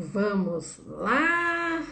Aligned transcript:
Vamos 0.00 0.78
lá. 0.86 1.84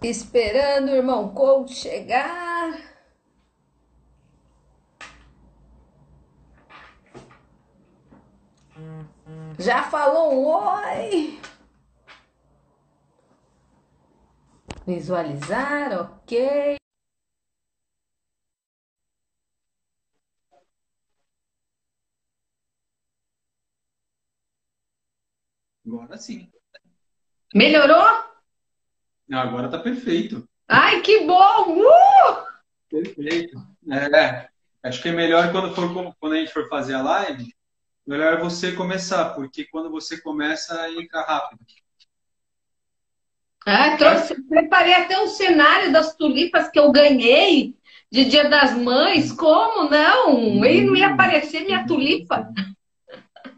Esperando 0.00 0.90
o 0.90 0.94
irmão 0.94 1.34
coach 1.34 1.74
chegar. 1.74 2.78
Já 9.58 9.82
falou 9.82 10.34
um 10.34 10.46
oi? 10.46 11.40
Visualizar, 14.86 16.00
ok. 16.00 16.75
Agora 26.06 26.18
sim. 26.18 26.48
Melhorou? 27.52 28.06
Agora 29.32 29.68
tá 29.68 29.76
perfeito. 29.80 30.48
Ai, 30.68 31.00
que 31.00 31.26
bom! 31.26 31.80
Uh! 31.80 32.46
Perfeito. 32.88 33.58
É, 33.90 34.48
acho 34.84 35.02
que 35.02 35.08
é 35.08 35.12
melhor 35.12 35.50
quando, 35.50 35.74
for, 35.74 36.14
quando 36.20 36.34
a 36.34 36.36
gente 36.36 36.52
for 36.52 36.68
fazer 36.68 36.94
a 36.94 37.02
live, 37.02 37.52
melhor 38.06 38.38
você 38.38 38.70
começar, 38.70 39.30
porque 39.30 39.64
quando 39.64 39.90
você 39.90 40.20
começa, 40.20 40.88
entra 40.92 41.22
rápido. 41.22 41.60
Ah, 43.66 43.96
trouxe, 43.96 44.40
preparei 44.44 44.94
até 44.94 45.20
um 45.20 45.26
cenário 45.26 45.92
das 45.92 46.14
tulipas 46.14 46.70
que 46.70 46.78
eu 46.78 46.92
ganhei 46.92 47.74
de 48.12 48.26
Dia 48.26 48.48
das 48.48 48.78
Mães. 48.78 49.32
Como 49.32 49.90
não? 49.90 50.64
E 50.64 50.82
não 50.82 50.94
ia 50.94 51.08
aparecer 51.08 51.64
minha 51.64 51.84
tulipa. 51.84 52.48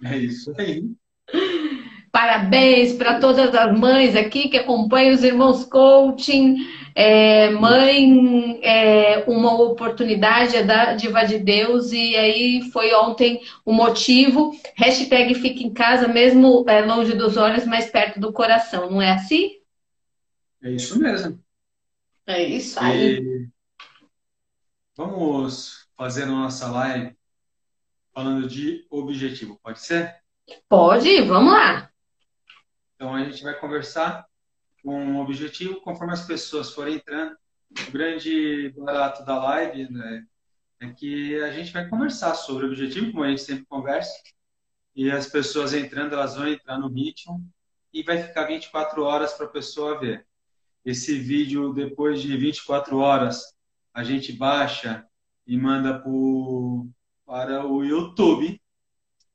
É 0.03 0.17
isso 0.17 0.51
aí. 0.59 0.91
Parabéns 2.19 2.95
para 2.95 3.21
todas 3.21 3.55
as 3.55 3.79
mães 3.79 4.17
aqui 4.17 4.49
que 4.49 4.57
acompanham 4.57 5.15
os 5.15 5.23
irmãos 5.23 5.65
coaching. 5.65 6.57
É, 6.93 7.49
mãe, 7.51 8.59
é, 8.61 9.23
uma 9.29 9.55
oportunidade 9.63 10.57
é 10.57 10.65
da 10.65 10.95
diva 10.95 11.23
de 11.23 11.39
Deus 11.39 11.93
e 11.93 12.17
aí 12.17 12.71
foi 12.73 12.93
ontem 12.93 13.41
o 13.65 13.73
motivo. 13.73 14.51
Hashtag 14.75 15.33
fica 15.37 15.63
em 15.63 15.73
casa, 15.73 16.09
mesmo 16.09 16.65
é, 16.69 16.85
longe 16.85 17.15
dos 17.15 17.37
olhos, 17.37 17.65
mais 17.65 17.89
perto 17.89 18.19
do 18.19 18.33
coração, 18.33 18.91
não 18.91 19.01
é 19.01 19.13
assim? 19.13 19.53
É 20.61 20.73
isso 20.73 20.99
mesmo. 20.99 21.41
É 22.27 22.43
isso 22.43 22.81
aí. 22.81 23.21
E 23.21 23.49
vamos 24.97 25.87
fazer 25.97 26.25
a 26.25 26.27
nossa 26.27 26.69
live 26.69 27.17
falando 28.13 28.49
de 28.49 28.85
objetivo, 28.91 29.57
pode 29.63 29.79
ser? 29.79 30.17
Pode, 30.69 31.23
vamos 31.23 31.53
lá. 31.53 31.89
Então 32.99 33.15
a 33.15 33.23
gente 33.23 33.45
vai 33.45 33.55
conversar 33.55 34.27
com 34.83 34.93
um 34.93 35.21
objetivo 35.21 35.81
conforme 35.83 36.13
as 36.13 36.27
pessoas 36.27 36.75
forem 36.75 36.97
entrando. 36.97 37.37
O 37.87 37.93
grande 37.93 38.71
barato 38.71 39.25
da 39.25 39.39
live 39.41 39.89
né, 39.89 40.27
é 40.81 40.89
que 40.89 41.41
a 41.41 41.53
gente 41.53 41.73
vai 41.73 41.89
conversar 41.89 42.35
sobre 42.35 42.65
o 42.65 42.69
objetivo, 42.69 43.13
como 43.13 43.23
a 43.23 43.29
gente 43.29 43.43
sempre 43.43 43.65
conversa, 43.67 44.13
e 44.97 45.13
as 45.13 45.29
pessoas 45.29 45.75
entrando, 45.75 46.15
elas 46.15 46.35
vão 46.35 46.49
entrar 46.49 46.77
no 46.77 46.89
ritmo 46.89 47.41
e 47.93 48.03
vai 48.03 48.21
ficar 48.21 48.47
24 48.47 49.05
horas 49.05 49.33
para 49.33 49.47
a 49.47 49.51
pessoa 49.51 50.01
ver. 50.01 50.27
Esse 50.85 51.17
vídeo, 51.21 51.73
depois 51.73 52.21
de 52.21 52.37
24 52.37 52.99
horas, 52.99 53.55
a 53.95 54.03
gente 54.03 54.33
baixa 54.33 55.07
e 55.47 55.57
manda 55.57 56.01
pro, 56.01 56.89
para 57.25 57.65
o 57.65 57.85
YouTube, 57.85 58.61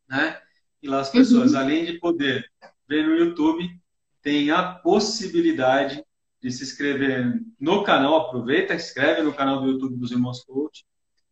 né? 0.10 0.42
E 0.82 0.88
lá 0.90 1.00
as 1.00 1.10
pessoas, 1.10 1.54
uhum. 1.54 1.60
além 1.60 1.86
de 1.86 1.98
poder 1.98 2.52
no 3.02 3.16
YouTube, 3.16 3.70
tem 4.22 4.52
a 4.52 4.74
possibilidade 4.74 6.04
de 6.42 6.52
se 6.52 6.64
inscrever 6.64 7.42
no 7.60 7.84
canal. 7.84 8.18
Aproveita, 8.18 8.76
inscreve 8.76 9.22
no 9.22 9.34
canal 9.34 9.62
do 9.62 9.70
YouTube 9.70 9.96
dos 9.96 10.12
Irmãos 10.12 10.44
Coach. 10.44 10.86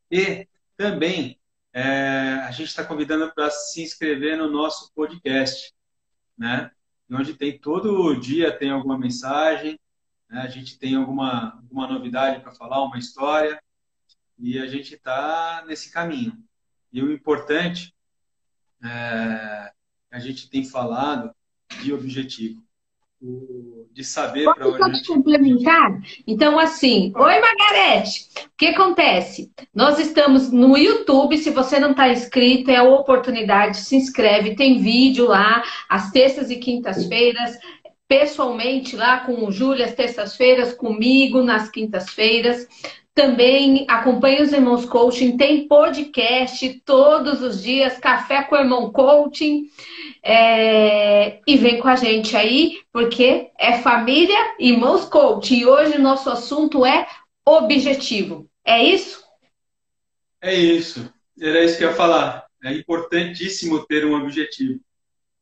E 0.10 0.48
também 0.78 1.38
é, 1.74 2.42
a 2.46 2.52
gente 2.52 2.70
está 2.70 2.84
convidando 2.84 3.32
para 3.34 3.50
se 3.50 3.82
inscrever 3.84 4.38
no 4.38 4.50
nosso 4.50 4.92
podcast, 4.94 5.74
né? 6.38 6.72
Onde 7.10 7.34
tem 7.34 7.60
todo 7.60 8.16
dia 8.16 8.58
tem 8.58 8.72
alguma 8.72 8.98
mensagem, 8.98 9.78
né? 10.30 10.42
a 10.42 10.48
gente 10.48 10.80
tem 10.80 10.96
alguma, 10.96 11.56
alguma 11.56 11.88
novidade 11.88 12.42
para 12.42 12.54
falar, 12.54 12.82
uma 12.84 12.98
história, 12.98 13.62
e 14.40 14.58
a 14.58 14.66
gente 14.66 14.96
está 14.96 15.64
nesse 15.68 15.92
caminho. 15.92 16.42
E 16.92 17.04
o 17.04 17.12
importante 17.12 17.94
é, 18.84 19.72
a 20.10 20.20
gente 20.20 20.50
tem 20.50 20.64
falado 20.64 21.34
de 21.82 21.94
objetivo, 21.94 22.62
de 23.94 24.04
saber 24.04 24.46
para 24.46 24.68
onde. 24.68 24.80
Pode 24.80 25.06
complementar? 25.06 26.02
Então, 26.26 26.58
assim, 26.58 27.14
oi 27.16 27.40
Margarete, 27.40 28.30
o 28.46 28.50
que 28.58 28.68
acontece? 28.68 29.52
Nós 29.74 30.00
estamos 30.00 30.52
no 30.52 30.78
YouTube, 30.78 31.38
se 31.38 31.52
você 31.52 31.80
não 31.80 31.92
está 31.92 32.10
inscrito, 32.10 32.72
é 32.72 32.78
a 32.78 32.84
oportunidade, 32.84 33.78
se 33.78 33.96
inscreve, 33.96 34.56
tem 34.56 34.82
vídeo 34.82 35.28
lá, 35.28 35.64
às 35.88 36.12
terças 36.12 36.50
e 36.50 36.56
quintas-feiras, 36.56 37.58
pessoalmente 38.08 38.96
lá 38.96 39.22
com 39.22 39.46
o 39.46 39.52
Júlio, 39.52 39.86
às 39.86 39.94
terças-feiras, 39.94 40.74
comigo 40.74 41.42
nas 41.44 41.70
quintas-feiras. 41.70 42.68
Também 43.14 43.86
acompanhe 43.90 44.42
os 44.42 44.54
Irmãos 44.54 44.86
Coaching, 44.86 45.36
tem 45.36 45.68
podcast 45.68 46.82
todos 46.86 47.42
os 47.42 47.62
dias, 47.62 47.98
Café 47.98 48.44
com 48.44 48.56
o 48.56 48.60
Irmão 48.60 48.92
Coaching. 48.92 49.70
É... 50.24 51.42
E 51.46 51.58
vem 51.58 51.80
com 51.80 51.90
a 51.90 51.96
gente 51.98 52.38
aí, 52.38 52.80
porque 52.92 53.52
é 53.60 53.80
família 53.80 54.56
Irmãos 54.58 55.06
Coaching. 55.06 55.60
E 55.60 55.66
hoje 55.66 55.98
nosso 55.98 56.30
assunto 56.30 56.86
é 56.86 57.06
objetivo. 57.46 58.50
É 58.64 58.82
isso? 58.82 59.22
É 60.40 60.56
isso. 60.56 61.12
Era 61.40 61.64
isso 61.66 61.78
que 61.78 61.84
eu 61.84 61.90
ia 61.90 61.96
falar. 61.96 62.46
É 62.64 62.72
importantíssimo 62.74 63.86
ter 63.88 64.06
um 64.06 64.14
objetivo. 64.14 64.80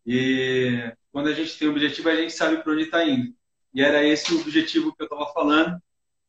E 0.06 0.92
quando 1.12 1.28
a 1.28 1.34
gente 1.34 1.58
tem 1.58 1.68
um 1.68 1.72
objetivo, 1.72 2.10
a 2.10 2.16
gente 2.16 2.34
sabe 2.34 2.64
para 2.64 2.74
onde 2.74 2.84
está 2.84 3.06
indo. 3.06 3.32
E 3.74 3.84
era 3.84 4.04
esse 4.04 4.34
o 4.34 4.42
objetivo 4.42 4.96
que 4.96 5.04
eu 5.04 5.06
estava 5.06 5.28
falando 5.34 5.80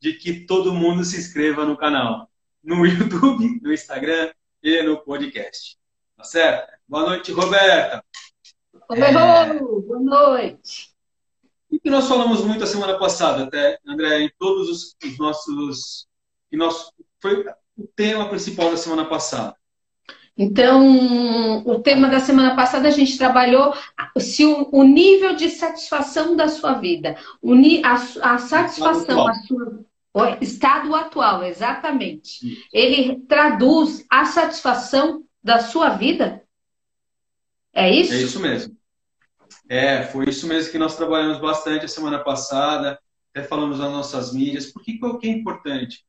de 0.00 0.14
que 0.14 0.46
todo 0.46 0.72
mundo 0.72 1.04
se 1.04 1.18
inscreva 1.18 1.64
no 1.64 1.76
canal, 1.76 2.30
no 2.64 2.84
YouTube, 2.86 3.60
no 3.62 3.72
Instagram 3.72 4.32
e 4.62 4.82
no 4.82 4.98
podcast. 4.98 5.78
Tá 6.16 6.24
certo? 6.24 6.72
Boa 6.88 7.06
noite, 7.06 7.32
Roberta. 7.32 8.04
Oi, 8.88 9.00
é... 9.00 9.12
boa 9.12 10.00
noite. 10.00 10.90
E 11.70 11.78
que 11.78 11.90
nós 11.90 12.08
falamos 12.08 12.44
muito 12.44 12.64
a 12.64 12.66
semana 12.66 12.98
passada, 12.98 13.44
até, 13.44 13.78
André, 13.86 14.22
em 14.22 14.30
todos 14.38 14.68
os, 14.68 14.96
os 15.04 15.18
nossos. 15.18 16.08
Que 16.50 16.56
nós, 16.56 16.90
foi 17.20 17.46
o 17.78 17.86
tema 17.94 18.28
principal 18.28 18.70
da 18.70 18.76
semana 18.76 19.04
passada. 19.04 19.54
Então, 20.36 21.62
o 21.66 21.80
tema 21.80 22.08
da 22.08 22.18
semana 22.18 22.56
passada 22.56 22.88
a 22.88 22.90
gente 22.90 23.18
trabalhou 23.18 23.74
se 24.18 24.44
o, 24.44 24.68
o 24.72 24.82
nível 24.82 25.36
de 25.36 25.50
satisfação 25.50 26.34
da 26.34 26.48
sua 26.48 26.74
vida, 26.74 27.16
a, 27.84 28.34
a 28.34 28.38
satisfação, 28.38 29.28
a 29.28 29.34
sua, 29.34 29.84
o 30.12 30.24
estado 30.40 30.94
atual, 30.94 31.44
exatamente. 31.44 32.66
Ele 32.72 33.20
traduz 33.28 34.04
a 34.10 34.24
satisfação 34.24 35.24
da 35.42 35.60
sua 35.60 35.90
vida? 35.90 36.42
É 37.72 37.88
isso? 37.88 38.12
É 38.12 38.16
isso 38.16 38.40
mesmo. 38.40 38.76
É, 39.68 40.02
foi 40.02 40.28
isso 40.28 40.46
mesmo 40.46 40.72
que 40.72 40.78
nós 40.78 40.96
trabalhamos 40.96 41.38
bastante 41.38 41.84
a 41.84 41.88
semana 41.88 42.18
passada, 42.18 42.98
até 43.32 43.46
falamos 43.46 43.78
nas 43.78 43.90
nossas 43.90 44.32
mídias. 44.32 44.66
Por 44.66 44.82
que, 44.82 44.98
que 44.98 45.28
é 45.28 45.30
importante? 45.30 46.04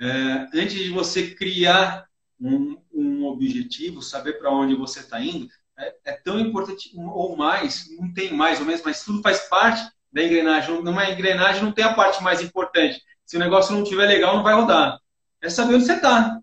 É, 0.00 0.06
antes 0.54 0.74
de 0.74 0.90
você 0.90 1.34
criar 1.34 2.06
um, 2.40 2.80
um 2.92 3.24
objetivo, 3.26 4.00
saber 4.00 4.34
para 4.34 4.50
onde 4.50 4.74
você 4.74 5.00
está 5.00 5.20
indo, 5.20 5.48
é, 5.78 5.94
é, 6.04 6.12
tão 6.12 6.38
importante, 6.38 6.90
ou 6.94 7.36
mais, 7.36 7.86
não 7.98 8.12
tem 8.12 8.32
mais 8.32 8.60
ou 8.60 8.66
menos, 8.66 8.82
mas 8.84 9.04
tudo 9.04 9.22
faz 9.22 9.40
parte 9.48 9.90
da 10.12 10.22
engrenagem. 10.22 10.82
Numa 10.82 11.10
engrenagem 11.10 11.62
não 11.62 11.72
tem 11.72 11.84
a 11.84 11.94
parte 11.94 12.22
mais 12.22 12.40
importante, 12.40 13.02
se 13.30 13.36
o 13.36 13.38
negócio 13.38 13.72
não 13.72 13.84
estiver 13.84 14.06
legal, 14.06 14.34
não 14.34 14.42
vai 14.42 14.56
rodar. 14.56 15.00
É 15.40 15.48
saber 15.48 15.76
onde 15.76 15.84
você 15.86 15.92
está. 15.92 16.40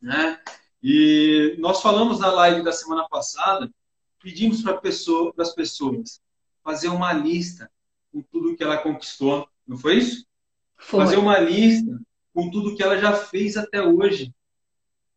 Né? 0.00 0.38
E 0.80 1.56
nós 1.58 1.82
falamos 1.82 2.20
na 2.20 2.30
live 2.30 2.62
da 2.62 2.70
semana 2.70 3.08
passada, 3.08 3.68
pedimos 4.22 4.62
para 4.62 4.76
pessoa, 4.76 5.34
as 5.36 5.52
pessoas 5.52 6.22
fazer 6.62 6.86
uma 6.86 7.12
lista 7.12 7.68
com 8.12 8.22
tudo 8.22 8.54
que 8.54 8.62
ela 8.62 8.78
conquistou. 8.78 9.48
Não 9.66 9.76
foi 9.76 9.96
isso? 9.96 10.24
Foi. 10.76 11.00
Fazer 11.00 11.16
uma 11.16 11.36
lista 11.40 12.00
com 12.32 12.48
tudo 12.48 12.76
que 12.76 12.82
ela 12.84 12.96
já 12.96 13.12
fez 13.12 13.56
até 13.56 13.82
hoje. 13.82 14.32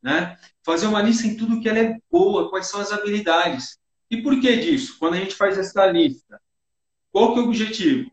Né? 0.01 0.35
Fazer 0.63 0.87
uma 0.87 1.03
lista 1.03 1.27
em 1.27 1.37
tudo 1.37 1.61
que 1.61 1.69
ela 1.69 1.77
é 1.77 1.99
boa, 2.09 2.49
quais 2.49 2.71
são 2.71 2.79
as 2.79 2.91
habilidades. 2.91 3.77
E 4.09 4.19
por 4.19 4.41
que 4.41 4.57
disso? 4.57 4.97
Quando 4.97 5.13
a 5.13 5.17
gente 5.17 5.35
faz 5.35 5.59
essa 5.59 5.85
lista, 5.85 6.41
qual 7.11 7.35
que 7.35 7.39
é 7.39 7.43
o 7.43 7.45
objetivo? 7.45 8.09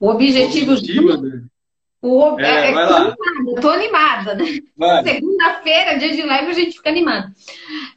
O 0.00 0.08
objetivo, 0.08 0.72
o 0.72 0.74
objetivo 0.74 1.50
O, 2.02 2.40
é, 2.40 2.70
é, 2.70 2.72
vai 2.72 2.86
lá. 2.86 3.14
Animada, 3.36 3.60
tô 3.60 3.70
animada, 3.70 4.34
né? 4.34 4.44
Segunda-feira, 5.04 5.98
dia 5.98 6.12
de 6.12 6.22
live, 6.22 6.50
a 6.50 6.54
gente 6.54 6.76
fica 6.78 6.88
animado. 6.88 7.30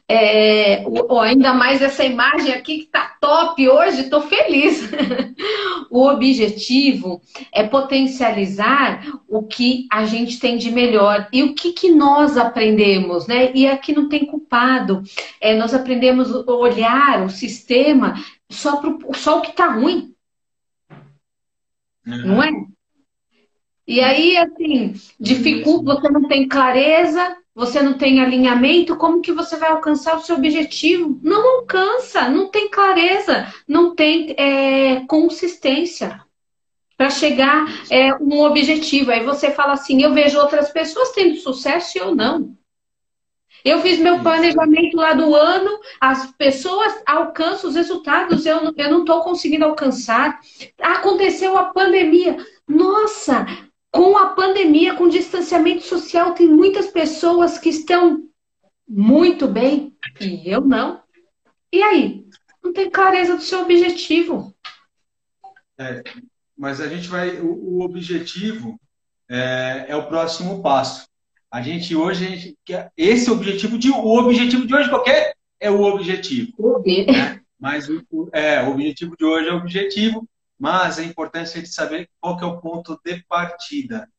É, 0.06 0.84
o, 0.86 1.18
ainda 1.18 1.54
mais 1.54 1.80
essa 1.80 2.04
imagem 2.04 2.52
aqui 2.52 2.80
que 2.80 2.86
tá 2.86 3.16
top 3.18 3.66
hoje, 3.66 4.10
tô 4.10 4.20
feliz. 4.20 4.90
o 5.90 6.06
objetivo 6.06 7.22
é 7.50 7.62
potencializar 7.64 9.02
o 9.26 9.42
que 9.42 9.86
a 9.90 10.04
gente 10.04 10.38
tem 10.38 10.58
de 10.58 10.70
melhor 10.70 11.26
e 11.32 11.42
o 11.42 11.54
que, 11.54 11.72
que 11.72 11.90
nós 11.90 12.36
aprendemos, 12.36 13.26
né? 13.26 13.52
E 13.54 13.66
aqui 13.66 13.94
não 13.94 14.06
tem 14.06 14.26
culpado. 14.26 15.02
É, 15.40 15.56
nós 15.56 15.72
aprendemos 15.72 16.30
a 16.30 16.52
olhar 16.52 17.24
o 17.24 17.30
sistema 17.30 18.22
só, 18.50 18.76
pro, 18.76 18.98
só 19.14 19.38
o 19.38 19.40
que 19.40 19.52
tá 19.52 19.68
ruim. 19.68 20.14
Uhum. 22.06 22.26
Não 22.26 22.42
é? 22.42 22.50
E 23.86 24.00
aí, 24.00 24.36
assim, 24.36 24.94
dificulta, 25.20 25.94
você 25.94 26.08
não 26.08 26.26
tem 26.26 26.48
clareza, 26.48 27.36
você 27.54 27.82
não 27.82 27.98
tem 27.98 28.20
alinhamento, 28.20 28.96
como 28.96 29.20
que 29.20 29.30
você 29.30 29.56
vai 29.56 29.70
alcançar 29.70 30.16
o 30.16 30.20
seu 30.20 30.36
objetivo? 30.36 31.20
Não 31.22 31.58
alcança, 31.58 32.28
não 32.28 32.48
tem 32.48 32.68
clareza, 32.68 33.46
não 33.68 33.94
tem 33.94 34.34
é, 34.38 35.04
consistência 35.06 36.20
para 36.96 37.10
chegar 37.10 37.66
é, 37.90 38.14
um 38.14 38.40
objetivo. 38.40 39.10
Aí 39.10 39.22
você 39.22 39.50
fala 39.50 39.74
assim, 39.74 40.02
eu 40.02 40.12
vejo 40.12 40.38
outras 40.38 40.70
pessoas 40.70 41.12
tendo 41.12 41.36
sucesso 41.36 41.96
e 41.96 42.00
eu 42.00 42.14
não. 42.14 42.56
Eu 43.64 43.80
fiz 43.80 43.98
meu 43.98 44.20
planejamento 44.20 44.96
lá 44.96 45.14
do 45.14 45.34
ano, 45.34 45.80
as 45.98 46.30
pessoas 46.32 47.02
alcançam 47.06 47.70
os 47.70 47.76
resultados, 47.76 48.44
eu, 48.44 48.74
eu 48.76 48.90
não 48.90 49.00
estou 49.00 49.22
conseguindo 49.22 49.64
alcançar. 49.64 50.38
Aconteceu 50.80 51.56
a 51.56 51.64
pandemia. 51.64 52.36
Nossa, 52.68 53.46
com 53.94 54.18
a 54.18 54.30
pandemia, 54.30 54.96
com 54.96 55.04
o 55.04 55.08
distanciamento 55.08 55.84
social, 55.84 56.34
tem 56.34 56.48
muitas 56.48 56.88
pessoas 56.88 57.58
que 57.58 57.68
estão 57.68 58.28
muito 58.88 59.46
bem 59.46 59.96
e 60.20 60.50
eu 60.50 60.60
não. 60.62 61.00
E 61.72 61.80
aí? 61.80 62.26
Não 62.60 62.72
tem 62.72 62.90
clareza 62.90 63.36
do 63.36 63.42
seu 63.42 63.60
objetivo. 63.62 64.52
É, 65.78 66.02
mas 66.58 66.80
a 66.80 66.88
gente 66.88 67.06
vai. 67.06 67.40
O, 67.40 67.76
o 67.76 67.82
objetivo 67.82 68.80
é, 69.30 69.86
é, 69.86 69.96
o 69.96 70.08
próximo 70.08 70.60
passo. 70.60 71.06
A 71.48 71.62
gente 71.62 71.94
hoje, 71.94 72.26
a 72.26 72.28
gente 72.30 72.58
quer, 72.64 72.90
esse 72.96 73.30
objetivo 73.30 73.78
de 73.78 73.90
o 73.90 74.18
objetivo 74.18 74.66
de 74.66 74.74
hoje 74.74 74.90
qualquer 74.90 75.36
é 75.60 75.70
o 75.70 75.82
objetivo. 75.82 76.52
Né? 76.84 77.40
Mas 77.60 77.88
o, 77.88 78.02
é, 78.32 78.60
o 78.64 78.72
objetivo 78.72 79.16
de 79.16 79.24
hoje 79.24 79.48
é 79.48 79.52
o 79.52 79.58
objetivo 79.58 80.28
mas 80.64 80.98
é 80.98 81.04
importante 81.04 81.50
a 81.50 81.56
gente 81.56 81.68
saber 81.68 82.08
qual 82.18 82.40
é 82.40 82.44
o 82.46 82.58
ponto 82.58 82.98
de 83.04 83.22
partida, 83.24 84.10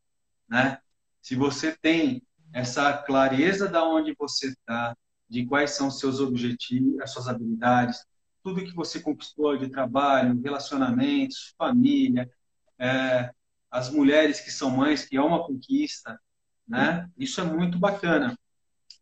né? 0.47 0.77
Se 1.19 1.35
você 1.35 1.75
tem 1.75 2.21
essa 2.53 2.93
clareza 2.93 3.67
da 3.67 3.83
onde 3.83 4.13
você 4.15 4.49
está, 4.49 4.95
de 5.27 5.43
quais 5.47 5.71
são 5.71 5.89
seus 5.89 6.19
objetivos, 6.19 6.99
as 6.99 7.09
suas 7.09 7.27
habilidades, 7.27 8.05
tudo 8.43 8.63
que 8.63 8.75
você 8.75 8.99
conquistou 8.99 9.57
de 9.57 9.69
trabalho, 9.69 10.39
relacionamentos, 10.39 11.55
família, 11.57 12.31
é, 12.77 13.33
as 13.71 13.89
mulheres 13.89 14.39
que 14.39 14.51
são 14.51 14.69
mães, 14.69 15.03
que 15.03 15.17
é 15.17 15.21
uma 15.21 15.47
conquista, 15.47 16.21
né? 16.67 17.09
Isso 17.17 17.41
é 17.41 17.43
muito 17.43 17.79
bacana. 17.79 18.37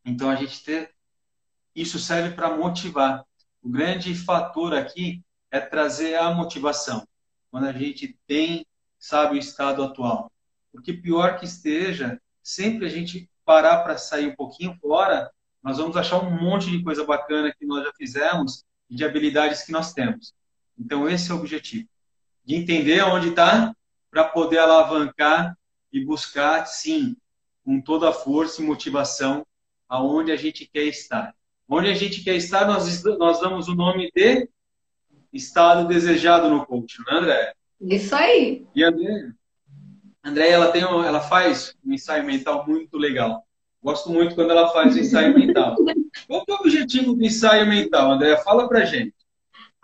Então 0.05 0.29
a 0.29 0.35
gente 0.37 0.63
ter 0.63 0.95
isso 1.75 1.99
serve 1.99 2.37
para 2.37 2.55
motivar. 2.55 3.25
O 3.61 3.67
grande 3.67 4.15
fator 4.15 4.73
aqui 4.73 5.21
é 5.51 5.59
trazer 5.59 6.15
a 6.15 6.33
motivação 6.33 7.05
quando 7.53 7.65
a 7.65 7.71
gente 7.71 8.17
tem, 8.25 8.65
sabe, 8.97 9.35
o 9.35 9.37
estado 9.37 9.83
atual. 9.83 10.31
Porque 10.71 10.91
pior 10.91 11.37
que 11.37 11.45
esteja, 11.45 12.19
sempre 12.41 12.87
a 12.87 12.89
gente 12.89 13.29
parar 13.45 13.83
para 13.83 13.95
sair 13.95 14.25
um 14.25 14.35
pouquinho 14.35 14.75
fora, 14.81 15.29
nós 15.61 15.77
vamos 15.77 15.95
achar 15.95 16.17
um 16.17 16.31
monte 16.31 16.71
de 16.71 16.81
coisa 16.81 17.05
bacana 17.05 17.53
que 17.55 17.63
nós 17.63 17.83
já 17.83 17.93
fizemos 17.93 18.65
e 18.89 18.95
de 18.95 19.05
habilidades 19.05 19.61
que 19.61 19.71
nós 19.71 19.93
temos. 19.93 20.33
Então, 20.75 21.07
esse 21.07 21.29
é 21.29 21.35
o 21.35 21.37
objetivo. 21.37 21.87
De 22.43 22.55
entender 22.55 23.03
onde 23.03 23.29
está 23.29 23.71
para 24.09 24.23
poder 24.23 24.57
alavancar 24.57 25.55
e 25.91 26.03
buscar, 26.03 26.65
sim, 26.65 27.15
com 27.63 27.79
toda 27.79 28.09
a 28.09 28.13
força 28.13 28.63
e 28.63 28.65
motivação, 28.65 29.45
aonde 29.87 30.31
a 30.31 30.35
gente 30.35 30.67
quer 30.73 30.85
estar. 30.85 31.35
Onde 31.69 31.87
a 31.87 31.93
gente 31.93 32.23
quer 32.23 32.35
estar, 32.35 32.65
nós, 32.65 33.03
nós 33.03 33.39
damos 33.39 33.67
o 33.67 33.75
nome 33.75 34.09
de 34.11 34.49
estado 35.33 35.87
desejado 35.87 36.49
no 36.49 36.65
coaching, 36.65 37.01
não 37.07 37.17
é, 37.17 37.19
André? 37.19 37.53
Isso 37.81 38.15
aí. 38.15 38.65
E 38.75 38.83
a 38.83 38.89
André, 38.89 39.31
André 40.23 40.49
ela, 40.49 40.71
tem 40.71 40.85
um, 40.85 41.03
ela 41.03 41.19
faz 41.19 41.75
um 41.85 41.93
ensaio 41.93 42.23
mental 42.23 42.65
muito 42.67 42.97
legal. 42.97 43.43
Gosto 43.83 44.09
muito 44.09 44.35
quando 44.35 44.51
ela 44.51 44.69
faz 44.69 44.95
o 44.95 44.99
ensaio 44.99 45.33
mental. 45.37 45.75
Qual 46.27 46.45
é 46.47 46.51
o 46.51 46.55
objetivo 46.55 47.13
do 47.13 47.23
ensaio 47.23 47.67
mental, 47.67 48.11
André? 48.11 48.37
Fala 48.37 48.67
pra 48.69 48.85
gente. 48.85 49.13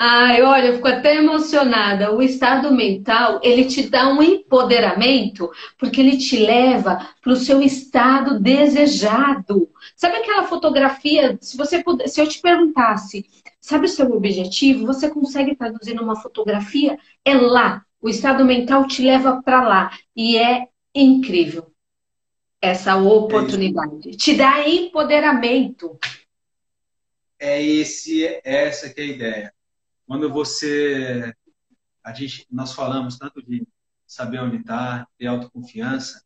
Ai, 0.01 0.41
olha, 0.41 0.67
eu 0.67 0.75
fico 0.75 0.87
até 0.87 1.17
emocionada. 1.17 2.15
O 2.15 2.21
estado 2.21 2.73
mental, 2.73 3.41
ele 3.43 3.65
te 3.65 3.89
dá 3.89 4.07
um 4.07 4.23
empoderamento, 4.23 5.51
porque 5.77 5.99
ele 5.99 6.17
te 6.17 6.37
leva 6.37 7.09
para 7.21 7.33
o 7.33 7.35
seu 7.35 7.61
estado 7.61 8.39
desejado. 8.39 9.69
Sabe 9.97 10.15
aquela 10.15 10.43
fotografia? 10.43 11.37
Se 11.41 11.57
você 11.57 11.83
puder, 11.83 12.07
se 12.07 12.21
eu 12.21 12.27
te 12.29 12.39
perguntasse, 12.39 13.25
sabe 13.69 13.85
o 13.85 13.89
seu 13.89 14.11
objetivo? 14.11 14.85
Você 14.87 15.09
consegue 15.09 15.55
traduzir 15.55 15.93
numa 15.93 16.15
fotografia? 16.15 16.97
É 17.23 17.35
lá. 17.35 17.85
O 18.01 18.09
estado 18.09 18.43
mental 18.43 18.87
te 18.87 19.03
leva 19.03 19.41
para 19.43 19.67
lá 19.67 19.97
e 20.15 20.37
é 20.37 20.67
incrível 20.93 21.71
essa 22.61 22.95
oportunidade. 22.95 24.09
É 24.09 24.11
te 24.11 24.35
dá 24.35 24.67
empoderamento. 24.67 25.97
É 27.37 27.61
esse, 27.61 28.41
essa 28.43 28.89
que 28.89 28.99
é 28.99 29.03
a 29.03 29.07
ideia 29.07 29.53
quando 30.09 30.27
você. 30.33 31.31
A 32.03 32.11
gente, 32.11 32.47
nós 32.49 32.73
falamos 32.73 33.19
tanto 33.19 33.45
de 33.45 33.67
saber 34.07 34.39
onde 34.39 34.57
está, 34.57 35.07
ter 35.19 35.27
autoconfiança, 35.27 36.23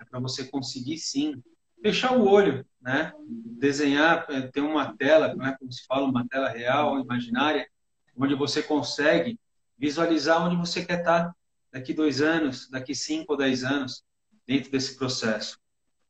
é 0.00 0.04
para 0.04 0.20
você 0.20 0.44
conseguir 0.44 0.98
sim 0.98 1.42
fechar 1.82 2.16
o 2.16 2.28
olho, 2.28 2.64
né? 2.84 3.14
Desenhar, 3.26 4.26
é, 4.28 4.42
ter 4.42 4.60
uma 4.60 4.94
tela, 4.94 5.34
né? 5.34 5.56
como 5.58 5.72
se 5.72 5.86
fala, 5.86 6.06
uma 6.06 6.28
tela 6.28 6.50
real, 6.50 7.00
imaginária, 7.00 7.66
onde 8.14 8.34
você 8.34 8.62
consegue 8.62 9.40
visualizar 9.76 10.46
onde 10.46 10.54
você 10.54 10.84
quer 10.84 10.98
estar 10.98 11.34
daqui 11.72 11.94
dois 11.94 12.20
anos, 12.20 12.68
daqui 12.68 12.94
cinco 12.94 13.32
ou 13.32 13.38
dez 13.38 13.64
anos, 13.64 14.04
dentro 14.46 14.70
desse 14.70 14.96
processo. 14.96 15.58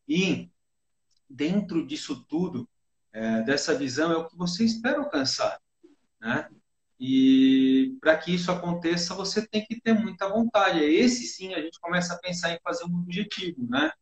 E 0.07 0.51
dentro 1.31 1.87
disso 1.87 2.25
tudo, 2.29 2.69
é, 3.13 3.43
dessa 3.43 3.75
visão, 3.79 4.13
é 4.13 4.17
o 4.17 4.29
que 4.29 4.37
você 4.37 4.65
espera 4.65 4.99
alcançar, 4.99 5.59
né? 6.21 6.51
E 6.99 7.97
para 8.01 8.17
que 8.17 8.35
isso 8.35 8.51
aconteça, 8.51 9.15
você 9.15 9.47
tem 9.47 9.65
que 9.65 9.81
ter 9.81 9.95
muita 9.95 10.29
vontade. 10.29 10.81
Esse 10.81 11.25
sim 11.25 11.55
a 11.55 11.61
gente 11.61 11.79
começa 11.81 12.15
a 12.15 12.19
pensar 12.19 12.53
em 12.53 12.61
fazer 12.63 12.85
um 12.85 12.99
objetivo, 12.99 13.65
né? 13.69 13.93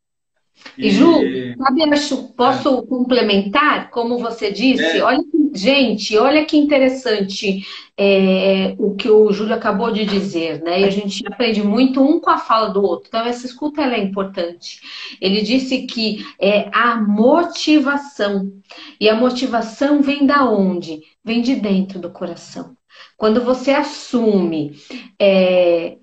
E, 0.77 0.89
Ju, 0.89 1.13
sabe, 1.57 1.83
acho, 1.83 2.29
posso 2.33 2.79
é. 2.79 2.87
complementar, 2.87 3.89
como 3.89 4.17
você 4.17 4.51
disse? 4.51 4.97
É. 4.97 5.03
Olha, 5.03 5.23
gente, 5.53 6.17
olha 6.17 6.45
que 6.45 6.57
interessante 6.57 7.63
é, 7.97 8.75
o 8.79 8.95
que 8.95 9.09
o 9.09 9.31
Júlio 9.31 9.53
acabou 9.53 9.91
de 9.91 10.05
dizer, 10.05 10.61
né? 10.63 10.81
E 10.81 10.85
a 10.85 10.89
gente 10.89 11.23
aprende 11.27 11.61
muito 11.61 12.01
um 12.01 12.19
com 12.19 12.29
a 12.29 12.37
fala 12.37 12.69
do 12.69 12.81
outro. 12.81 13.07
Então, 13.07 13.25
essa 13.25 13.45
escuta 13.45 13.81
é 13.81 13.99
importante. 13.99 14.81
Ele 15.21 15.41
disse 15.41 15.83
que 15.83 16.25
é 16.39 16.69
a 16.71 16.95
motivação. 16.95 18.51
E 18.99 19.07
a 19.07 19.15
motivação 19.15 20.01
vem 20.01 20.25
da 20.25 20.49
onde? 20.49 21.01
Vem 21.23 21.41
de 21.41 21.55
dentro 21.55 21.99
do 21.99 22.09
coração. 22.09 22.75
Quando 23.15 23.43
você 23.43 23.71
assume 23.71 24.75
é, 25.19 25.97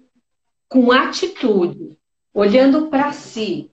com 0.69 0.93
atitude, 0.93 1.99
olhando 2.33 2.87
para 2.87 3.13
si, 3.13 3.70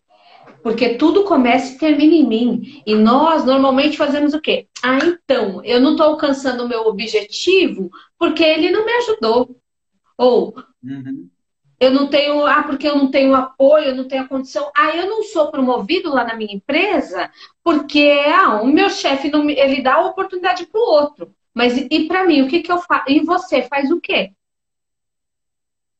porque 0.68 0.96
tudo 0.96 1.24
começa 1.24 1.74
e 1.74 1.78
termina 1.78 2.14
em 2.14 2.28
mim. 2.28 2.84
E 2.86 2.94
nós 2.94 3.46
normalmente 3.46 3.96
fazemos 3.96 4.34
o 4.34 4.42
quê? 4.42 4.68
Ah, 4.84 5.00
então, 5.02 5.64
eu 5.64 5.80
não 5.80 5.92
estou 5.92 6.08
alcançando 6.08 6.66
o 6.66 6.68
meu 6.68 6.82
objetivo 6.82 7.90
porque 8.20 8.44
ele 8.44 8.70
não 8.70 8.86
me 8.86 8.92
ajudou. 8.96 9.58
Ou 10.18 10.54
uhum. 10.84 11.30
eu 11.80 11.90
não 11.90 12.10
tenho, 12.10 12.46
ah, 12.46 12.64
porque 12.64 12.86
eu 12.86 12.98
não 12.98 13.10
tenho 13.10 13.34
apoio, 13.34 13.86
eu 13.86 13.96
não 13.96 14.10
tenho 14.10 14.24
a 14.24 14.28
condição. 14.28 14.70
Ah, 14.76 14.94
eu 14.94 15.06
não 15.06 15.24
sou 15.24 15.50
promovido 15.50 16.10
lá 16.10 16.26
na 16.26 16.36
minha 16.36 16.54
empresa 16.54 17.32
porque 17.64 18.22
ah, 18.28 18.62
o 18.62 18.68
meu 18.68 18.90
chefe 18.90 19.32
não 19.32 19.50
ele 19.50 19.82
dá 19.82 19.94
a 19.94 20.06
oportunidade 20.06 20.66
para 20.66 20.82
o 20.82 20.84
outro. 20.84 21.34
Mas 21.54 21.78
e 21.78 22.08
para 22.10 22.26
mim, 22.26 22.42
o 22.42 22.50
que, 22.50 22.62
que 22.62 22.72
eu 22.74 22.80
faço? 22.80 23.06
E 23.08 23.22
você 23.22 23.62
faz 23.62 23.90
o 23.90 24.02
quê? 24.02 24.34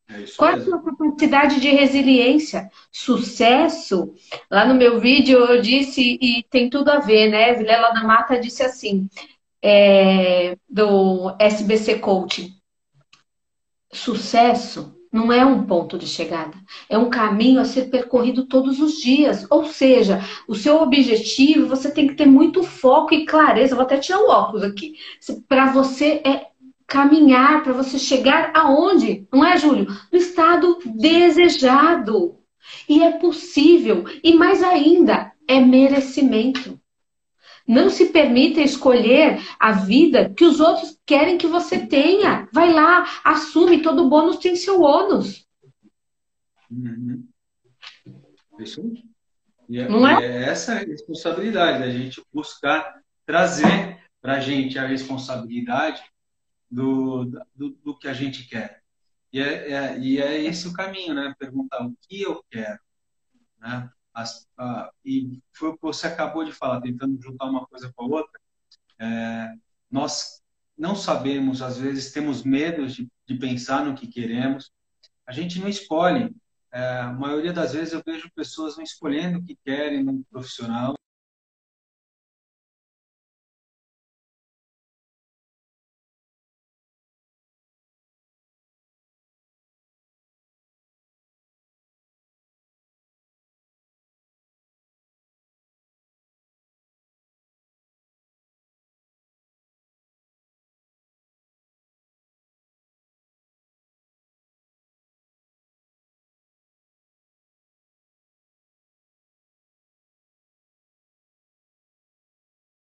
É 0.10 0.24
Qual 0.38 0.56
mesmo. 0.56 0.76
a 0.76 0.82
sua 0.82 0.84
capacidade 0.84 1.60
de 1.60 1.70
resiliência? 1.70 2.70
Sucesso? 2.92 4.14
Lá 4.50 4.66
no 4.66 4.74
meu 4.74 5.00
vídeo 5.00 5.38
eu 5.40 5.62
disse, 5.62 6.18
e 6.22 6.44
tem 6.50 6.70
tudo 6.70 6.90
a 6.90 7.00
ver, 7.00 7.30
né? 7.30 7.54
Vilela 7.54 7.92
da 7.92 8.04
Mata 8.04 8.40
disse 8.40 8.64
assim, 8.64 9.10
é, 9.62 10.58
do 10.70 11.36
SBC 11.40 12.00
Coaching. 12.00 12.54
Sucesso 13.92 14.96
não 15.12 15.32
é 15.32 15.46
um 15.46 15.64
ponto 15.64 15.98
de 15.98 16.06
chegada, 16.06 16.56
é 16.90 16.98
um 16.98 17.10
caminho 17.10 17.60
a 17.60 17.66
ser 17.66 17.90
percorrido 17.90 18.46
todos 18.46 18.80
os 18.80 19.00
dias. 19.00 19.46
Ou 19.50 19.66
seja, 19.66 20.22
o 20.48 20.56
seu 20.56 20.82
objetivo, 20.82 21.68
você 21.68 21.92
tem 21.92 22.08
que 22.08 22.16
ter 22.16 22.26
muito 22.26 22.64
foco 22.64 23.14
e 23.14 23.26
clareza. 23.26 23.76
Vou 23.76 23.84
até 23.84 23.98
tirar 23.98 24.20
o 24.20 24.30
óculos 24.30 24.64
aqui. 24.64 24.96
Para 25.48 25.72
você 25.72 26.22
é 26.26 26.48
caminhar, 26.88 27.64
para 27.64 27.74
você 27.74 28.00
chegar 28.00 28.52
aonde? 28.56 29.28
Não 29.32 29.46
é, 29.46 29.58
Júlio? 29.58 29.88
No 30.12 30.18
estado 30.18 30.80
desejado. 30.86 32.40
E 32.88 33.04
é 33.04 33.12
possível. 33.20 34.06
E 34.24 34.34
mais 34.34 34.64
ainda, 34.64 35.34
é 35.48 35.60
merecimento. 35.60 36.80
Não 37.68 37.90
se 37.90 38.08
permita 38.08 38.62
escolher 38.62 39.42
a 39.60 39.74
vida 39.74 40.34
que 40.34 40.46
os 40.46 40.62
outros 40.62 40.98
querem 41.06 41.38
que 41.38 41.48
você 41.48 41.86
tenha. 41.86 42.48
Vai 42.54 42.72
lá, 42.72 43.06
assume, 43.26 43.82
todo 43.82 44.10
bônus 44.10 44.38
tem 44.38 44.56
seu 44.56 44.82
ônus. 44.82 45.46
Uhum. 46.72 47.28
Isso. 48.60 48.82
E 49.70 49.80
é, 49.80 49.90
Não 49.90 50.08
é? 50.08 50.26
é 50.26 50.44
essa 50.44 50.74
a 50.74 50.78
responsabilidade, 50.78 51.84
a 51.84 51.92
gente 51.92 52.24
buscar 52.34 53.02
trazer 53.26 54.00
para 54.22 54.36
a 54.36 54.40
gente 54.40 54.80
a 54.80 54.88
responsabilidade 54.88 56.02
do, 56.70 57.26
do, 57.56 57.70
do, 57.84 57.98
que 57.98 58.08
a 58.08 58.14
gente 58.14 58.48
quer. 58.48 58.84
E 59.32 59.40
é, 59.40 59.72
é, 59.72 60.00
e 60.00 60.22
é 60.22 60.44
esse 60.44 60.68
o 60.68 60.74
caminho, 60.74 61.14
né? 61.14 61.34
Perguntar 61.38 61.86
o 61.86 61.96
que 62.02 62.22
eu 62.22 62.44
quero. 62.50 62.80
Né? 63.60 63.90
As, 64.14 64.48
a, 64.58 64.92
e 65.06 65.42
foi 65.54 65.70
o 65.70 65.74
que 65.74 65.82
você 65.82 66.08
acabou 66.08 66.44
de 66.44 66.52
falar, 66.52 66.82
tentando 66.82 67.22
juntar 67.22 67.46
uma 67.46 67.66
coisa 67.68 67.92
com 67.96 68.06
a 68.06 68.08
outra. 68.08 68.40
É, 69.00 69.54
nós 69.90 70.42
não 70.78 70.96
sabemos, 70.96 71.62
às 71.62 71.78
vezes 71.78 72.12
temos 72.12 72.44
medo 72.44 72.88
de, 72.88 73.10
de, 73.26 73.36
pensar 73.38 73.86
no 73.86 73.96
que 73.96 74.08
queremos. 74.08 74.72
A 75.26 75.32
gente 75.32 75.60
não 75.60 75.68
escolhe. 75.68 76.36
É, 76.72 77.00
a 77.00 77.14
maioria 77.14 77.54
das 77.54 77.74
vezes 77.74 77.94
eu 77.94 78.04
vejo 78.06 78.30
pessoas 78.36 78.78
não 78.78 78.84
escolhendo 78.84 79.40
o 79.40 79.44
que 79.44 79.58
querem 79.64 80.04
no 80.04 80.24
profissional 80.26 80.98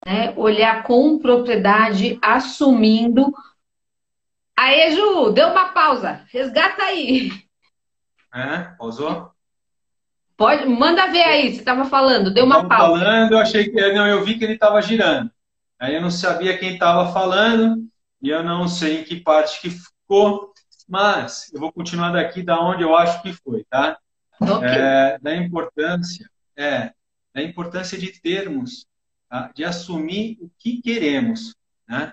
né? 0.06 0.32
Olhar 0.36 0.84
com 0.84 1.18
propriedade, 1.18 2.16
assumindo. 2.22 3.34
Aê, 4.56 4.92
Ju, 4.92 5.32
deu 5.32 5.48
uma 5.48 5.70
pausa. 5.70 6.22
Resgata 6.32 6.80
aí. 6.84 7.32
É, 8.32 8.58
pausou? 8.78 9.32
Pode, 10.36 10.64
manda 10.66 11.10
ver 11.10 11.24
aí, 11.24 11.52
você 11.52 11.58
estava 11.58 11.86
falando, 11.86 12.32
deu 12.32 12.44
uma 12.44 12.68
pausa. 12.68 13.00
falando, 13.00 13.32
eu 13.32 13.38
achei 13.38 13.68
que 13.68 13.92
não, 13.92 14.06
eu 14.06 14.22
vi 14.22 14.38
que 14.38 14.44
ele 14.44 14.52
estava 14.52 14.80
girando. 14.80 15.30
Aí 15.78 15.94
eu 15.94 16.00
não 16.00 16.10
sabia 16.10 16.56
quem 16.56 16.74
estava 16.74 17.12
falando 17.12 17.82
e 18.22 18.28
eu 18.28 18.44
não 18.44 18.68
sei 18.68 19.00
em 19.00 19.04
que 19.04 19.16
parte 19.16 19.60
que 19.60 19.70
ficou, 19.70 20.52
mas 20.88 21.50
eu 21.52 21.58
vou 21.58 21.72
continuar 21.72 22.10
daqui 22.10 22.42
da 22.42 22.60
onde 22.60 22.82
eu 22.82 22.94
acho 22.94 23.22
que 23.22 23.32
foi, 23.32 23.64
tá? 23.68 23.98
Okay. 24.40 24.68
É, 24.68 25.18
da 25.20 25.34
importância, 25.34 26.30
é, 26.54 26.92
da 27.34 27.42
importância 27.42 27.98
de 27.98 28.20
termos? 28.20 28.86
De 29.54 29.64
assumir 29.64 30.38
o 30.40 30.50
que 30.58 30.80
queremos. 30.80 31.54
Né? 31.88 32.12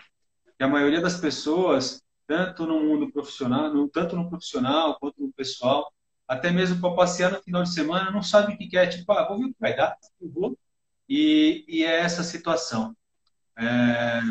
Que 0.58 0.64
a 0.64 0.68
maioria 0.68 1.02
das 1.02 1.20
pessoas, 1.20 2.02
tanto 2.28 2.66
no 2.66 2.80
mundo 2.82 3.12
profissional, 3.12 3.74
no, 3.74 3.88
tanto 3.88 4.16
no 4.16 4.30
profissional 4.30 4.98
quanto 5.00 5.22
no 5.22 5.32
pessoal, 5.34 5.92
até 6.28 6.52
mesmo 6.52 6.80
para 6.80 6.96
passear 6.96 7.32
no 7.32 7.44
final 7.44 7.64
de 7.64 7.74
semana, 7.74 8.12
não 8.12 8.24
sabe 8.24 8.54
o 8.54 8.58
que 8.58 8.68
quer. 8.68 8.88
Tipo, 8.88 9.12
ah, 9.12 9.28
vou 9.28 9.38
ver 9.38 9.46
o 9.46 9.50
que 9.50 9.60
vai 9.60 9.76
dar, 9.76 9.98
vou. 10.20 10.58
E, 11.08 11.66
e 11.68 11.84
é 11.84 12.00
essa 12.00 12.24
situação. 12.24 12.96
É, 13.58 14.22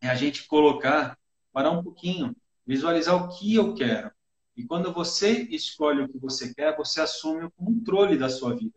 é 0.00 0.08
a 0.08 0.14
gente 0.14 0.46
colocar, 0.46 1.16
parar 1.52 1.70
um 1.70 1.82
pouquinho, 1.82 2.34
visualizar 2.66 3.14
o 3.14 3.28
que 3.28 3.54
eu 3.54 3.74
quero. 3.74 4.10
E 4.56 4.64
quando 4.64 4.92
você 4.92 5.42
escolhe 5.50 6.02
o 6.02 6.08
que 6.08 6.18
você 6.18 6.52
quer, 6.54 6.76
você 6.76 7.00
assume 7.00 7.44
o 7.44 7.50
controle 7.50 8.18
da 8.18 8.28
sua 8.28 8.54
vida. 8.56 8.74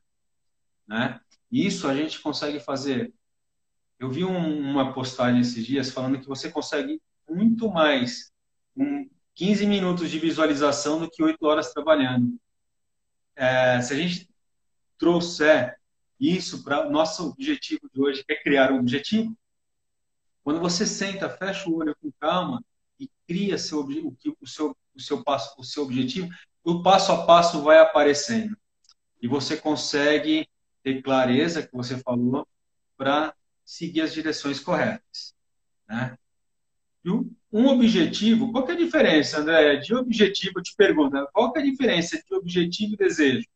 Né? 0.87 1.19
Isso 1.55 1.87
a 1.87 1.95
gente 1.95 2.19
consegue 2.19 2.59
fazer. 2.59 3.13
Eu 3.97 4.11
vi 4.11 4.25
um, 4.25 4.59
uma 4.59 4.93
postagem 4.93 5.39
esses 5.39 5.65
dias 5.65 5.89
falando 5.89 6.19
que 6.19 6.27
você 6.27 6.51
consegue 6.51 7.01
muito 7.29 7.71
mais 7.71 8.29
com 8.75 9.09
15 9.35 9.65
minutos 9.65 10.11
de 10.11 10.19
visualização 10.19 10.99
do 10.99 11.09
que 11.09 11.23
8 11.23 11.41
horas 11.45 11.71
trabalhando. 11.71 12.37
É, 13.37 13.79
se 13.79 13.93
a 13.93 13.95
gente 13.95 14.29
trouxer 14.97 15.79
isso 16.19 16.61
para 16.61 16.89
o 16.89 16.91
nosso 16.91 17.29
objetivo 17.29 17.89
de 17.93 18.01
hoje, 18.01 18.25
que 18.25 18.33
é 18.33 18.43
criar 18.43 18.73
um 18.73 18.79
objetivo, 18.79 19.33
quando 20.43 20.59
você 20.59 20.85
senta, 20.85 21.29
fecha 21.29 21.69
o 21.69 21.77
olho 21.77 21.95
com 22.01 22.11
calma 22.19 22.61
e 22.99 23.09
cria 23.25 23.57
seu, 23.57 23.79
o, 23.79 24.17
o, 24.41 24.45
seu, 24.47 24.75
o, 24.93 24.99
seu 24.99 25.23
passo, 25.23 25.55
o 25.57 25.63
seu 25.63 25.83
objetivo, 25.83 26.27
o 26.65 26.83
passo 26.83 27.13
a 27.13 27.25
passo 27.25 27.61
vai 27.61 27.77
aparecendo. 27.77 28.57
E 29.21 29.27
você 29.27 29.55
consegue 29.55 30.49
ter 30.85 31.01
clareza, 31.01 31.63
que 31.63 31.75
você 31.75 31.97
falou, 31.97 32.47
para 32.95 33.33
seguir 33.65 34.01
as 34.01 34.13
direções 34.13 34.59
corretas. 34.59 35.33
Né? 35.89 36.15
E 37.03 37.09
um 37.09 37.67
objetivo, 37.67 38.51
qual 38.51 38.69
é 38.69 38.73
a 38.73 38.77
diferença, 38.77 39.39
André, 39.39 39.77
de 39.77 39.95
objetivo, 39.95 40.59
eu 40.59 40.63
te 40.63 40.75
pergunto, 40.75 41.27
qual 41.33 41.51
é 41.55 41.59
a 41.59 41.63
diferença 41.63 42.15
entre 42.15 42.35
objetivo 42.35 42.93
e 42.93 42.97
desejo? 42.97 43.47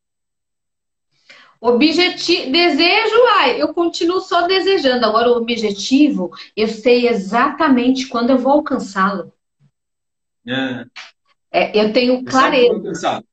Objetivo, 1.61 2.51
desejo, 2.51 3.15
ai, 3.33 3.61
eu 3.61 3.73
continuo 3.75 4.21
só 4.21 4.47
desejando. 4.47 5.05
Agora, 5.05 5.29
o 5.29 5.35
objetivo, 5.35 6.31
eu 6.55 6.67
sei 6.67 7.07
exatamente 7.07 8.07
quando 8.07 8.31
eu 8.31 8.39
vou 8.39 8.53
alcançá-lo. 8.53 9.31
É. 10.47 10.85
É, 11.51 11.79
eu 11.79 11.93
tenho 11.93 12.23
clareza. 12.23 13.23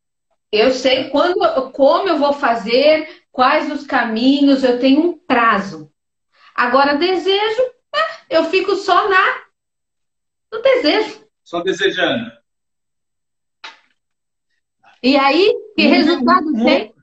Eu 0.50 0.70
sei 0.70 1.08
quando, 1.10 1.70
como 1.72 2.08
eu 2.08 2.18
vou 2.18 2.32
fazer, 2.32 3.25
quais 3.36 3.70
os 3.70 3.86
caminhos, 3.86 4.64
eu 4.64 4.80
tenho 4.80 5.10
um 5.10 5.18
prazo. 5.18 5.92
Agora, 6.54 6.96
desejo, 6.96 7.62
eu 8.30 8.46
fico 8.46 8.74
só 8.76 9.10
na 9.10 9.44
no 10.50 10.62
desejo. 10.62 11.22
Só 11.44 11.60
desejando. 11.60 12.32
E 15.02 15.18
aí, 15.18 15.52
que 15.76 15.82
nenhum, 15.82 15.94
resultado 15.94 16.52
tem? 16.64 16.94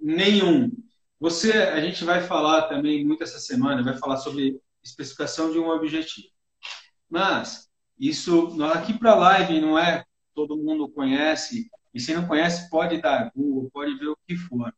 Nenhum. 0.00 0.70
Você, 1.18 1.52
a 1.52 1.80
gente 1.80 2.04
vai 2.04 2.22
falar 2.22 2.68
também 2.68 3.04
muito 3.04 3.24
essa 3.24 3.40
semana, 3.40 3.82
vai 3.82 3.98
falar 3.98 4.18
sobre 4.18 4.60
especificação 4.80 5.50
de 5.50 5.58
um 5.58 5.70
objetivo. 5.70 6.28
Mas 7.10 7.68
isso 7.98 8.56
aqui 8.72 8.96
para 8.96 9.10
a 9.10 9.16
live 9.16 9.60
não 9.60 9.76
é 9.76 10.04
todo 10.32 10.56
mundo 10.56 10.88
conhece 10.88 11.68
e 11.92 11.98
se 11.98 12.14
não 12.14 12.28
conhece 12.28 12.70
pode 12.70 13.00
dar 13.00 13.32
Google, 13.34 13.70
pode 13.72 13.98
ver 13.98 14.06
o 14.06 14.18
que 14.24 14.36
for. 14.36 14.72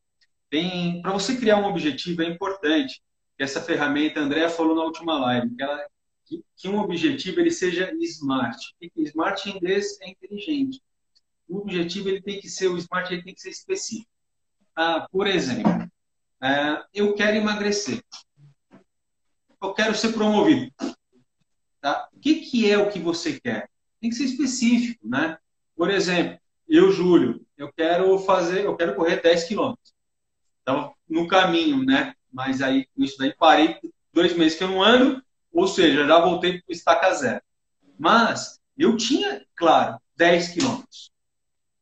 Para 1.03 1.13
você 1.13 1.37
criar 1.37 1.59
um 1.59 1.67
objetivo 1.67 2.23
é 2.23 2.27
importante 2.27 3.03
essa 3.39 3.61
ferramenta, 3.61 4.21
a 4.21 4.49
falou 4.49 4.75
na 4.75 4.85
última 4.85 5.19
live, 5.19 5.55
que, 5.55 5.63
ela, 5.63 5.87
que, 6.25 6.45
que 6.57 6.69
um 6.69 6.79
objetivo 6.79 7.41
ele 7.41 7.51
seja 7.51 7.93
smart. 8.01 8.59
Smart 8.97 9.49
em 9.49 9.57
inglês 9.57 9.99
é 10.01 10.11
inteligente. 10.11 10.81
O 11.49 11.59
objetivo 11.59 12.09
ele 12.09 12.23
tem 12.23 12.41
que 12.41 12.49
ser, 12.49 12.69
o 12.69 12.79
smart 12.79 13.13
ele 13.13 13.23
tem 13.23 13.35
que 13.35 13.41
ser 13.41 13.51
específico. 13.51 14.11
Ah, 14.75 15.07
por 15.11 15.27
exemplo, 15.27 15.71
é, 16.43 16.83
eu 16.95 17.15
quero 17.15 17.37
emagrecer. 17.37 18.03
Eu 19.63 19.75
quero 19.75 19.95
ser 19.95 20.13
promovido. 20.13 20.73
Tá? 21.81 22.09
O 22.13 22.21
que, 22.21 22.37
que 22.37 22.71
é 22.71 22.79
o 22.79 22.91
que 22.91 22.99
você 22.99 23.39
quer? 23.41 23.71
Tem 24.01 24.11
que 24.11 24.17
ser 24.17 24.25
específico, 24.25 25.07
né? 25.07 25.39
Por 25.75 25.91
exemplo, 25.91 26.39
eu, 26.69 26.91
Júlio, 26.91 27.45
eu 27.57 27.73
quero 27.73 28.19
fazer, 28.21 28.65
eu 28.65 28.77
quero 28.77 28.95
correr 28.95 29.23
10 29.23 29.45
quilômetros. 29.45 29.96
Então, 30.67 30.93
no 31.09 31.29
caminho, 31.29 31.85
né? 31.85 32.13
Mas 32.33 32.61
aí, 32.61 32.87
com 32.97 33.05
isso 33.05 33.17
daí, 33.19 33.33
parei 33.39 33.77
dois 34.13 34.37
meses 34.37 34.59
que 34.59 34.65
eu 34.65 34.69
não 34.69 34.83
ando, 34.83 35.23
ou 35.53 35.69
seja, 35.69 36.05
já 36.05 36.19
voltei 36.19 36.55
para 36.55 36.65
o 36.69 36.73
estaca 36.73 37.15
zero. 37.15 37.41
Mas 37.97 38.59
eu 38.77 38.97
tinha, 38.97 39.45
claro, 39.55 39.97
10 40.17 40.49
quilômetros. 40.49 41.13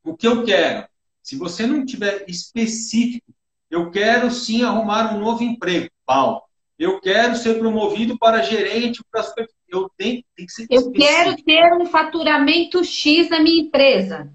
O 0.03 0.15
que 0.15 0.27
eu 0.27 0.45
quero? 0.45 0.87
Se 1.23 1.35
você 1.35 1.65
não 1.65 1.83
tiver 1.83 2.25
específico, 2.27 3.33
eu 3.71 3.89
quero 3.89 4.29
sim 4.29 4.63
arrumar 4.63 5.15
um 5.15 5.19
novo 5.19 5.43
emprego. 5.43 5.89
Pau. 6.05 6.47
Eu 6.77 7.01
quero 7.01 7.35
ser 7.35 7.57
promovido 7.57 8.17
para 8.19 8.43
gerente. 8.43 9.01
Para... 9.11 9.25
Eu 9.67 9.89
tenho 9.97 10.23
tem 10.35 10.45
que 10.45 10.51
ser 10.51 10.67
Eu 10.69 10.81
específico. 10.81 10.93
quero 10.93 11.43
ter 11.43 11.73
um 11.73 11.87
faturamento 11.87 12.83
X 12.83 13.29
na 13.29 13.39
minha 13.39 13.63
empresa. 13.63 14.31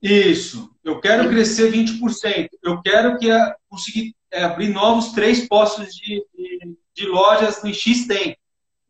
Isso. 0.00 0.74
Eu 0.84 1.00
quero 1.00 1.28
crescer 1.28 1.72
20%. 1.72 2.48
Eu 2.62 2.80
quero 2.80 3.18
que 3.18 3.30
a, 3.30 3.56
conseguir 3.68 4.14
é, 4.30 4.44
abrir 4.44 4.68
novos 4.68 5.12
três 5.12 5.46
postos 5.48 5.94
de, 5.94 6.24
de, 6.34 6.78
de 6.94 7.06
lojas 7.06 7.62
no 7.62 7.72
X 7.72 8.06
tempo. 8.06 8.36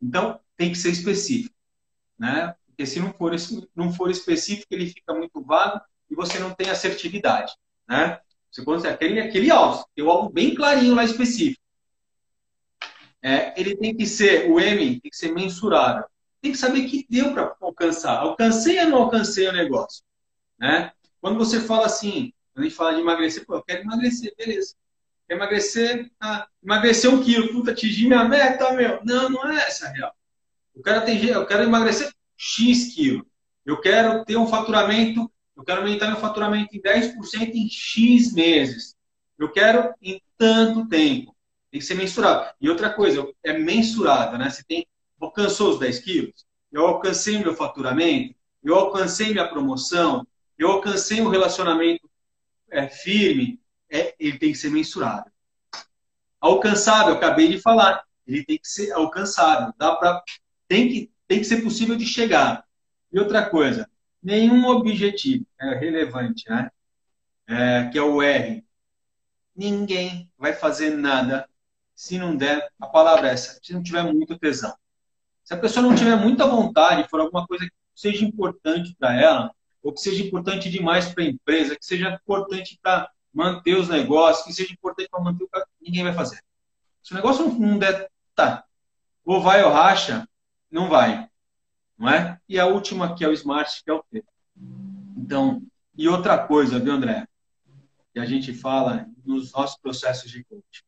Então, 0.01 0.39
tem 0.55 0.71
que 0.71 0.77
ser 0.77 0.91
específico. 0.91 1.55
Né? 2.17 2.55
Porque 2.67 2.85
se 2.85 2.99
não 2.99 3.11
for, 3.13 3.33
não 3.75 3.91
for 3.91 4.11
específico, 4.11 4.67
ele 4.71 4.87
fica 4.87 5.13
muito 5.13 5.41
vago 5.41 5.81
e 6.09 6.15
você 6.15 6.39
não 6.39 6.53
tem 6.53 6.69
assertividade. 6.69 7.53
Né? 7.87 8.19
Você 8.51 8.63
consegue 8.63 8.93
aquele, 8.93 9.19
aquele 9.19 9.51
alvo, 9.51 9.85
tem 9.95 10.03
o 10.03 10.09
alvo 10.09 10.29
bem 10.29 10.55
clarinho 10.55 10.95
lá 10.95 11.03
específico. 11.03 11.61
É, 13.21 13.59
ele 13.59 13.75
tem 13.75 13.95
que 13.95 14.05
ser, 14.05 14.49
o 14.49 14.59
M 14.59 14.99
tem 15.01 15.11
que 15.11 15.17
ser 15.17 15.33
mensurável. 15.33 16.05
Tem 16.41 16.51
que 16.51 16.57
saber 16.57 16.85
que 16.85 17.05
deu 17.09 17.33
para 17.33 17.55
alcançar. 17.61 18.17
Alcancei 18.19 18.79
ou 18.79 18.89
não 18.89 18.97
alcancei 19.03 19.47
o 19.47 19.51
negócio? 19.51 20.03
Né? 20.57 20.91
Quando 21.21 21.37
você 21.37 21.59
fala 21.61 21.85
assim, 21.85 22.33
quando 22.53 22.65
a 22.65 22.69
gente 22.69 22.75
fala 22.75 22.93
de 22.95 23.01
emagrecer, 23.01 23.45
pô, 23.45 23.55
eu 23.55 23.63
quero 23.63 23.81
emagrecer, 23.81 24.33
beleza. 24.37 24.75
Quer 25.27 25.35
emagrecer? 25.35 26.11
Ah, 26.19 26.47
emagrecer 26.63 27.13
um 27.13 27.23
quilo, 27.23 27.51
puta, 27.51 27.71
atingir 27.71 28.07
minha 28.07 28.23
meta, 28.23 28.73
meu. 28.73 28.99
Não, 29.03 29.29
não 29.29 29.49
é 29.49 29.57
essa 29.67 29.87
a 29.87 29.91
real. 29.91 30.13
Eu 30.75 30.81
quero, 30.81 30.99
atingir, 30.99 31.29
eu 31.29 31.45
quero 31.45 31.63
emagrecer 31.63 32.11
X 32.37 32.93
quilos. 32.93 33.25
Eu 33.65 33.79
quero 33.79 34.23
ter 34.25 34.37
um 34.37 34.47
faturamento 34.47 35.29
eu 35.59 35.65
quero 35.65 35.81
aumentar 35.81 36.07
meu 36.07 36.15
faturamento 36.15 36.73
em 36.73 36.81
10% 36.81 37.53
em 37.53 37.69
X 37.69 38.31
meses. 38.31 38.95
Eu 39.37 39.51
quero 39.51 39.93
em 40.01 40.21
tanto 40.37 40.87
tempo. 40.87 41.35
Tem 41.69 41.81
que 41.81 41.85
ser 41.85 41.95
mensurável. 41.95 42.53
E 42.61 42.69
outra 42.69 42.89
coisa, 42.89 43.27
é 43.43 43.51
mensurável, 43.51 44.39
né? 44.39 44.49
Você 44.49 44.63
tem, 44.63 44.87
alcançou 45.19 45.71
os 45.71 45.79
10 45.79 45.99
quilos, 45.99 46.45
eu 46.71 46.87
alcancei 46.87 47.37
meu 47.39 47.53
faturamento, 47.53 48.33
eu 48.63 48.73
alcancei 48.73 49.31
minha 49.31 49.49
promoção, 49.49 50.25
eu 50.59 50.69
alcancei 50.69 51.21
um 51.21 51.29
relacionamento 51.29 52.09
é, 52.69 52.87
firme, 52.89 53.59
é, 53.89 54.13
ele 54.19 54.37
tem 54.37 54.51
que 54.51 54.57
ser 54.57 54.69
mensurável. 54.69 55.31
Alcançável, 56.39 57.13
acabei 57.13 57.47
de 57.47 57.61
falar, 57.61 58.03
ele 58.27 58.43
tem 58.43 58.59
que 58.59 58.67
ser 58.67 58.91
alcançável. 58.91 59.73
Dá 59.77 59.95
pra, 59.95 60.21
tem, 60.67 60.89
que, 60.89 61.11
tem 61.27 61.39
que 61.39 61.45
ser 61.45 61.61
possível 61.61 61.95
de 61.95 62.05
chegar. 62.05 62.65
E 63.11 63.17
outra 63.17 63.49
coisa, 63.49 63.89
nenhum 64.21 64.67
objetivo 64.67 65.45
é 65.59 65.75
relevante, 65.75 66.47
né? 66.49 66.69
É, 67.47 67.89
que 67.89 67.97
é 67.97 68.01
o 68.01 68.21
R. 68.21 68.63
Ninguém 69.55 70.31
vai 70.37 70.53
fazer 70.53 70.91
nada 70.91 71.49
se 71.95 72.17
não 72.17 72.35
der, 72.35 72.69
a 72.79 72.87
palavra 72.87 73.27
é 73.27 73.33
essa, 73.33 73.59
se 73.61 73.73
não 73.73 73.83
tiver 73.83 74.03
muito 74.03 74.37
tesão. 74.37 74.73
Se 75.43 75.53
a 75.53 75.57
pessoa 75.57 75.85
não 75.85 75.95
tiver 75.95 76.15
muita 76.15 76.45
vontade, 76.45 77.09
for 77.09 77.19
alguma 77.19 77.45
coisa 77.45 77.65
que 77.65 77.71
seja 77.93 78.23
importante 78.23 78.95
para 78.97 79.19
ela, 79.19 79.51
ou 79.83 79.93
que 79.93 80.01
seja 80.01 80.23
importante 80.23 80.69
demais 80.69 81.13
para 81.13 81.23
a 81.23 81.27
empresa, 81.27 81.75
que 81.75 81.85
seja 81.85 82.09
importante 82.09 82.79
para 82.81 83.09
manter 83.33 83.75
os 83.75 83.87
negócios, 83.87 84.45
que 84.45 84.53
seja 84.53 84.73
importante 84.73 85.09
para 85.09 85.21
manter 85.21 85.43
o 85.43 85.49
ninguém 85.81 86.03
vai 86.03 86.13
fazer. 86.13 86.41
Se 87.01 87.13
o 87.13 87.15
negócio 87.15 87.47
não 87.47 87.77
der, 87.77 88.09
tá. 88.35 88.63
Ou 89.23 89.41
vai 89.41 89.63
ou 89.63 89.71
racha, 89.71 90.27
não 90.71 90.89
vai 90.89 91.29
não 91.99 92.09
é? 92.09 92.39
E 92.47 92.57
a 92.57 92.65
última, 92.65 93.13
que 93.13 93.25
é 93.25 93.27
o 93.27 93.33
Smart, 93.33 93.83
que 93.83 93.91
é 93.91 93.93
o 93.93 94.01
T. 94.09 94.23
Então, 95.17 95.61
e 95.95 96.07
outra 96.07 96.37
coisa, 96.37 96.79
viu, 96.79 96.93
André? 96.93 97.27
Que 98.13 98.19
a 98.19 98.25
gente 98.25 98.53
fala 98.53 99.05
nos 99.25 99.51
nossos 99.51 99.77
processos 99.77 100.31
de 100.31 100.43
coaching. 100.45 100.83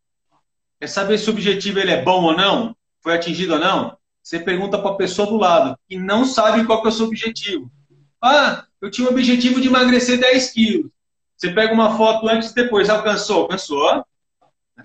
É 0.79 0.88
saber 0.88 1.17
se 1.17 1.29
o 1.29 1.33
objetivo 1.33 1.79
ele 1.79 1.91
é 1.91 2.01
bom 2.01 2.24
ou 2.24 2.36
não, 2.36 2.75
foi 3.01 3.13
atingido 3.13 3.53
ou 3.53 3.60
não. 3.60 3.98
Você 4.24 4.39
pergunta 4.39 4.79
para 4.79 4.91
a 4.91 4.95
pessoa 4.95 5.27
do 5.27 5.38
lado, 5.38 5.77
que 5.88 5.98
não 5.98 6.24
sabe 6.24 6.65
qual 6.65 6.83
é 6.86 6.88
o 6.88 6.91
seu 6.91 7.07
objetivo. 7.07 7.69
Ah, 8.21 8.65
eu 8.79 8.91
tinha 8.91 9.07
o 9.07 9.11
objetivo 9.11 9.59
de 9.59 9.67
emagrecer 9.67 10.19
10 10.19 10.51
quilos. 10.51 10.91
Você 11.35 11.51
pega 11.51 11.73
uma 11.73 11.97
foto 11.97 12.27
antes 12.27 12.51
e 12.51 12.55
depois, 12.55 12.89
alcançou? 12.89 13.41
Alcançou. 13.41 14.05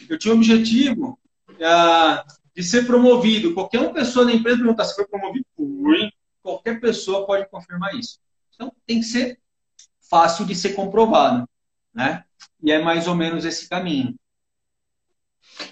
Eu 0.08 0.18
tinha 0.18 0.32
o 0.32 0.36
objetivo 0.36 1.18
ah, 1.62 2.24
de 2.54 2.62
ser 2.62 2.86
promovido. 2.86 3.52
Qualquer 3.52 3.80
uma 3.80 3.92
pessoa 3.92 4.24
da 4.24 4.32
empresa 4.32 4.58
perguntar 4.58 4.84
se 4.84 4.94
foi 4.94 5.06
promovido, 5.06 5.44
fui. 5.54 6.10
Qualquer 6.42 6.80
pessoa 6.80 7.26
pode 7.26 7.48
confirmar 7.50 7.94
isso. 7.94 8.18
Então, 8.54 8.72
tem 8.86 9.00
que 9.00 9.06
ser 9.06 9.38
fácil 10.08 10.46
de 10.46 10.54
ser 10.54 10.70
comprovado, 10.70 11.46
né? 11.92 12.24
E 12.62 12.72
é 12.72 12.78
mais 12.78 13.06
ou 13.06 13.14
menos 13.14 13.44
esse 13.44 13.68
caminho. 13.68 14.14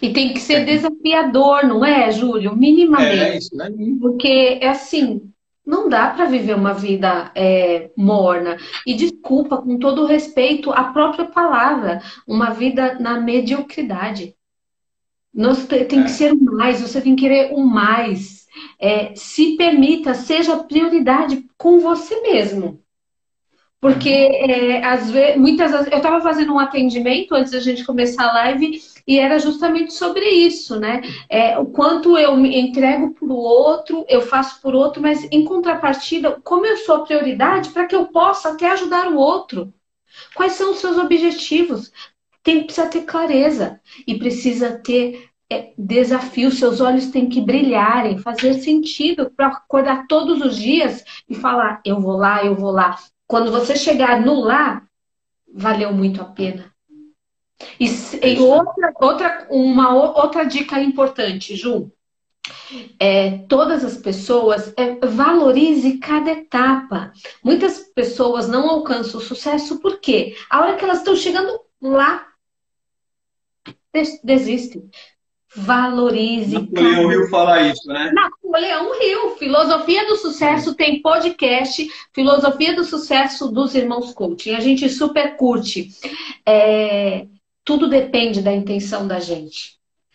E 0.00 0.12
tem 0.12 0.34
que 0.34 0.40
ser 0.40 0.60
é. 0.60 0.64
desafiador, 0.64 1.64
não 1.64 1.84
é, 1.84 2.10
Júlio? 2.10 2.54
Minimamente. 2.54 3.22
É, 3.22 3.38
isso, 3.38 3.56
né? 3.56 3.70
Porque 4.00 4.58
é 4.60 4.68
assim, 4.68 5.32
não 5.66 5.88
dá 5.88 6.10
para 6.10 6.26
viver 6.26 6.54
uma 6.54 6.74
vida 6.74 7.30
é, 7.34 7.90
morna. 7.96 8.58
E 8.86 8.94
desculpa, 8.94 9.56
com 9.56 9.78
todo 9.78 10.02
o 10.02 10.06
respeito, 10.06 10.70
a 10.70 10.84
própria 10.84 11.24
palavra, 11.24 12.02
uma 12.26 12.50
vida 12.50 12.98
na 13.00 13.18
mediocridade. 13.18 14.34
Nós 15.32 15.66
tem 15.66 15.86
que 15.86 15.96
é. 15.96 16.08
ser 16.08 16.32
o 16.32 16.44
mais, 16.44 16.80
você 16.80 17.00
tem 17.00 17.16
que 17.16 17.22
querer 17.22 17.52
o 17.52 17.60
mais. 17.60 18.46
É, 18.78 19.14
se 19.16 19.56
permita, 19.56 20.14
seja 20.14 20.56
prioridade 20.62 21.44
com 21.58 21.80
você 21.80 22.20
mesmo. 22.20 22.83
Porque 23.84 24.08
é, 24.08 24.82
às 24.82 25.10
vezes, 25.10 25.36
muitas 25.36 25.70
vezes, 25.70 25.92
eu 25.92 25.98
estava 25.98 26.18
fazendo 26.22 26.54
um 26.54 26.58
atendimento 26.58 27.34
antes 27.34 27.52
da 27.52 27.60
gente 27.60 27.84
começar 27.84 28.30
a 28.30 28.32
live 28.32 28.80
e 29.06 29.18
era 29.18 29.38
justamente 29.38 29.92
sobre 29.92 30.26
isso, 30.26 30.80
né? 30.80 31.02
É, 31.28 31.58
o 31.58 31.66
quanto 31.66 32.16
eu 32.16 32.34
me 32.34 32.58
entrego 32.58 33.12
para 33.12 33.26
o 33.26 33.36
outro, 33.36 34.02
eu 34.08 34.22
faço 34.22 34.58
por 34.62 34.74
outro, 34.74 35.02
mas 35.02 35.28
em 35.30 35.44
contrapartida, 35.44 36.40
como 36.42 36.64
eu 36.64 36.78
sou 36.78 37.04
prioridade 37.04 37.68
para 37.72 37.86
que 37.86 37.94
eu 37.94 38.06
possa 38.06 38.52
até 38.52 38.70
ajudar 38.70 39.08
o 39.08 39.18
outro. 39.18 39.70
Quais 40.34 40.52
são 40.52 40.70
os 40.70 40.78
seus 40.78 40.96
objetivos? 40.96 41.92
tem, 42.42 42.64
precisa 42.64 42.86
ter 42.86 43.02
clareza 43.02 43.78
e 44.06 44.18
precisa 44.18 44.78
ter 44.78 45.28
é, 45.52 45.74
desafio. 45.76 46.50
Seus 46.50 46.80
olhos 46.80 47.08
têm 47.08 47.28
que 47.28 47.42
brilharem, 47.42 48.16
fazer 48.16 48.54
sentido 48.54 49.30
para 49.30 49.48
acordar 49.48 50.06
todos 50.06 50.40
os 50.40 50.56
dias 50.56 51.04
e 51.28 51.34
falar: 51.34 51.82
eu 51.84 52.00
vou 52.00 52.16
lá, 52.16 52.42
eu 52.42 52.54
vou 52.54 52.70
lá. 52.70 52.96
Quando 53.26 53.50
você 53.50 53.76
chegar 53.76 54.20
no 54.20 54.40
lá, 54.40 54.82
valeu 55.52 55.92
muito 55.92 56.20
a 56.20 56.24
pena. 56.24 56.72
E, 57.78 57.86
e 57.86 58.38
outra, 58.38 58.92
outra, 59.00 59.46
uma 59.50 59.94
outra 59.94 60.44
dica 60.44 60.80
importante, 60.80 61.56
Ju. 61.56 61.90
É, 62.98 63.38
todas 63.48 63.82
as 63.84 63.96
pessoas 63.96 64.74
é, 64.76 64.94
valorize 65.06 65.98
cada 65.98 66.32
etapa. 66.32 67.12
Muitas 67.42 67.78
pessoas 67.78 68.48
não 68.48 68.68
alcançam 68.68 69.18
o 69.18 69.22
sucesso 69.22 69.80
porque 69.80 70.36
a 70.50 70.60
hora 70.60 70.76
que 70.76 70.84
elas 70.84 70.98
estão 70.98 71.16
chegando 71.16 71.58
lá, 71.80 72.26
desiste. 74.22 74.82
Valorize. 75.56 76.54
Napoleão 76.54 77.08
Rio 77.08 77.28
falar 77.28 77.62
isso, 77.62 77.86
né? 77.88 78.10
Napoleão 78.12 78.98
Rio. 78.98 79.36
Filosofia 79.36 80.06
do 80.06 80.16
Sucesso 80.16 80.74
tem 80.74 81.00
podcast. 81.00 81.88
Filosofia 82.12 82.74
do 82.74 82.84
Sucesso 82.84 83.50
dos 83.50 83.74
Irmãos 83.74 84.12
Coaching. 84.12 84.54
A 84.54 84.60
gente 84.60 84.88
super 84.88 85.36
curte. 85.36 85.90
É, 86.44 87.26
tudo 87.64 87.88
depende 87.88 88.42
da 88.42 88.52
intenção 88.52 89.06
da 89.06 89.20
gente. 89.20 89.74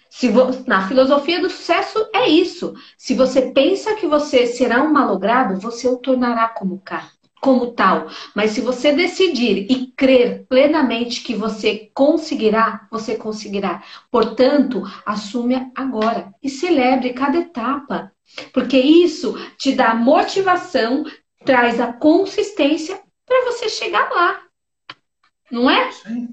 Se 0.09 0.27
vo... 0.27 0.49
Na 0.67 0.87
filosofia 0.87 1.41
do 1.41 1.49
sucesso 1.49 2.09
é 2.13 2.27
isso. 2.27 2.73
Se 2.97 3.13
você 3.13 3.51
pensa 3.51 3.95
que 3.95 4.07
você 4.07 4.47
será 4.47 4.81
um 4.83 4.91
malogrado, 4.91 5.59
você 5.59 5.87
o 5.87 5.97
tornará 5.97 6.49
como 6.49 6.79
cá 6.79 7.09
como 7.39 7.71
tal. 7.71 8.07
Mas 8.35 8.51
se 8.51 8.61
você 8.61 8.93
decidir 8.93 9.69
e 9.69 9.87
crer 9.87 10.45
plenamente 10.47 11.23
que 11.23 11.35
você 11.35 11.89
conseguirá, 11.93 12.87
você 12.91 13.15
conseguirá. 13.15 13.83
Portanto, 14.11 14.83
assume 15.05 15.71
agora 15.75 16.33
e 16.41 16.49
celebre 16.49 17.13
cada 17.13 17.39
etapa. 17.39 18.11
Porque 18.53 18.77
isso 18.77 19.35
te 19.57 19.73
dá 19.73 19.93
motivação, 19.93 21.03
traz 21.45 21.79
a 21.79 21.91
consistência 21.93 23.01
para 23.25 23.45
você 23.45 23.69
chegar 23.69 24.09
lá. 24.09 24.43
Não 25.51 25.69
é? 25.69 25.91
Sim. 25.91 26.29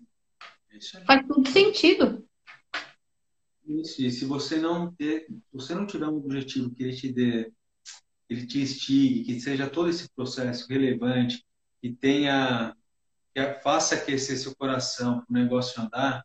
Isso 0.73 1.01
Faz 1.05 1.27
todo 1.27 1.49
sentido. 1.49 2.27
Isso, 3.67 4.03
e 4.03 4.11
se 4.11 4.25
você 4.25 4.59
não 4.59 4.93
ter, 4.93 5.27
se 5.27 5.53
você 5.53 5.75
não 5.75 5.87
tiver 5.87 6.07
um 6.07 6.19
objetivo 6.19 6.71
que 6.71 6.85
ele 6.85 6.95
te 6.95 7.13
dê 7.13 7.51
ele 8.29 8.47
te 8.47 8.61
instigue, 8.61 9.25
que 9.25 9.41
seja 9.41 9.69
todo 9.69 9.89
esse 9.89 10.09
processo 10.11 10.67
relevante, 10.69 11.45
que 11.81 11.93
tenha, 11.93 12.77
que 13.35 13.55
faça 13.61 13.95
aquecer 13.95 14.37
seu 14.39 14.55
coração 14.57 15.21
para 15.21 15.31
o 15.31 15.33
negócio 15.33 15.81
andar, 15.81 16.25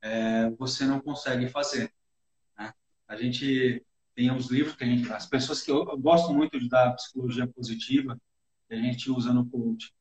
é, 0.00 0.50
você 0.50 0.84
não 0.84 1.00
consegue 1.00 1.48
fazer. 1.48 1.92
Né? 2.58 2.72
A 3.06 3.16
gente 3.16 3.84
tem 4.14 4.30
uns 4.30 4.50
livros 4.50 4.74
que 4.76 4.84
a 4.84 4.86
gente, 4.86 5.10
as 5.12 5.26
pessoas 5.26 5.62
que 5.62 5.70
eu, 5.70 5.84
eu 5.88 5.98
gosto 5.98 6.32
muito 6.32 6.58
de 6.58 6.68
dar 6.68 6.94
psicologia 6.94 7.46
positiva, 7.46 8.18
que 8.68 8.74
a 8.74 8.78
gente 8.78 9.10
usa 9.10 9.32
no 9.32 9.48
coach. 9.48 9.92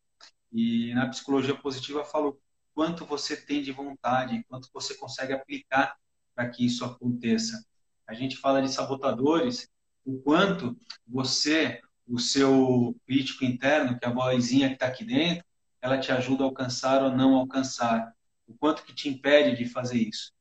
E 0.51 0.93
na 0.93 1.07
psicologia 1.09 1.55
positiva 1.55 2.03
falo 2.03 2.39
quanto 2.73 3.05
você 3.05 3.35
tem 3.35 3.61
de 3.61 3.71
vontade, 3.71 4.43
quanto 4.49 4.69
você 4.73 4.95
consegue 4.95 5.33
aplicar 5.33 5.95
para 6.33 6.49
que 6.49 6.65
isso 6.65 6.83
aconteça. 6.83 7.65
A 8.07 8.13
gente 8.13 8.37
fala 8.37 8.61
de 8.61 8.69
sabotadores 8.69 9.69
o 10.05 10.19
quanto 10.21 10.77
você, 11.07 11.81
o 12.07 12.19
seu 12.19 12.95
crítico 13.05 13.45
interno, 13.45 13.97
que 13.97 14.05
é 14.05 14.07
a 14.09 14.13
vozinha 14.13 14.67
que 14.67 14.75
está 14.75 14.87
aqui 14.87 15.03
dentro, 15.03 15.43
ela 15.81 15.99
te 15.99 16.11
ajuda 16.11 16.43
a 16.43 16.47
alcançar 16.47 17.03
ou 17.03 17.11
não 17.11 17.35
alcançar. 17.35 18.13
O 18.47 18.53
quanto 18.53 18.83
que 18.83 18.93
te 18.93 19.09
impede 19.09 19.57
de 19.57 19.69
fazer 19.69 19.97
isso. 19.97 20.31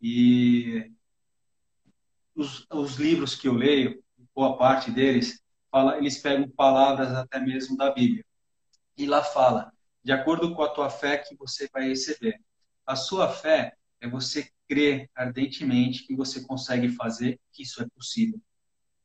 E 0.00 0.90
os, 2.34 2.66
os 2.70 2.96
livros 2.96 3.34
que 3.34 3.48
eu 3.48 3.54
leio, 3.54 4.02
boa 4.34 4.56
parte 4.56 4.90
deles, 4.90 5.40
fala, 5.70 5.98
eles 5.98 6.18
pegam 6.18 6.48
palavras 6.48 7.12
até 7.12 7.38
mesmo 7.38 7.76
da 7.76 7.90
Bíblia. 7.90 8.24
E 8.96 9.06
lá 9.06 9.22
fala, 9.22 9.72
de 10.04 10.12
acordo 10.12 10.54
com 10.54 10.62
a 10.62 10.68
tua 10.68 10.90
fé 10.90 11.18
que 11.18 11.36
você 11.36 11.68
vai 11.72 11.88
receber. 11.88 12.40
A 12.84 12.96
sua 12.96 13.28
fé 13.28 13.74
é 14.00 14.08
você 14.08 14.50
crer 14.68 15.08
ardentemente 15.14 16.06
que 16.06 16.16
você 16.16 16.44
consegue 16.44 16.88
fazer, 16.88 17.38
que 17.52 17.62
isso 17.62 17.82
é 17.82 17.86
possível. 17.94 18.40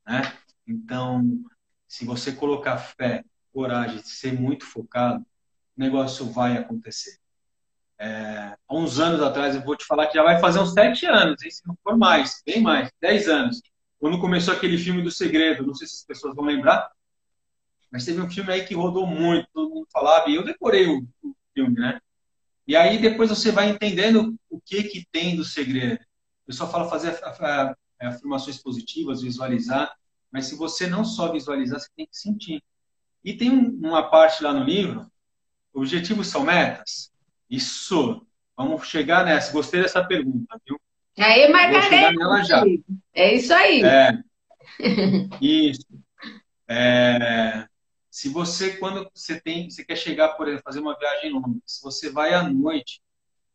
Né? 0.07 0.33
Então, 0.65 1.43
se 1.87 2.05
você 2.05 2.31
colocar 2.31 2.77
fé, 2.77 3.23
coragem, 3.53 4.01
ser 4.03 4.33
muito 4.33 4.65
focado, 4.65 5.25
o 5.75 5.79
negócio 5.79 6.25
vai 6.31 6.57
acontecer. 6.57 7.17
É, 7.99 8.55
há 8.67 8.75
uns 8.75 8.99
anos 8.99 9.21
atrás, 9.21 9.55
eu 9.55 9.61
vou 9.61 9.75
te 9.75 9.85
falar 9.85 10.07
que 10.07 10.13
já 10.13 10.23
vai 10.23 10.39
fazer 10.39 10.59
uns 10.59 10.73
sete 10.73 11.05
anos, 11.05 11.41
hein? 11.41 11.51
se 11.51 11.67
não 11.67 11.75
for 11.83 11.97
mais, 11.97 12.41
bem 12.45 12.61
mais, 12.61 12.91
dez 13.01 13.27
anos. 13.27 13.61
Quando 13.99 14.19
começou 14.19 14.53
aquele 14.53 14.77
filme 14.77 15.01
do 15.01 15.09
Segredo, 15.09 15.65
não 15.65 15.73
sei 15.73 15.87
se 15.87 15.95
as 15.95 16.03
pessoas 16.03 16.35
vão 16.35 16.45
lembrar, 16.45 16.91
mas 17.91 18.05
teve 18.05 18.21
um 18.21 18.29
filme 18.29 18.51
aí 18.51 18.65
que 18.65 18.75
rodou 18.75 19.07
muito, 19.07 19.47
todo 19.51 19.73
mundo 19.73 19.87
falava, 19.91 20.29
e 20.29 20.35
eu 20.35 20.43
decorei 20.43 20.87
o, 20.87 21.07
o 21.23 21.35
filme, 21.53 21.79
né? 21.79 21.99
E 22.67 22.75
aí 22.75 22.99
depois 22.99 23.29
você 23.29 23.51
vai 23.51 23.69
entendendo 23.69 24.35
o 24.49 24.59
que 24.59 24.83
que 24.83 25.07
tem 25.11 25.35
do 25.35 25.43
segredo. 25.43 25.99
O 26.43 26.47
pessoal 26.47 26.69
fala 26.69 26.89
fazer 26.89 27.17
afirmações 27.99 28.57
positivas, 28.61 29.21
visualizar, 29.21 29.95
mas 30.31 30.45
se 30.45 30.55
você 30.55 30.87
não 30.87 31.03
só 31.03 31.31
visualizar, 31.31 31.79
você 31.79 31.89
tem 31.95 32.05
que 32.05 32.17
sentir. 32.17 32.63
E 33.23 33.33
tem 33.33 33.49
uma 33.49 34.09
parte 34.09 34.43
lá 34.43 34.53
no 34.53 34.63
livro, 34.63 35.09
objetivos 35.73 36.27
são 36.27 36.43
metas? 36.43 37.11
Isso. 37.49 38.25
Vamos 38.55 38.87
chegar 38.87 39.25
nessa. 39.25 39.51
Gostei 39.51 39.81
dessa 39.81 40.03
pergunta, 40.03 40.59
viu? 40.65 40.79
Aí, 41.17 41.51
Margarida. 41.51 42.83
É 43.13 43.33
isso 43.33 43.53
aí. 43.53 43.83
É. 43.83 44.19
Isso. 45.41 45.85
É. 46.67 47.67
Se 48.09 48.29
você, 48.29 48.77
quando 48.77 49.09
você 49.13 49.39
tem, 49.39 49.69
você 49.69 49.83
quer 49.83 49.95
chegar, 49.95 50.29
por 50.29 50.47
exemplo, 50.47 50.63
fazer 50.63 50.79
uma 50.79 50.97
viagem 50.97 51.31
longa, 51.31 51.59
se 51.65 51.81
você 51.83 52.09
vai 52.09 52.33
à 52.33 52.43
noite, 52.43 53.01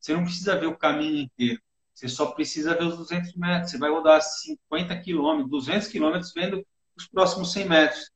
você 0.01 0.15
não 0.15 0.25
precisa 0.25 0.59
ver 0.59 0.67
o 0.67 0.77
caminho 0.77 1.19
inteiro. 1.19 1.61
Você 2.03 2.09
só 2.09 2.27
precisa 2.33 2.75
ver 2.75 2.83
os 2.83 2.97
200 2.97 3.35
metros. 3.35 3.71
Você 3.71 3.79
vai 3.79 3.89
rodar 3.89 4.21
50 4.21 4.99
quilômetros, 5.03 5.51
200 5.53 5.87
quilômetros 5.87 6.33
vendo 6.35 6.67
os 6.97 7.07
próximos 7.07 7.53
100 7.53 7.69
metros. 7.69 8.11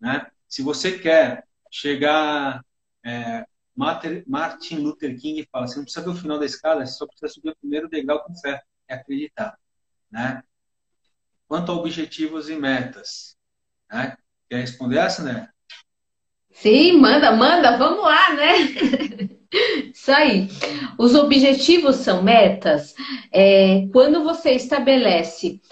Né? 0.00 0.24
Se 0.48 0.62
você 0.62 0.96
quer 0.96 1.44
chegar 1.68 2.64
é, 3.04 3.44
Martin 3.74 4.76
Luther 4.76 5.20
King 5.20 5.44
fala: 5.50 5.66
você 5.66 5.76
não 5.76 5.82
precisa 5.82 6.04
ver 6.04 6.10
o 6.10 6.14
final 6.14 6.38
da 6.38 6.46
escada, 6.46 6.86
você 6.86 6.92
só 6.92 7.08
precisa 7.08 7.28
subir 7.28 7.50
o 7.50 7.56
primeiro 7.56 7.88
degrau 7.88 8.22
com 8.22 8.36
fé, 8.36 8.62
é 8.86 8.94
acreditar. 8.94 9.58
Né? 10.12 10.40
Quanto 11.48 11.72
a 11.72 11.74
objetivos 11.74 12.48
e 12.48 12.54
metas, 12.54 13.36
né? 13.90 14.16
quer 14.48 14.60
responder 14.60 14.98
essa, 14.98 15.24
né? 15.24 15.48
Sim, 16.52 17.00
manda, 17.00 17.32
manda, 17.32 17.76
vamos 17.76 18.04
lá, 18.04 18.32
né? 18.34 19.38
Isso 20.04 20.12
aí. 20.12 20.48
Os 20.98 21.14
objetivos 21.14 21.96
são 21.96 22.22
metas. 22.22 22.94
É, 23.32 23.88
quando 23.90 24.22
você 24.22 24.50
estabelece 24.50 25.62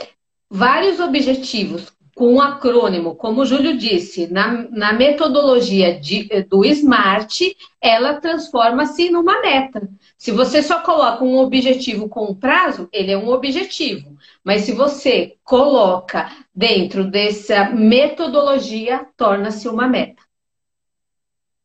vários 0.48 1.00
objetivos 1.00 1.92
com 2.14 2.36
um 2.36 2.40
acrônimo, 2.40 3.14
como 3.14 3.42
o 3.42 3.44
Júlio 3.44 3.76
disse, 3.76 4.26
na, 4.28 4.66
na 4.70 4.94
metodologia 4.94 6.00
de, 6.00 6.24
do 6.44 6.64
SMART, 6.64 7.54
ela 7.78 8.20
transforma-se 8.22 9.10
numa 9.10 9.38
meta. 9.42 9.86
Se 10.16 10.30
você 10.30 10.62
só 10.62 10.80
coloca 10.80 11.22
um 11.22 11.36
objetivo 11.36 12.08
com 12.08 12.30
um 12.30 12.34
prazo, 12.34 12.88
ele 12.90 13.12
é 13.12 13.18
um 13.18 13.28
objetivo. 13.28 14.16
Mas 14.42 14.62
se 14.62 14.72
você 14.72 15.36
coloca 15.44 16.32
dentro 16.54 17.04
dessa 17.04 17.68
metodologia, 17.68 19.06
torna-se 19.14 19.68
uma 19.68 19.86
meta. 19.86 20.22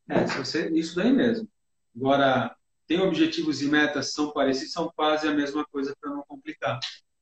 É, 0.09 0.25
isso 0.73 0.97
daí 0.97 1.13
mesmo. 1.13 1.47
Agora, 1.95 2.56
tem 2.87 3.01
objetivos 3.01 3.61
e 3.61 3.67
metas 3.67 4.13
são 4.13 4.31
parecidos, 4.31 4.71
são 4.71 4.91
quase 4.95 5.27
a 5.27 5.33
mesma 5.33 5.65
coisa 5.65 5.93
para 5.99 6.11
não 6.11 6.23
complicar. 6.27 6.79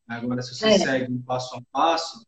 Agora, 0.07 0.41
se 0.41 0.55
você 0.55 0.67
é. 0.67 0.77
segue 0.77 1.11
um 1.11 1.21
passo 1.21 1.55
a 1.55 1.61
passo, 1.71 2.25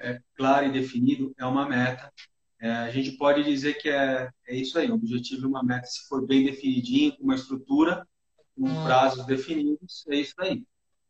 é 0.00 0.20
claro 0.36 0.66
e 0.66 0.72
definido, 0.72 1.32
é 1.38 1.44
uma 1.44 1.68
meta. 1.68 2.12
É, 2.60 2.70
a 2.70 2.90
gente 2.90 3.12
pode 3.12 3.42
dizer 3.42 3.74
que 3.74 3.88
é, 3.88 4.28
é 4.46 4.54
isso 4.54 4.78
aí, 4.78 4.90
um 4.90 4.94
objetivo 4.94 5.42
e 5.42 5.46
uma 5.46 5.62
meta, 5.62 5.86
se 5.86 6.06
for 6.08 6.26
bem 6.26 6.44
definidinho, 6.44 7.16
com 7.16 7.24
uma 7.24 7.34
estrutura, 7.34 8.06
com 8.54 8.68
hum. 8.68 8.84
prazos 8.84 9.26
definidos, 9.26 10.04
é 10.08 10.16
isso 10.16 10.34
aí. 10.38 10.62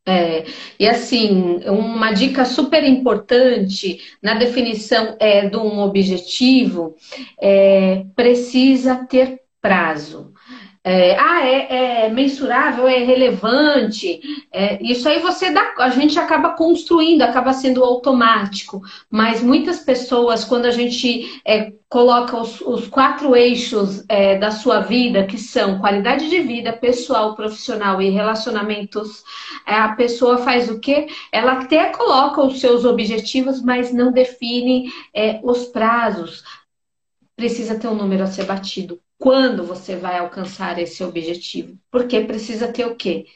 É, 0.09 0.45
e 0.79 0.87
assim, 0.87 1.59
uma 1.67 2.13
dica 2.13 2.45
super 2.45 2.85
importante 2.85 4.17
na 4.23 4.35
definição 4.35 5.17
é, 5.19 5.49
de 5.49 5.57
um 5.57 5.81
objetivo 5.81 6.95
é, 7.41 8.07
precisa 8.15 9.05
ter 9.05 9.41
prazo. 9.61 10.33
É, 10.89 11.19
ah, 11.19 11.45
é, 11.45 12.05
é, 12.05 12.09
mensurável, 12.11 12.87
é 12.87 12.99
relevante. 12.99 14.21
É, 14.53 14.81
isso 14.81 15.09
aí 15.09 15.19
você 15.19 15.51
dá, 15.51 15.75
a 15.79 15.89
gente 15.91 16.17
acaba 16.17 16.51
construindo, 16.51 17.23
acaba 17.23 17.53
sendo 17.53 17.83
automático. 17.83 18.81
Mas 19.11 19.43
muitas 19.43 19.81
pessoas, 19.81 20.45
quando 20.45 20.67
a 20.67 20.71
gente 20.71 21.43
é, 21.45 21.73
coloca 21.89 22.41
os, 22.41 22.61
os, 22.61 22.87
quatro 22.87 23.35
eixos 23.35 24.05
é, 24.09 24.39
da 24.39 24.53
sua 24.53 24.79
vida, 24.79 25.27
que 25.27 25.37
são 25.39 25.81
qualidade 25.81 26.31
de 26.31 26.41
vida, 26.41 26.73
pessoal, 26.73 27.35
profissional 27.35 28.01
e 28.01 28.11
relacionamentos, 28.11 29.25
é, 29.67 29.75
a 29.75 29.89
pessoa 29.97 30.39
faz 30.39 30.71
o 30.71 30.79
quê? 30.79 31.09
Ela 31.33 31.63
até 31.63 31.87
coloca 31.91 32.41
os 32.41 32.61
seus 32.61 32.85
objetivos, 32.85 33.61
mas 33.61 33.93
não 33.93 34.13
define 34.13 34.89
os 35.43 35.65
prazos. 35.65 36.45
Precisa 37.35 37.77
ter 37.77 37.89
um 37.89 37.97
número 37.97 38.23
a 38.23 38.29
ser 38.29 38.45
batido 38.45 39.01
quando 39.19 39.65
você 39.65 39.97
vai 39.97 40.19
alcançar 40.19 40.79
esse 40.79 41.03
objetivo. 41.03 41.79
Porque 41.91 42.21
precisa 42.21 42.73
ter 42.73 42.87
o 42.87 42.97
quê? 42.97 43.27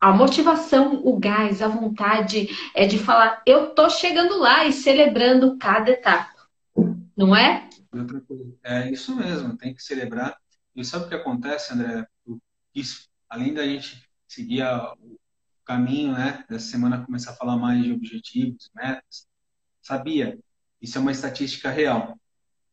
A 0.00 0.12
motivação, 0.12 1.02
o 1.04 1.18
gás, 1.18 1.60
a 1.60 1.68
vontade 1.68 2.48
é 2.74 2.86
de 2.86 2.98
falar, 2.98 3.42
eu 3.46 3.74
tô 3.74 3.88
chegando 3.90 4.38
lá 4.38 4.64
e 4.64 4.72
celebrando 4.72 5.58
cada 5.58 5.90
etapa. 5.90 6.34
Não 7.16 7.36
é? 7.36 7.68
É 8.64 8.90
isso 8.90 9.14
mesmo, 9.14 9.56
tem 9.56 9.74
que 9.74 9.82
celebrar. 9.82 10.36
E 10.74 10.84
sabe 10.84 11.04
o 11.04 11.08
que 11.08 11.14
acontece, 11.14 11.74
André? 11.74 12.06
Isso, 12.74 13.08
além 13.28 13.52
da 13.52 13.66
gente 13.66 14.08
seguir 14.26 14.62
o 14.62 15.18
caminho, 15.64 16.12
né, 16.12 16.44
dessa 16.48 16.70
semana 16.70 17.04
começar 17.04 17.32
a 17.32 17.36
falar 17.36 17.56
mais 17.56 17.82
de 17.82 17.92
objetivos, 17.92 18.70
metas, 18.74 19.26
sabia? 19.82 20.38
Isso 20.80 20.96
é 20.96 21.00
uma 21.00 21.12
estatística 21.12 21.68
real. 21.68 22.18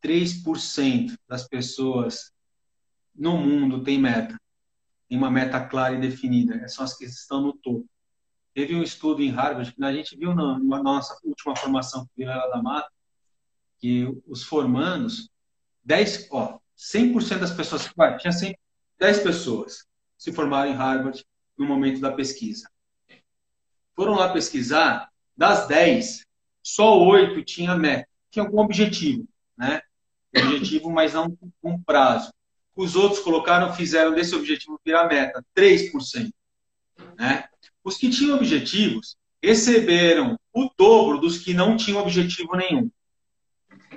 3% 0.00 1.18
das 1.28 1.46
pessoas 1.46 2.32
no 3.18 3.36
mundo 3.36 3.82
tem 3.82 3.98
meta. 3.98 4.40
Tem 5.08 5.18
uma 5.18 5.30
meta 5.30 5.60
clara 5.66 5.94
e 5.94 6.00
definida. 6.00 6.66
São 6.68 6.84
as 6.84 6.96
que 6.96 7.04
estão 7.04 7.42
no 7.42 7.52
topo. 7.52 7.86
Teve 8.54 8.74
um 8.74 8.82
estudo 8.82 9.22
em 9.22 9.30
Harvard 9.30 9.74
que 9.74 9.84
a 9.84 9.92
gente 9.92 10.16
viu 10.16 10.34
na, 10.34 10.58
na 10.58 10.82
nossa 10.82 11.18
última 11.24 11.56
formação 11.56 12.08
Vilela 12.16 12.48
da 12.48 12.62
Mata, 12.62 12.90
que 13.78 14.06
os 14.26 14.44
formandos, 14.44 15.28
10, 15.84 16.28
ó, 16.30 16.58
100% 16.76 17.38
das 17.38 17.52
pessoas, 17.52 17.90
vai, 17.96 18.16
tinha 18.18 18.32
100, 18.32 18.56
10 18.98 19.20
pessoas 19.20 19.86
se 20.16 20.32
formaram 20.32 20.70
em 20.70 20.74
Harvard 20.74 21.24
no 21.56 21.66
momento 21.66 22.00
da 22.00 22.12
pesquisa. 22.12 22.68
Foram 23.94 24.14
lá 24.14 24.32
pesquisar, 24.32 25.08
das 25.36 25.66
10, 25.68 26.24
só 26.62 26.98
8 26.98 27.42
tinha 27.44 27.76
meta, 27.76 28.08
tinha 28.30 28.44
algum 28.44 28.58
objetivo, 28.58 29.26
né? 29.56 29.80
Objetivo, 30.36 30.90
mas 30.90 31.14
não 31.14 31.36
um 31.62 31.80
prazo 31.80 32.32
os 32.78 32.94
outros 32.94 33.20
colocaram, 33.20 33.74
fizeram 33.74 34.14
desse 34.14 34.36
objetivo 34.36 34.80
virar 34.86 35.08
meta, 35.08 35.44
3%. 35.52 36.30
Né? 37.18 37.44
Os 37.82 37.96
que 37.96 38.08
tinham 38.08 38.36
objetivos 38.36 39.16
receberam 39.42 40.38
o 40.54 40.70
dobro 40.78 41.18
dos 41.18 41.38
que 41.38 41.52
não 41.52 41.76
tinham 41.76 42.00
objetivo 42.00 42.56
nenhum. 42.56 42.88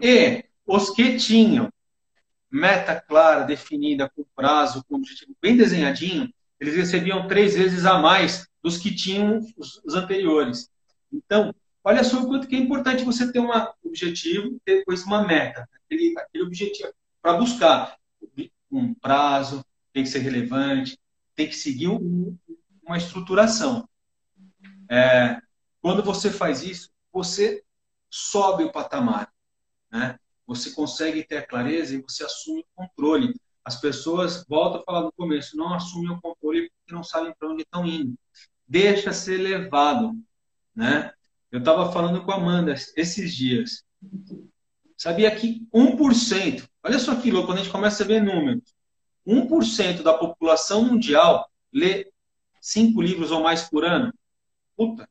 E 0.02 0.44
os 0.66 0.90
que 0.90 1.16
tinham 1.18 1.72
meta 2.50 3.00
clara, 3.00 3.44
definida, 3.44 4.10
com 4.10 4.26
prazo, 4.36 4.84
com 4.90 4.96
objetivo 4.96 5.36
bem 5.40 5.56
desenhadinho, 5.56 6.34
eles 6.60 6.76
recebiam 6.76 7.28
três 7.28 7.54
vezes 7.56 7.86
a 7.86 8.00
mais 8.00 8.48
dos 8.64 8.80
que 8.80 8.96
tinham 8.96 9.42
os, 9.58 9.80
anteriores. 9.94 10.72
Então, 11.14 11.54
olha 11.84 12.04
só 12.04 12.20
o 12.20 12.28
quanto 12.28 12.48
que 12.48 12.56
é 12.56 12.60
importante 12.60 13.04
você 13.04 13.32
ter 13.32 13.40
um 13.40 13.52
objetivo, 13.84 14.60
depois 14.66 15.04
uma 15.04 15.24
meta, 15.24 15.70
aquele, 15.86 16.16
aquele 16.18 16.44
objetivo 16.46 16.92
para 17.22 17.34
buscar 17.34 17.96
um 18.72 18.94
prazo, 18.94 19.66
tem 19.94 20.04
que 20.04 20.10
ser 20.10 20.20
relevante, 20.20 20.98
tem 21.36 21.48
que 21.48 21.56
seguir 21.56 21.90
um, 21.90 22.38
uma 22.84 22.98
estruturação. 22.98 23.88
É, 24.90 25.40
quando 25.82 26.04
você 26.04 26.30
faz 26.30 26.64
isso, 26.64 26.90
você 27.12 27.64
sobe 28.10 28.64
o 28.64 28.72
patamar. 28.72 29.32
Né? 29.92 30.20
Você 30.46 30.72
consegue 30.72 31.24
ter 31.24 31.38
a 31.38 31.48
clareza 31.48 31.96
e 31.96 32.02
você 32.02 32.24
assume 32.24 32.62
o 32.62 32.66
controle. 32.76 33.34
As 33.64 33.80
pessoas, 33.80 34.46
volto 34.48 34.80
a 34.80 34.84
falar 34.84 35.02
no 35.02 35.12
começo, 35.12 35.56
não 35.56 35.74
assumem 35.74 36.12
o 36.12 36.22
controle 36.22 36.70
porque 36.70 36.94
não 36.94 37.04
sabem 37.04 37.34
para 37.38 37.50
onde 37.50 37.64
estão 37.64 37.86
indo. 37.86 38.16
Deixa 38.68 39.14
ser 39.14 39.38
levado. 39.38 40.14
Né? 40.76 41.14
Eu 41.52 41.60
estava 41.60 41.92
falando 41.92 42.24
com 42.24 42.32
a 42.32 42.36
Amanda 42.36 42.74
esses 42.74 43.36
dias. 43.36 43.84
Sabia 44.98 45.34
que 45.36 45.68
1%, 45.74 46.68
olha 46.84 47.00
só 47.00 47.16
que 47.16 47.32
louco, 47.32 47.48
quando 47.48 47.60
a 47.60 47.64
gente 47.64 47.72
começa 47.72 48.04
a 48.04 48.08
ver 48.08 48.22
números, 48.22 48.74
1% 49.26 50.04
da 50.04 50.14
população 50.14 50.86
mundial 50.86 51.50
lê 51.72 52.12
cinco 52.60 53.02
livros 53.02 53.32
ou 53.32 53.42
mais 53.42 53.64
por 53.64 53.86
ano. 53.86 54.14
Puta, 54.76 55.08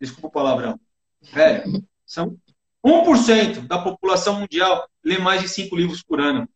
desculpa 0.00 0.28
o 0.28 0.30
palavrão. 0.30 0.80
Velho, 1.20 1.84
são 2.06 2.38
1% 2.84 3.66
da 3.66 3.82
população 3.82 4.40
mundial 4.40 4.88
lê 5.04 5.18
mais 5.18 5.42
de 5.42 5.48
cinco 5.48 5.76
livros 5.76 6.02
por 6.02 6.20
ano. 6.20 6.48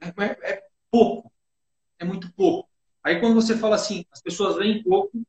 É, 0.00 0.08
é, 0.08 0.52
é, 0.52 0.62
pouco. 0.90 1.32
É 1.98 2.04
muito 2.04 2.32
pouco. 2.32 2.68
Aí 3.02 3.20
quando 3.20 3.34
você 3.34 3.56
fala 3.56 3.76
assim, 3.76 4.04
as 4.12 4.20
pessoas 4.20 4.56
leem 4.56 4.82
pouco, 4.82 5.20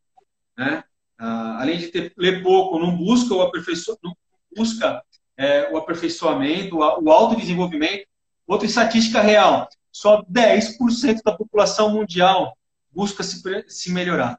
né? 0.58 0.84
Ah, 1.18 1.62
além 1.62 1.78
de 1.78 1.88
ter, 1.90 2.14
ler 2.18 2.42
pouco, 2.42 2.80
não 2.80 2.96
busca 2.96 3.34
o 3.34 3.42
aperfeiçoamento, 3.42 4.02
não 4.04 4.16
busca 4.56 5.04
é, 5.40 5.72
o 5.72 5.78
aperfeiçoamento, 5.78 6.76
o 6.76 7.10
autodesenvolvimento. 7.10 8.06
Outra 8.46 8.68
estatística 8.68 9.22
real, 9.22 9.70
só 9.90 10.22
10% 10.24 11.22
da 11.24 11.32
população 11.32 11.92
mundial 11.92 12.58
busca 12.92 13.24
se, 13.24 13.42
se 13.68 13.92
melhorar. 13.92 14.38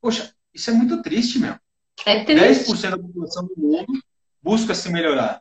Poxa, 0.00 0.34
isso 0.52 0.70
é 0.70 0.72
muito 0.72 1.00
triste, 1.02 1.38
meu. 1.38 1.56
É 2.04 2.24
triste. 2.24 2.72
10% 2.72 2.90
da 2.90 2.98
população 2.98 3.46
do 3.46 3.54
mundo 3.56 3.92
busca 4.42 4.74
se 4.74 4.90
melhorar. 4.90 5.40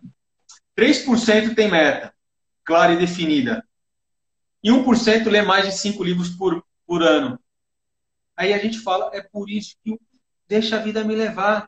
3% 0.77 1.55
tem 1.55 1.71
meta 1.71 2.13
clara 2.63 2.93
e 2.93 2.97
definida. 2.97 3.65
E 4.63 4.69
1% 4.69 5.27
lê 5.27 5.41
mais 5.41 5.65
de 5.65 5.71
5 5.73 6.03
livros 6.03 6.29
por, 6.29 6.63
por 6.85 7.01
ano. 7.01 7.39
Aí 8.35 8.53
a 8.53 8.57
gente 8.57 8.79
fala, 8.79 9.09
é 9.13 9.21
por 9.21 9.49
isso 9.49 9.75
que 9.83 9.99
deixa 10.47 10.77
a 10.77 10.79
vida 10.79 11.03
me 11.03 11.15
levar. 11.15 11.67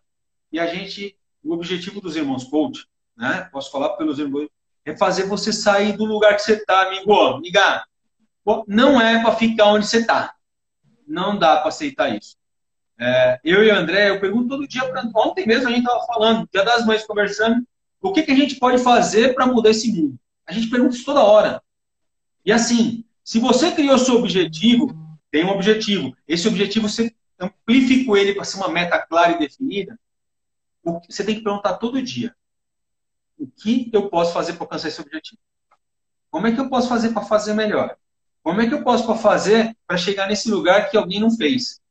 E 0.52 0.60
a 0.60 0.68
gente, 0.68 1.18
o 1.46 1.54
objetivo 1.54 2.02
dos 2.02 2.16
irmãos 2.16 2.44
coach, 2.44 2.88
né? 3.16 3.48
Posso 3.52 3.72
falar 3.72 3.90
pelos 3.90 4.18
irmãos, 4.18 4.48
é 4.84 4.98
fazer 4.98 5.26
você 5.26 5.54
sair 5.54 5.94
do 5.94 6.04
lugar 6.04 6.36
que 6.36 6.42
você 6.42 6.54
está, 6.54 6.88
amigo. 6.88 7.14
Amiga, 7.14 7.86
não 8.68 9.00
é 9.00 9.22
para 9.22 9.36
ficar 9.36 9.68
onde 9.68 9.88
você 9.88 10.00
está. 10.00 10.34
Não 11.08 11.38
dá 11.38 11.58
para 11.58 11.70
aceitar 11.70 12.16
isso. 12.16 12.36
É, 13.00 13.40
eu 13.44 13.64
e 13.64 13.70
o 13.70 13.76
André, 13.76 14.10
eu 14.10 14.20
pergunto 14.20 14.50
todo 14.50 14.68
dia, 14.68 14.88
pra, 14.90 15.04
ontem 15.16 15.46
mesmo 15.46 15.68
a 15.68 15.72
gente 15.72 15.86
estava 15.86 16.06
falando, 16.06 16.48
dia 16.52 16.64
das 16.64 16.86
mães 16.86 17.06
conversando, 17.06 17.66
o 18.02 18.12
que, 18.12 18.24
que 18.24 18.32
a 18.32 18.36
gente 18.36 18.56
pode 18.56 18.82
fazer 18.82 19.34
para 19.34 19.48
mudar 19.48 19.72
esse 19.72 19.92
mundo? 19.92 20.18
A 20.46 20.54
gente 20.54 20.70
pergunta 20.70 20.96
isso 20.96 21.06
toda 21.06 21.24
hora. 21.24 21.62
E 22.46 22.52
assim, 22.52 23.04
se 23.24 23.40
você 23.40 23.72
criou 23.72 23.98
seu 23.98 24.16
objetivo, 24.16 24.96
tem 25.32 25.44
um 25.44 25.50
objetivo. 25.50 26.16
Esse 26.28 26.48
objetivo 26.48 26.88
você 26.88 27.14
amplificou 27.40 28.16
ele 28.16 28.34
para 28.34 28.46
ser 28.46 28.58
uma 28.58 28.70
meta 28.70 29.00
clara 29.00 29.34
e 29.34 29.40
definida. 29.40 30.00
Você 31.10 31.24
tem 31.24 31.36
que 31.36 31.43
perguntar 31.43 31.78
todo 31.78 32.02
dia: 32.02 32.36
o 33.38 33.48
que 33.48 33.89
eu 33.91 34.10
posso 34.10 34.34
fazer 34.34 34.54
para 34.54 34.63
alcançar 34.63 34.88
esse 34.88 35.02
objetivo? 35.02 35.41
Como 36.30 36.48
é 36.48 36.52
que 36.52 36.60
eu 36.60 36.69
posso 36.69 36.88
fazer 36.88 37.10
para 37.10 37.24
fazer 37.24 37.54
melhor? 37.54 37.98
Como 38.43 38.62
é 38.62 38.67
que 38.67 38.74
eu 38.74 38.84
posso 38.84 39.12
fazer 39.15 39.76
para 39.88 39.98
chegar 39.98 40.28
nesse 40.28 40.50
lugar 40.52 40.89
que 40.89 40.98
alguém 40.98 41.19
não 41.19 41.32
fez? 41.32 41.82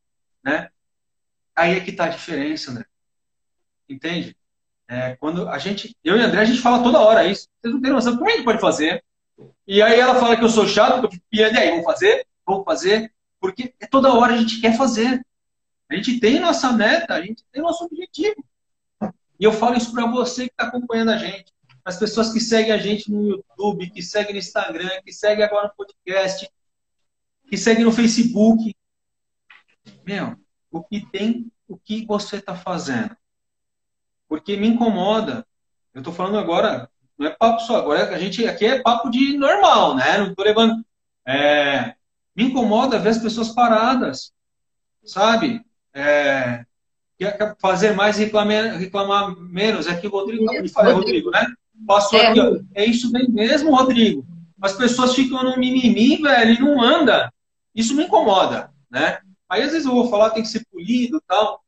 Né? 0.43 0.71
Aí 1.57 1.77
é 1.77 1.81
que 1.81 1.91
está 1.91 2.05
a 2.05 2.09
diferença, 2.09 2.73
né? 2.73 2.85
Entende? 3.89 4.37
É, 4.87 5.17
quando 5.17 5.49
a 5.49 5.59
gente, 5.59 5.97
eu 6.05 6.17
e 6.17 6.21
André, 6.21 6.43
a 6.43 6.45
gente 6.45 6.61
fala 6.61 6.83
toda 6.83 7.01
hora 7.01 7.27
isso. 7.27 7.49
Vocês 7.61 7.75
não 7.75 7.81
têm 7.81 7.91
noção 7.91 8.17
como 8.17 8.31
é 8.31 8.37
que 8.37 8.45
pode 8.45 8.61
fazer. 8.61 9.03
E 9.67 9.83
aí 9.83 9.99
ela 9.99 10.15
fala 10.15 10.37
que 10.37 10.45
eu 10.45 10.49
sou 10.49 10.67
chato, 10.69 11.09
e 11.33 11.43
aí, 11.43 11.71
vamos 11.71 11.85
fazer? 11.85 12.27
Vamos 12.47 12.65
fazer? 12.65 13.13
Porque 13.41 13.75
é 13.81 13.87
toda 13.87 14.13
hora 14.13 14.35
a 14.35 14.37
gente 14.37 14.61
quer 14.61 14.77
fazer. 14.77 15.25
A 15.91 15.97
gente 15.97 16.21
tem 16.21 16.39
nossa 16.39 16.73
meta, 16.73 17.15
a 17.15 17.23
gente 17.23 17.43
tem 17.51 17.63
nosso 17.63 17.85
objetivo. 17.85 18.45
E 19.39 19.45
eu 19.45 19.53
falo 19.53 19.77
isso 19.77 19.93
para 19.93 20.07
você 20.07 20.47
que 20.49 20.55
está 20.55 20.65
acompanhando 20.65 21.11
a 21.11 21.19
gente. 21.19 21.53
As 21.85 21.99
pessoas 21.99 22.33
que 22.33 22.41
seguem 22.41 22.73
a 22.73 22.79
gente 22.79 23.11
no 23.11 23.29
YouTube, 23.29 23.91
que 23.91 24.03
seguem 24.03 24.33
no 24.33 24.39
Instagram, 24.39 25.03
que 25.05 25.13
seguem 25.13 25.45
agora 25.45 25.69
no 25.69 25.75
podcast, 25.75 26.49
que 27.49 27.57
seguem 27.57 27.85
no 27.85 27.93
Facebook. 27.93 28.75
Meu, 30.07 30.37
o 30.71 30.83
que 30.83 31.05
tem, 31.11 31.51
o 31.69 31.77
que 31.77 32.07
você 32.07 32.37
está 32.37 32.55
fazendo. 32.55 33.15
Porque 34.29 34.57
me 34.57 34.69
incomoda. 34.69 35.47
Eu 35.93 36.01
estou 36.01 36.13
falando 36.13 36.39
agora, 36.39 36.91
não 37.19 37.27
é 37.27 37.31
papo 37.31 37.61
só, 37.61 37.77
agora 37.77 38.09
a 38.15 38.19
gente 38.19 38.47
aqui 38.47 38.65
é 38.67 38.83
papo 38.83 39.11
de 39.11 39.37
normal, 39.37 39.95
né? 39.95 40.19
Não 40.19 40.31
estou 40.31 40.45
levando. 40.45 40.85
É, 41.27 41.95
me 42.35 42.45
incomoda 42.45 42.99
ver 42.99 43.11
as 43.11 43.19
pessoas 43.19 43.51
paradas, 43.51 44.33
sabe? 45.05 45.65
É, 45.93 46.67
fazer 47.59 47.95
mais 47.95 48.19
e 48.19 48.25
reclamar, 48.25 48.79
reclamar 48.79 49.37
menos. 49.37 49.87
É 49.87 49.95
que 49.95 50.07
o 50.07 50.11
Rodrigo 50.11 50.47
tá 50.73 50.93
Rodrigo, 50.93 51.31
né? 51.31 51.47
Passou 51.87 52.19
é. 52.19 52.29
aqui, 52.29 52.41
ó. 52.41 52.61
É 52.75 52.85
isso 52.85 53.11
bem 53.11 53.29
mesmo, 53.29 53.75
Rodrigo. 53.75 54.25
As 54.61 54.73
pessoas 54.73 55.15
ficam 55.15 55.43
no 55.43 55.59
mimimi, 55.59 56.17
velho, 56.17 56.55
e 56.55 56.61
não 56.61 56.83
anda. 56.83 57.33
Isso 57.75 57.95
me 57.95 58.05
incomoda, 58.05 58.71
né? 58.91 59.19
Aí 59.49 59.63
às 59.63 59.73
vezes 59.73 59.87
eu 59.87 59.93
vou 59.93 60.09
falar 60.09 60.31
tem 60.31 60.43
que 60.43 60.49
ser 60.49 60.65
polido 60.71 61.23
tal. 61.27 61.61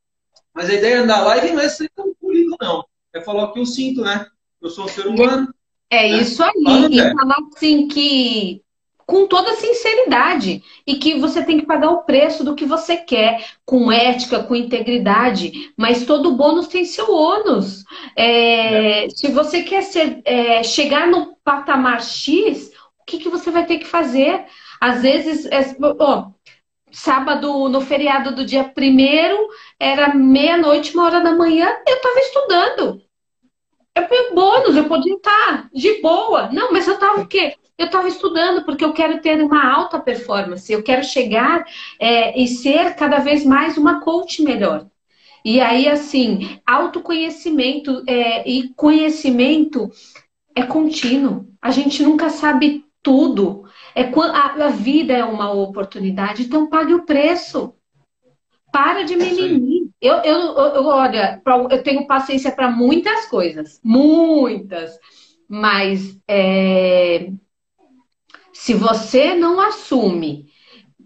Mas 0.55 0.71
a 0.71 0.75
ideia 0.75 1.07
da 1.07 1.21
live 1.21 1.53
não 1.53 1.61
é 1.61 1.69
ser 1.69 1.91
tão 1.95 2.15
polido, 2.15 2.57
não. 2.61 2.85
É 3.13 3.21
falar 3.21 3.45
o 3.45 3.53
que 3.53 3.61
eu 3.61 3.67
sinto, 3.67 4.01
né? 4.01 4.27
Eu 4.61 4.71
sou 4.71 4.87
um 4.87 4.89
ser 4.89 5.07
humano. 5.07 5.53
É 5.91 6.11
né? 6.11 6.19
isso 6.19 6.43
aí. 6.43 6.53
e 6.91 7.15
falar 7.15 7.37
assim 7.55 7.87
que 7.89 8.63
com 9.07 9.27
toda 9.29 9.55
sinceridade 9.55 10.65
e 10.85 10.97
que 10.97 11.19
você 11.19 11.45
tem 11.45 11.61
que 11.61 11.67
pagar 11.67 11.91
o 11.91 12.03
preço 12.03 12.43
do 12.43 12.57
que 12.57 12.67
você 12.67 12.97
quer, 12.97 13.47
com 13.65 13.91
ética, 13.93 14.43
com 14.43 14.57
integridade, 14.57 15.73
mas 15.77 16.05
todo 16.05 16.35
bônus 16.35 16.67
tem 16.67 16.85
seu 16.85 17.11
ônus. 17.13 17.85
É, 18.17 19.05
é. 19.05 19.11
Se 19.11 19.29
você 19.29 19.63
quer 19.63 19.83
ser, 19.83 20.21
é, 20.25 20.63
chegar 20.65 21.07
no 21.07 21.37
patamar 21.45 22.03
X, 22.03 22.73
o 23.01 23.05
que, 23.07 23.19
que 23.19 23.29
você 23.29 23.51
vai 23.51 23.65
ter 23.65 23.79
que 23.79 23.87
fazer? 23.87 24.45
Às 24.81 25.03
vezes, 25.03 25.47
é, 25.47 25.77
ó, 26.01 26.31
sábado, 26.91 27.69
no 27.69 27.81
feriado 27.81 28.35
do 28.35 28.45
dia 28.45 28.65
primeiro, 28.65 29.39
era 29.79 30.13
meia-noite, 30.15 30.93
uma 30.95 31.05
hora 31.05 31.21
da 31.21 31.33
manhã, 31.33 31.69
eu 31.87 31.97
estava 31.97 32.19
estudando. 32.19 33.03
Eu 33.95 34.09
fui 34.09 34.35
bônus, 34.35 34.77
eu 34.77 34.85
podia 34.89 35.15
estar 35.15 35.71
de 35.73 36.03
boa. 36.03 36.51
Não, 36.53 36.73
mas 36.73 36.89
eu 36.89 36.95
estava 36.95 37.21
o 37.21 37.27
quê? 37.27 37.55
Eu 37.79 37.87
estava 37.87 38.09
estudando 38.09 38.65
porque 38.65 38.85
eu 38.85 38.93
quero 38.93 39.21
ter 39.21 39.43
uma 39.43 39.71
alta 39.71 40.01
performance, 40.01 40.73
eu 40.73 40.83
quero 40.83 41.05
chegar 41.05 41.65
é, 42.01 42.41
e 42.41 42.49
ser 42.49 42.95
cada 42.95 43.19
vez 43.19 43.45
mais 43.45 43.77
uma 43.77 44.01
coach 44.01 44.43
melhor. 44.43 44.87
E 45.45 45.61
aí, 45.61 45.89
assim, 45.89 46.59
autoconhecimento 46.67 48.03
é, 48.07 48.49
e 48.49 48.71
conhecimento 48.71 49.91
é 50.55 50.63
contínuo. 50.63 51.47
A 51.61 51.71
gente 51.71 52.03
nunca 52.03 52.31
sabe 52.31 52.85
tudo. 53.03 53.65
É, 53.95 54.03
a, 54.03 54.67
a 54.67 54.69
vida 54.71 55.13
é 55.13 55.25
uma 55.25 55.53
oportunidade, 55.53 56.43
então 56.43 56.69
pague 56.69 56.95
o 56.95 57.05
preço. 57.05 57.75
Para 58.73 59.05
de 59.05 59.15
mimimi. 59.17 59.91
Eu, 60.01 60.17
eu, 60.17 60.39
eu, 60.57 60.87
olha, 60.87 61.41
eu 61.71 61.83
tenho 61.83 62.07
paciência 62.07 62.51
para 62.51 62.71
muitas 62.71 63.27
coisas, 63.27 63.81
muitas. 63.85 64.99
Mas 65.49 66.19
é, 66.29 67.31
se 68.59 68.75
você 68.75 69.35
não 69.35 69.61
assume, 69.61 70.51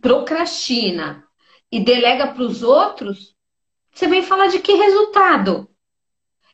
procrastina 0.00 1.24
e 1.70 1.80
delega 1.80 2.28
para 2.28 2.42
os 2.42 2.62
outros, 2.62 3.34
você 3.92 4.06
vem 4.06 4.22
falar 4.22 4.46
de 4.46 4.60
que 4.60 4.72
resultado? 4.72 5.68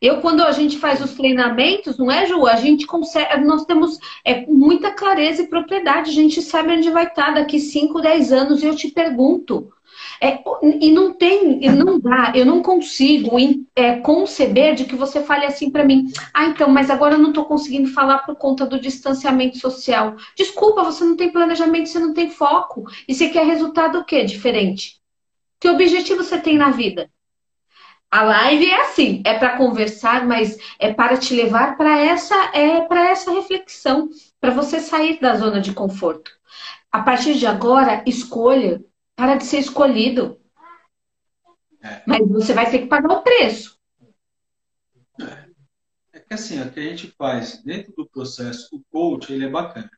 Eu, 0.00 0.20
quando 0.20 0.42
a 0.42 0.50
gente 0.52 0.78
faz 0.78 1.00
os 1.00 1.14
treinamentos, 1.14 1.98
não 1.98 2.10
é, 2.10 2.26
Ju? 2.26 2.46
A 2.46 2.56
gente 2.56 2.86
consegue, 2.86 3.44
nós 3.44 3.64
temos 3.66 3.98
é, 4.24 4.46
muita 4.46 4.90
clareza 4.90 5.42
e 5.42 5.48
propriedade, 5.48 6.10
a 6.10 6.14
gente 6.14 6.42
sabe 6.42 6.72
onde 6.72 6.90
vai 6.90 7.06
estar 7.06 7.34
daqui 7.34 7.60
5, 7.60 8.00
10 8.00 8.32
anos, 8.32 8.62
e 8.62 8.66
eu 8.66 8.74
te 8.74 8.88
pergunto. 8.88 9.72
É, 10.20 10.38
e 10.80 10.90
não 10.90 11.12
tem, 11.12 11.60
não 11.72 11.98
dá, 11.98 12.32
eu 12.34 12.46
não 12.46 12.62
consigo 12.62 13.36
é, 13.74 13.96
conceber 13.96 14.74
de 14.74 14.84
que 14.84 14.94
você 14.94 15.22
fale 15.22 15.44
assim 15.44 15.70
para 15.70 15.84
mim. 15.84 16.10
Ah, 16.32 16.46
então, 16.46 16.68
mas 16.68 16.90
agora 16.90 17.14
eu 17.14 17.18
não 17.18 17.28
estou 17.28 17.44
conseguindo 17.44 17.88
falar 17.88 18.18
por 18.18 18.36
conta 18.36 18.64
do 18.64 18.80
distanciamento 18.80 19.58
social. 19.58 20.16
Desculpa, 20.36 20.82
você 20.82 21.04
não 21.04 21.16
tem 21.16 21.30
planejamento, 21.30 21.88
você 21.88 21.98
não 21.98 22.14
tem 22.14 22.30
foco. 22.30 22.84
E 23.06 23.14
você 23.14 23.28
quer 23.28 23.44
resultado 23.46 23.98
o 23.98 24.04
quê? 24.04 24.24
Diferente. 24.24 25.00
Que 25.60 25.68
objetivo 25.68 26.22
você 26.22 26.38
tem 26.38 26.56
na 26.56 26.70
vida? 26.70 27.10
A 28.10 28.22
live 28.22 28.70
é 28.70 28.82
assim, 28.82 29.20
é 29.26 29.34
para 29.34 29.56
conversar, 29.56 30.26
mas 30.26 30.56
é 30.78 30.92
para 30.92 31.16
te 31.16 31.34
levar 31.34 31.76
para 31.76 31.98
essa 31.98 32.34
é 32.54 32.80
para 32.82 33.10
essa 33.10 33.32
reflexão, 33.32 34.08
para 34.40 34.52
você 34.52 34.80
sair 34.80 35.20
da 35.20 35.36
zona 35.36 35.60
de 35.60 35.72
conforto. 35.72 36.30
A 36.90 37.02
partir 37.02 37.34
de 37.34 37.46
agora, 37.46 38.02
escolha, 38.06 38.82
para 39.16 39.36
de 39.36 39.44
ser 39.44 39.58
escolhido. 39.58 40.38
É. 41.82 42.02
Mas 42.06 42.28
você 42.28 42.52
vai 42.52 42.70
ter 42.70 42.80
que 42.80 42.86
pagar 42.86 43.10
o 43.10 43.22
preço. 43.22 43.80
que 45.16 46.34
assim, 46.34 46.60
o 46.60 46.70
que 46.70 46.80
a 46.80 46.82
gente 46.82 47.08
faz 47.16 47.62
dentro 47.62 47.92
do 47.96 48.06
processo, 48.06 48.68
o 48.76 48.82
coach, 48.90 49.32
ele 49.32 49.46
é 49.46 49.50
bacana, 49.50 49.90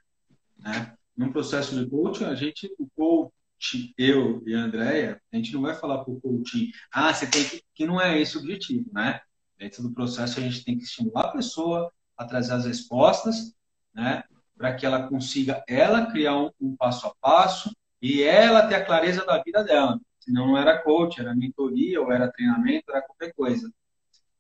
né? 0.59 0.95
No 1.17 1.33
processo 1.33 1.75
de 1.75 1.91
coaching, 1.91 2.25
a 2.25 2.35
gente, 2.35 2.73
o 2.79 2.89
coach, 2.95 3.93
eu 3.99 4.43
e 4.47 4.55
a 4.55 4.59
Andrea, 4.59 5.21
a 5.33 5.37
gente 5.37 5.53
não 5.53 5.63
vai 5.63 5.75
falar 5.75 6.05
para 6.05 6.13
o 6.13 6.21
coaching, 6.21 6.71
ah, 6.93 7.13
você 7.13 7.27
tem 7.27 7.45
que, 7.45 7.63
que 7.75 7.87
não 7.87 8.01
é 8.01 8.21
esse 8.21 8.37
o 8.37 8.41
objetivo, 8.41 8.89
né? 8.93 9.21
Dentro 9.59 9.83
do 9.83 9.93
processo, 9.93 10.39
a 10.39 10.43
gente 10.43 10.65
tem 10.65 10.77
que 10.77 10.85
estimular 10.85 11.25
a 11.25 11.33
pessoa 11.33 11.93
a 12.17 12.25
trazer 12.25 12.53
as 12.53 12.67
respostas, 12.67 13.53
né? 13.93 14.23
Para 14.57 14.75
que 14.75 14.85
ela 14.85 15.09
consiga, 15.09 15.65
ela 15.67 16.07
criar 16.07 16.37
um, 16.37 16.51
um 16.61 16.77
passo 16.77 17.07
a 17.07 17.15
passo 17.21 17.73
e 18.01 18.23
ela 18.23 18.67
ter 18.67 18.77
a 18.77 18.85
clareza 18.85 19.25
da 19.25 19.43
vida 19.43 19.65
dela. 19.65 20.01
Senão 20.21 20.47
não 20.49 20.59
era 20.59 20.79
coach, 20.83 21.21
era 21.21 21.35
mentoria, 21.35 22.01
ou 22.01 22.13
era 22.13 22.31
treinamento, 22.31 22.91
era 22.91 23.03
qualquer 23.03 23.33
coisa. 23.33 23.71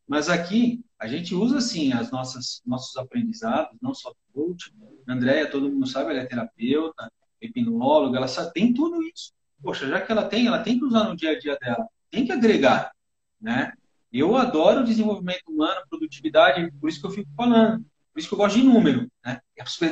Mas 0.06 0.28
aqui, 0.28 0.84
a 0.98 1.06
gente 1.06 1.34
usa, 1.34 1.60
sim, 1.60 1.92
as 1.92 2.10
nossas 2.10 2.62
nossos 2.64 2.96
aprendizados, 2.96 3.76
não 3.80 3.94
só 3.94 4.12
coach. 4.32 4.72
A 5.06 5.12
Andrea, 5.12 5.50
todo 5.50 5.70
mundo 5.70 5.86
sabe, 5.86 6.10
ela 6.10 6.20
é 6.20 6.26
terapeuta, 6.26 7.10
hipnóloga, 7.40 8.16
ela 8.16 8.28
sabe, 8.28 8.52
tem 8.52 8.72
tudo 8.74 9.02
isso. 9.02 9.32
Poxa, 9.62 9.86
já 9.86 10.00
que 10.00 10.10
ela 10.10 10.26
tem, 10.28 10.46
ela 10.46 10.62
tem 10.62 10.78
que 10.78 10.84
usar 10.84 11.04
no 11.04 11.16
dia 11.16 11.32
a 11.32 11.38
dia 11.38 11.56
dela. 11.58 11.86
Tem 12.10 12.24
que 12.24 12.32
agregar, 12.32 12.92
né? 13.40 13.72
Eu 14.12 14.36
adoro 14.36 14.84
desenvolvimento 14.84 15.42
humano, 15.48 15.82
produtividade, 15.90 16.70
por 16.80 16.88
isso 16.88 17.00
que 17.00 17.06
eu 17.06 17.10
fico 17.10 17.28
falando. 17.36 17.84
Por 18.12 18.20
isso 18.20 18.28
que 18.28 18.34
eu 18.34 18.38
gosto 18.38 18.58
de 18.58 18.64
número, 18.64 19.10
né? 19.24 19.40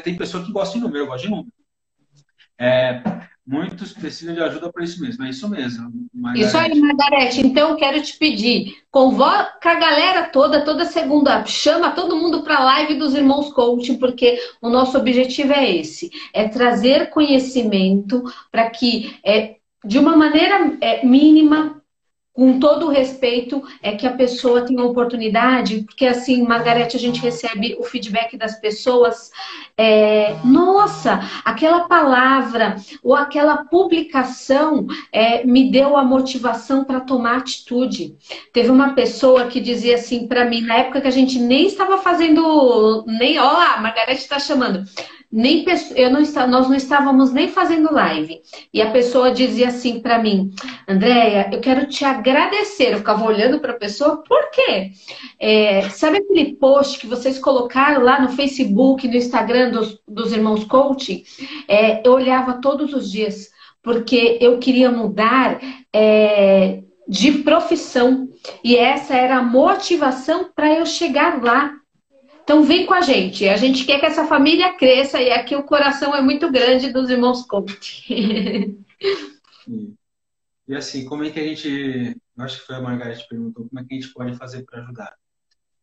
Tem 0.02 0.16
pessoa 0.16 0.44
que 0.44 0.52
gosta 0.52 0.74
de 0.74 0.82
número, 0.82 1.04
eu 1.04 1.06
gosto 1.06 1.24
de 1.24 1.30
número. 1.30 1.52
É, 2.58 3.02
muitos 3.46 3.92
precisam 3.92 4.34
de 4.34 4.40
ajuda 4.40 4.72
para 4.72 4.82
isso 4.82 5.00
mesmo, 5.00 5.24
é 5.24 5.30
isso 5.30 5.48
mesmo. 5.48 5.92
Margarete. 6.12 6.48
Isso 6.48 6.58
aí, 6.58 6.80
Margarete. 6.80 7.46
Então, 7.46 7.76
quero 7.76 8.02
te 8.02 8.18
pedir, 8.18 8.78
convoca 8.90 9.70
a 9.70 9.74
galera 9.74 10.24
toda, 10.24 10.64
toda 10.64 10.84
segunda, 10.84 11.44
chama 11.46 11.92
todo 11.92 12.16
mundo 12.16 12.42
para 12.42 12.56
a 12.56 12.64
live 12.64 12.96
dos 12.96 13.14
Irmãos 13.14 13.52
Coaching, 13.52 13.98
porque 13.98 14.38
o 14.60 14.68
nosso 14.68 14.98
objetivo 14.98 15.52
é 15.52 15.76
esse, 15.76 16.10
é 16.32 16.48
trazer 16.48 17.10
conhecimento 17.10 18.24
para 18.50 18.68
que, 18.68 19.16
é, 19.24 19.56
de 19.84 19.98
uma 19.98 20.16
maneira 20.16 20.76
é, 20.80 21.06
mínima, 21.06 21.80
com 22.36 22.60
todo 22.60 22.86
o 22.86 22.90
respeito, 22.90 23.62
é 23.82 23.92
que 23.92 24.06
a 24.06 24.12
pessoa 24.12 24.60
tenha 24.60 24.84
oportunidade, 24.84 25.84
porque 25.84 26.06
assim, 26.06 26.42
Margarete, 26.42 26.94
a 26.94 27.00
gente 27.00 27.18
recebe 27.18 27.74
o 27.78 27.82
feedback 27.82 28.36
das 28.36 28.60
pessoas, 28.60 29.30
é, 29.74 30.36
nossa, 30.44 31.18
aquela 31.42 31.88
palavra 31.88 32.76
ou 33.02 33.16
aquela 33.16 33.64
publicação 33.64 34.86
é, 35.10 35.44
me 35.46 35.70
deu 35.70 35.96
a 35.96 36.04
motivação 36.04 36.84
para 36.84 37.00
tomar 37.00 37.38
atitude. 37.38 38.14
Teve 38.52 38.70
uma 38.70 38.92
pessoa 38.92 39.46
que 39.46 39.58
dizia 39.58 39.94
assim 39.94 40.28
para 40.28 40.44
mim, 40.44 40.60
na 40.60 40.76
época 40.76 41.00
que 41.00 41.08
a 41.08 41.10
gente 41.10 41.38
nem 41.38 41.66
estava 41.66 41.96
fazendo, 41.96 43.02
nem, 43.06 43.38
ó 43.38 43.50
lá, 43.50 43.80
Margarete 43.80 44.20
está 44.20 44.38
chamando, 44.38 44.84
nem 45.30 45.64
eu 45.94 46.10
não 46.10 46.20
está, 46.20 46.46
nós 46.46 46.68
não 46.68 46.76
estávamos 46.76 47.32
nem 47.32 47.48
fazendo 47.48 47.92
live. 47.92 48.40
E 48.72 48.80
a 48.80 48.90
pessoa 48.90 49.32
dizia 49.32 49.68
assim 49.68 50.00
para 50.00 50.18
mim, 50.18 50.52
Andréia, 50.88 51.50
eu 51.52 51.60
quero 51.60 51.86
te 51.86 52.04
agradecer. 52.04 52.92
Eu 52.92 52.98
ficava 52.98 53.24
olhando 53.24 53.58
para 53.60 53.72
a 53.72 53.76
pessoa, 53.76 54.22
por 54.22 54.50
quê? 54.50 54.92
É, 55.38 55.88
sabe 55.90 56.18
aquele 56.18 56.54
post 56.54 56.98
que 56.98 57.06
vocês 57.06 57.38
colocaram 57.38 58.02
lá 58.02 58.20
no 58.20 58.30
Facebook, 58.30 59.06
no 59.06 59.16
Instagram 59.16 59.70
dos, 59.70 60.00
dos 60.06 60.32
irmãos 60.32 60.64
coaching? 60.64 61.24
É, 61.68 62.06
eu 62.06 62.12
olhava 62.12 62.60
todos 62.60 62.94
os 62.94 63.10
dias, 63.10 63.50
porque 63.82 64.38
eu 64.40 64.58
queria 64.58 64.90
mudar 64.90 65.60
é, 65.92 66.82
de 67.06 67.32
profissão. 67.38 68.28
E 68.62 68.76
essa 68.76 69.14
era 69.14 69.38
a 69.38 69.42
motivação 69.42 70.50
para 70.54 70.72
eu 70.72 70.86
chegar 70.86 71.42
lá. 71.42 71.72
Então 72.46 72.62
vem 72.62 72.86
com 72.86 72.94
a 72.94 73.00
gente. 73.00 73.48
A 73.48 73.56
gente 73.56 73.84
quer 73.84 73.98
que 73.98 74.06
essa 74.06 74.24
família 74.24 74.72
cresça 74.74 75.20
e 75.20 75.32
aqui 75.32 75.56
o 75.56 75.64
coração 75.64 76.14
é 76.14 76.22
muito 76.22 76.48
grande 76.48 76.92
dos 76.92 77.10
irmãos 77.10 77.44
Conte. 77.44 78.06
e 80.68 80.72
assim, 80.76 81.04
como 81.06 81.24
é 81.24 81.30
que 81.30 81.40
a 81.40 81.42
gente. 81.42 82.16
Acho 82.38 82.60
que 82.60 82.66
foi 82.66 82.76
a 82.76 82.80
Margarete 82.80 83.24
que 83.24 83.30
perguntou 83.30 83.68
como 83.68 83.80
é 83.80 83.84
que 83.84 83.94
a 83.94 84.00
gente 84.00 84.12
pode 84.12 84.36
fazer 84.36 84.62
para 84.62 84.80
ajudar. 84.80 85.16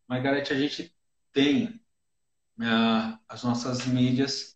Margarete, 0.08 0.54
a 0.54 0.58
gente 0.58 0.96
tem 1.34 1.66
uh, 1.66 3.20
as 3.28 3.44
nossas 3.44 3.86
mídias 3.86 4.54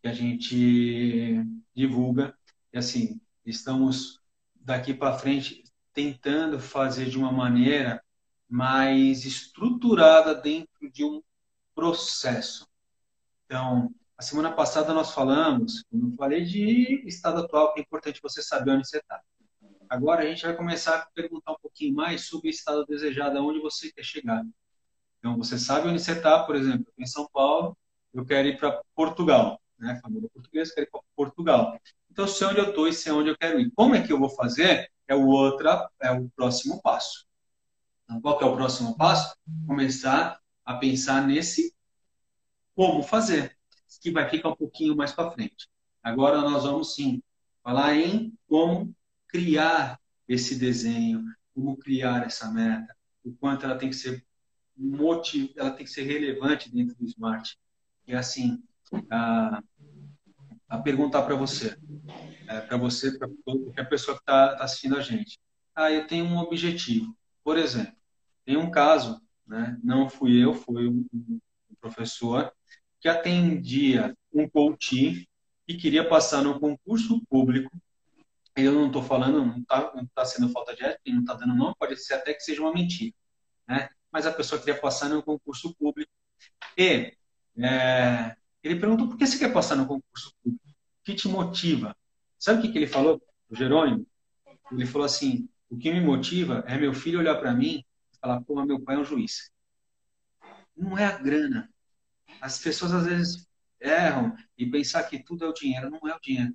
que 0.00 0.06
a 0.06 0.12
gente 0.12 1.44
divulga. 1.74 2.38
E 2.72 2.78
assim, 2.78 3.20
estamos 3.44 4.20
daqui 4.54 4.94
para 4.94 5.18
frente 5.18 5.64
tentando 5.92 6.60
fazer 6.60 7.06
de 7.06 7.18
uma 7.18 7.32
maneira 7.32 8.00
mais 8.48 9.24
estruturada 9.24 10.36
dentro 10.36 10.88
de 10.92 11.04
um 11.04 11.20
processo. 11.78 12.66
Então, 13.46 13.94
a 14.16 14.22
semana 14.22 14.50
passada 14.50 14.92
nós 14.92 15.12
falamos, 15.12 15.84
eu 15.92 16.12
falei 16.18 16.44
de 16.44 17.04
estado 17.06 17.42
atual, 17.42 17.72
que 17.72 17.78
é 17.78 17.82
importante 17.84 18.20
você 18.20 18.42
saber 18.42 18.72
onde 18.72 18.88
você 18.88 18.98
está. 18.98 19.20
Agora 19.88 20.24
a 20.24 20.26
gente 20.26 20.44
vai 20.44 20.56
começar 20.56 20.96
a 20.96 21.06
perguntar 21.14 21.52
um 21.52 21.58
pouquinho 21.62 21.94
mais 21.94 22.26
sobre 22.26 22.48
o 22.48 22.50
estado 22.50 22.84
desejado, 22.84 23.38
aonde 23.38 23.60
você 23.60 23.92
quer 23.92 24.02
chegar. 24.02 24.44
Então, 25.20 25.36
você 25.36 25.56
sabe 25.56 25.86
onde 25.86 26.02
você 26.02 26.14
está, 26.14 26.42
por 26.42 26.56
exemplo, 26.56 26.92
em 26.98 27.06
São 27.06 27.28
Paulo, 27.32 27.78
eu 28.12 28.26
quero 28.26 28.48
ir 28.48 28.58
para 28.58 28.82
Portugal, 28.92 29.60
né? 29.78 30.00
Família 30.02 30.28
portuguesa, 30.34 30.74
quero 30.74 30.88
ir 30.88 30.90
para 30.90 31.00
Portugal. 31.14 31.78
Então, 32.10 32.24
eu 32.24 32.28
sei 32.28 32.48
onde 32.48 32.58
eu 32.58 32.70
estou 32.70 32.88
e 32.88 32.92
sei 32.92 33.12
onde 33.12 33.30
eu 33.30 33.38
quero 33.38 33.60
ir. 33.60 33.70
Como 33.76 33.94
é 33.94 34.02
que 34.04 34.12
eu 34.12 34.18
vou 34.18 34.30
fazer? 34.30 34.90
É 35.06 35.14
o 35.14 35.28
outra, 35.28 35.88
é 36.02 36.10
o 36.10 36.28
próximo 36.30 36.82
passo. 36.82 37.24
Então, 38.02 38.20
qual 38.20 38.40
é 38.40 38.44
o 38.44 38.56
próximo 38.56 38.96
passo? 38.96 39.36
Começar 39.64 40.40
a 40.68 40.74
pensar 40.74 41.26
nesse 41.26 41.74
como 42.74 43.02
fazer, 43.02 43.56
que 44.02 44.10
vai 44.10 44.28
ficar 44.28 44.50
um 44.50 44.54
pouquinho 44.54 44.94
mais 44.94 45.12
para 45.12 45.30
frente. 45.30 45.66
Agora 46.02 46.42
nós 46.42 46.64
vamos 46.64 46.94
sim 46.94 47.22
falar 47.64 47.96
em 47.96 48.34
como 48.46 48.94
criar 49.28 49.98
esse 50.28 50.56
desenho, 50.56 51.24
como 51.54 51.74
criar 51.78 52.26
essa 52.26 52.52
meta, 52.52 52.94
o 53.24 53.32
quanto 53.32 53.64
ela 53.64 53.78
tem 53.78 53.88
que 53.88 53.96
ser 53.96 54.22
motiv... 54.76 55.54
ela 55.56 55.70
tem 55.70 55.86
que 55.86 55.90
ser 55.90 56.02
relevante 56.02 56.70
dentro 56.70 56.94
do 56.96 57.06
Smart. 57.06 57.58
E 58.06 58.14
assim, 58.14 58.62
a, 59.10 59.62
a 60.68 60.78
perguntar 60.80 61.22
para 61.22 61.34
você, 61.34 61.78
é, 62.46 62.60
para 62.60 62.76
você, 62.76 63.18
para 63.18 63.26
qualquer 63.42 63.88
pessoa 63.88 64.18
que 64.18 64.22
está 64.22 64.54
tá 64.54 64.64
assistindo 64.64 64.98
a 64.98 65.00
gente. 65.00 65.38
Ah, 65.74 65.90
eu 65.90 66.06
tenho 66.06 66.26
um 66.26 66.36
objetivo. 66.36 67.16
Por 67.42 67.56
exemplo, 67.56 67.96
tem 68.44 68.58
um 68.58 68.70
caso 68.70 69.18
né? 69.48 69.78
Não 69.82 70.08
fui 70.08 70.42
eu, 70.42 70.54
foi 70.54 70.86
um, 70.86 71.06
professor 71.80 72.52
que 73.00 73.08
atendia 73.08 74.14
um 74.32 74.48
coach 74.48 75.28
e 75.66 75.76
queria 75.76 76.06
passar 76.06 76.42
no 76.42 76.58
concurso 76.58 77.24
público. 77.28 77.70
Eu 78.56 78.72
não 78.72 78.88
estou 78.88 79.02
falando, 79.02 79.44
não 79.44 79.58
está 79.58 79.92
tá 80.14 80.24
sendo 80.24 80.48
falta 80.48 80.74
de 80.74 80.84
ética, 80.84 81.12
não 81.12 81.20
está 81.20 81.34
dando 81.34 81.54
não, 81.54 81.74
pode 81.74 81.96
ser 81.96 82.14
até 82.14 82.34
que 82.34 82.40
seja 82.40 82.60
uma 82.60 82.72
mentira, 82.72 83.14
né? 83.66 83.88
Mas 84.10 84.26
a 84.26 84.32
pessoa 84.32 84.58
queria 84.58 84.80
passar 84.80 85.08
no 85.08 85.22
concurso 85.22 85.74
público 85.76 86.10
e 86.76 87.14
é, 87.58 88.36
ele 88.62 88.80
perguntou 88.80 89.08
por 89.08 89.16
que 89.16 89.26
você 89.26 89.38
quer 89.38 89.52
passar 89.52 89.76
no 89.76 89.86
concurso 89.86 90.34
público? 90.42 90.64
O 90.68 91.04
que 91.04 91.14
te 91.14 91.28
motiva? 91.28 91.96
Sabe 92.38 92.58
o 92.58 92.62
que, 92.62 92.72
que 92.72 92.78
ele 92.78 92.86
falou, 92.86 93.22
o 93.48 93.54
Jerônimo? 93.54 94.06
Ele 94.72 94.86
falou 94.86 95.04
assim: 95.04 95.48
o 95.68 95.76
que 95.78 95.92
me 95.92 96.00
motiva 96.00 96.64
é 96.66 96.76
meu 96.76 96.92
filho 96.92 97.18
olhar 97.18 97.36
para 97.36 97.54
mim 97.54 97.84
falar, 98.20 98.40
pô, 98.42 98.64
meu 98.64 98.80
pai 98.80 98.96
é 98.96 98.98
um 98.98 99.04
juiz. 99.04 99.50
Não 100.76 100.96
é 100.96 101.04
a 101.04 101.18
grana. 101.18 101.70
As 102.40 102.58
pessoas 102.58 102.92
às 102.92 103.06
vezes 103.06 103.48
erram 103.80 104.36
e 104.56 104.66
pensar 104.66 105.02
que 105.04 105.22
tudo 105.22 105.44
é 105.44 105.48
o 105.48 105.52
dinheiro. 105.52 105.90
Não 105.90 106.08
é 106.08 106.14
o 106.14 106.20
dinheiro. 106.20 106.54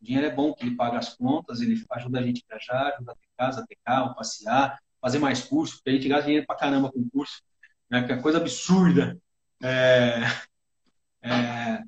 O 0.00 0.04
dinheiro 0.04 0.26
é 0.26 0.30
bom, 0.30 0.52
que 0.54 0.64
ele 0.64 0.76
paga 0.76 0.98
as 0.98 1.14
contas, 1.14 1.60
ele 1.60 1.82
ajuda 1.90 2.20
a 2.20 2.22
gente 2.22 2.44
a 2.48 2.54
viajar, 2.54 2.94
ajuda 2.94 3.12
a 3.12 3.16
ter 3.16 3.28
casa, 3.36 3.60
a 3.60 3.66
ter 3.66 3.78
carro, 3.84 4.14
passear, 4.14 4.78
fazer 5.00 5.18
mais 5.18 5.42
curso, 5.42 5.76
porque 5.76 5.90
a 5.90 5.92
gente 5.94 6.08
gasta 6.08 6.24
dinheiro 6.26 6.46
pra 6.46 6.56
caramba 6.56 6.92
com 6.92 7.08
curso, 7.08 7.42
né? 7.90 8.06
que 8.06 8.12
é 8.12 8.20
coisa 8.20 8.38
absurda. 8.38 9.18
É... 9.62 10.20
É... 11.22 11.82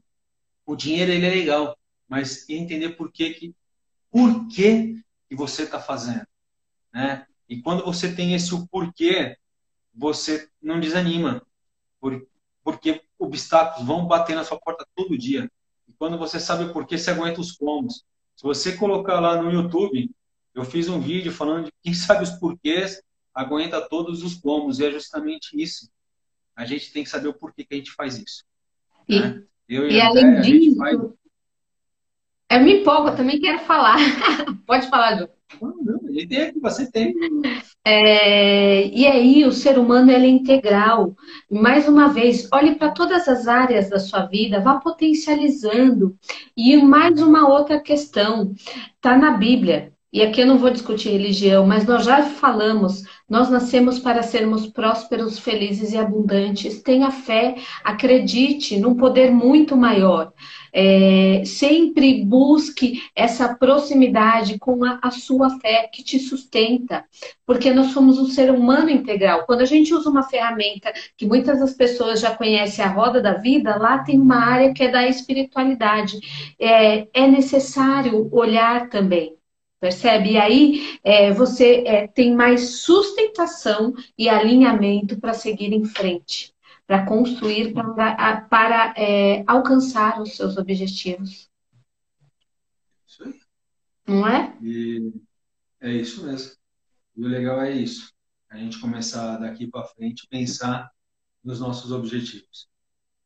O 0.66 0.76
dinheiro 0.76 1.12
ele 1.12 1.26
é 1.26 1.30
legal, 1.30 1.78
mas 2.08 2.48
entender 2.48 2.90
por 2.90 3.12
que, 3.12 3.30
que, 3.30 3.54
por 4.10 4.48
que, 4.48 5.02
que 5.28 5.36
você 5.36 5.62
está 5.62 5.80
fazendo. 5.80 6.26
Né? 6.92 7.26
E 7.48 7.62
quando 7.62 7.84
você 7.84 8.14
tem 8.14 8.34
esse 8.34 8.54
o 8.54 8.66
porquê, 8.68 9.36
você 9.94 10.48
não 10.62 10.78
desanima. 10.78 11.42
Porque 12.62 13.02
obstáculos 13.18 13.86
vão 13.86 14.06
bater 14.06 14.36
na 14.36 14.44
sua 14.44 14.58
porta 14.60 14.86
todo 14.94 15.16
dia. 15.16 15.50
E 15.88 15.92
quando 15.92 16.18
você 16.18 16.38
sabe 16.38 16.64
o 16.64 16.72
porquê, 16.72 16.98
você 16.98 17.10
aguenta 17.10 17.40
os 17.40 17.52
comos. 17.52 18.04
Se 18.36 18.42
você 18.42 18.76
colocar 18.76 19.18
lá 19.18 19.40
no 19.42 19.50
YouTube, 19.50 20.10
eu 20.54 20.64
fiz 20.64 20.88
um 20.88 21.00
vídeo 21.00 21.32
falando 21.32 21.66
de 21.66 21.72
quem 21.82 21.92
sabe 21.94 22.22
os 22.22 22.30
porquês, 22.30 23.02
aguenta 23.34 23.80
todos 23.88 24.22
os 24.22 24.34
comos. 24.34 24.78
E 24.78 24.86
é 24.86 24.90
justamente 24.90 25.60
isso. 25.60 25.90
A 26.54 26.66
gente 26.66 26.92
tem 26.92 27.04
que 27.04 27.10
saber 27.10 27.28
o 27.28 27.34
porquê 27.34 27.64
que 27.64 27.74
a 27.74 27.76
gente 27.76 27.92
faz 27.92 28.18
isso. 28.18 28.44
E, 29.08 29.18
né? 29.18 29.42
eu 29.68 29.88
e, 29.88 29.94
e 29.94 30.00
André, 30.00 30.22
além 30.22 30.40
disso, 30.40 30.76
faz... 30.76 30.98
eu 30.98 32.60
me 32.60 32.80
empolgo, 32.80 33.08
eu 33.08 33.16
também 33.16 33.40
quero 33.40 33.60
falar. 33.60 33.96
Pode 34.66 34.90
falar, 34.90 35.16
Ju. 35.16 35.37
Não, 35.60 36.00
ele 36.08 36.26
tem 36.26 36.42
aqui, 36.42 36.60
você 36.60 36.90
tem. 36.90 37.14
É, 37.84 38.86
e 38.88 39.06
aí, 39.06 39.44
o 39.44 39.52
ser 39.52 39.78
humano 39.78 40.10
é 40.10 40.26
integral. 40.26 41.14
Mais 41.50 41.88
uma 41.88 42.08
vez, 42.08 42.48
olhe 42.52 42.74
para 42.74 42.90
todas 42.90 43.26
as 43.28 43.48
áreas 43.48 43.88
da 43.88 43.98
sua 43.98 44.26
vida, 44.26 44.60
vá 44.60 44.78
potencializando. 44.78 46.16
E 46.56 46.76
mais 46.76 47.20
uma 47.22 47.48
outra 47.48 47.80
questão, 47.80 48.52
está 48.96 49.16
na 49.16 49.32
Bíblia. 49.32 49.92
E 50.12 50.22
aqui 50.22 50.40
eu 50.40 50.46
não 50.46 50.58
vou 50.58 50.70
discutir 50.70 51.10
religião, 51.10 51.66
mas 51.66 51.84
nós 51.84 52.04
já 52.04 52.22
falamos, 52.22 53.02
nós 53.28 53.50
nascemos 53.50 53.98
para 53.98 54.22
sermos 54.22 54.66
prósperos, 54.66 55.38
felizes 55.38 55.92
e 55.92 55.98
abundantes. 55.98 56.80
Tenha 56.82 57.10
fé, 57.10 57.56
acredite 57.84 58.78
num 58.78 58.94
poder 58.94 59.30
muito 59.30 59.76
maior. 59.76 60.32
É, 60.72 61.42
sempre 61.44 62.24
busque 62.24 63.02
essa 63.14 63.54
proximidade 63.54 64.58
com 64.58 64.84
a, 64.84 64.98
a, 65.02 65.10
sua 65.10 65.58
fé 65.60 65.88
que 65.92 66.02
te 66.02 66.18
sustenta, 66.18 67.04
porque 67.44 67.72
nós 67.72 67.88
somos 67.88 68.18
um 68.18 68.26
ser 68.26 68.50
humano 68.50 68.88
integral. 68.88 69.44
Quando 69.44 69.60
a 69.60 69.66
gente 69.66 69.92
usa 69.94 70.08
uma 70.08 70.22
ferramenta 70.22 70.92
que 71.16 71.26
muitas 71.26 71.58
das 71.58 71.74
pessoas 71.74 72.20
já 72.20 72.34
conhecem, 72.34 72.84
a 72.84 72.88
roda 72.88 73.20
da 73.20 73.34
vida, 73.34 73.76
lá 73.76 73.98
tem 73.98 74.18
uma 74.18 74.36
área 74.36 74.72
que 74.72 74.84
é 74.84 74.88
da 74.90 75.06
espiritualidade. 75.06 76.18
É, 76.58 77.06
é 77.12 77.26
necessário 77.26 78.28
olhar 78.32 78.88
também. 78.88 79.37
Percebe? 79.80 80.32
E 80.32 80.36
aí 80.38 80.98
é, 81.04 81.32
você 81.32 81.84
é, 81.86 82.06
tem 82.08 82.34
mais 82.34 82.80
sustentação 82.80 83.94
e 84.16 84.28
alinhamento 84.28 85.18
para 85.20 85.32
seguir 85.32 85.72
em 85.72 85.84
frente 85.84 86.52
para 86.88 87.04
construir, 87.04 87.74
para, 87.74 88.40
para 88.40 88.94
é, 88.96 89.44
alcançar 89.46 90.22
os 90.22 90.34
seus 90.34 90.56
objetivos. 90.56 91.50
Isso 93.06 93.24
aí. 93.24 93.40
Não 94.06 94.26
é? 94.26 94.56
E 94.62 95.12
é 95.82 95.92
isso 95.92 96.24
mesmo. 96.24 96.56
E 97.14 97.22
o 97.22 97.28
legal 97.28 97.60
é 97.60 97.70
isso. 97.70 98.10
A 98.48 98.56
gente 98.56 98.80
começar 98.80 99.36
daqui 99.36 99.66
para 99.66 99.84
frente 99.84 100.26
pensar 100.28 100.90
nos 101.44 101.60
nossos 101.60 101.92
objetivos. 101.92 102.66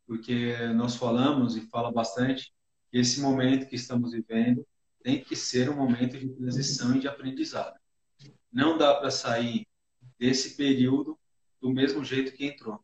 Porque 0.09 0.57
nós 0.75 0.97
falamos 0.97 1.57
e 1.57 1.61
fala 1.69 1.93
bastante 1.93 2.53
que 2.91 2.99
esse 2.99 3.21
momento 3.21 3.69
que 3.69 3.77
estamos 3.77 4.11
vivendo 4.11 4.67
tem 5.03 5.23
que 5.23 5.35
ser 5.35 5.69
um 5.69 5.77
momento 5.77 6.19
de 6.19 6.29
transição 6.29 6.97
e 6.97 7.01
de 7.01 7.09
aprendizado. 7.09 7.79
Não 8.53 8.79
dá 8.79 8.95
para 8.95 9.11
sair 9.11 9.67
desse 10.19 10.57
período 10.57 11.19
do 11.61 11.71
mesmo 11.71 12.05
jeito 12.05 12.33
que 12.33 12.45
entrou. 12.45 12.83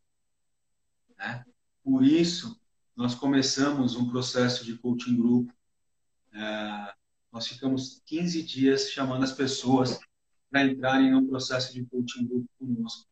Né? 1.16 1.44
Por 1.82 2.04
isso, 2.04 2.60
nós 2.96 3.14
começamos 3.14 3.94
um 3.94 4.10
processo 4.10 4.64
de 4.64 4.76
coaching 4.76 5.16
grupo. 5.16 5.52
É, 6.32 6.94
nós 7.32 7.46
ficamos 7.46 8.02
15 8.06 8.42
dias 8.42 8.90
chamando 8.90 9.24
as 9.24 9.32
pessoas 9.32 9.98
para 10.50 10.64
entrarem 10.64 11.10
no 11.10 11.28
processo 11.28 11.72
de 11.72 11.84
coaching 11.86 12.26
grupo 12.26 12.48
conosco. 12.58 13.06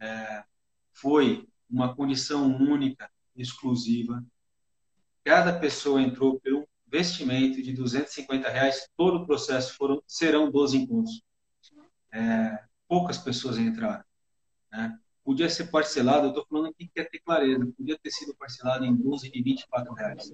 É, 0.00 0.44
foi 0.92 1.46
uma 1.68 1.94
condição 1.94 2.56
única, 2.56 3.10
exclusiva. 3.36 4.24
Cada 5.24 5.58
pessoa 5.58 6.00
entrou 6.00 6.38
por 6.40 6.52
um 6.54 6.64
investimento 6.86 7.62
de 7.62 7.72
250 7.72 8.48
reais. 8.48 8.88
Todo 8.96 9.18
o 9.18 9.26
processo 9.26 9.74
foram, 9.74 10.02
serão 10.06 10.50
12 10.50 10.76
encontros. 10.76 11.22
É, 12.12 12.58
poucas 12.88 13.18
pessoas 13.18 13.58
entraram. 13.58 14.04
Né? 14.72 14.98
podia 15.24 15.48
ser 15.48 15.70
parcelado, 15.70 16.26
eu 16.26 16.28
estou 16.28 16.46
falando 16.46 16.66
aqui 16.66 16.86
que 16.86 16.92
quer 16.94 17.08
ter 17.08 17.18
clareza, 17.20 17.66
podia 17.76 17.98
ter 17.98 18.10
sido 18.10 18.34
parcelado 18.36 18.84
em 18.84 18.94
12 18.94 19.30
de 19.30 19.42
24 19.42 19.94
reais. 19.94 20.30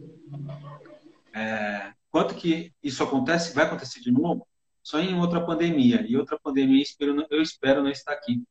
É, 1.33 1.95
quanto 2.11 2.35
que 2.35 2.73
isso 2.83 3.03
acontece? 3.05 3.55
Vai 3.55 3.67
acontecer 3.67 4.01
de 4.01 4.11
novo? 4.11 4.47
Só 4.83 4.99
em 4.99 5.15
outra 5.15 5.45
pandemia. 5.45 6.05
E 6.09 6.17
outra 6.17 6.39
pandemia 6.39 6.83
eu 7.31 7.41
espero 7.41 7.83
não 7.83 7.91
estar 7.91 8.13
aqui. 8.13 8.43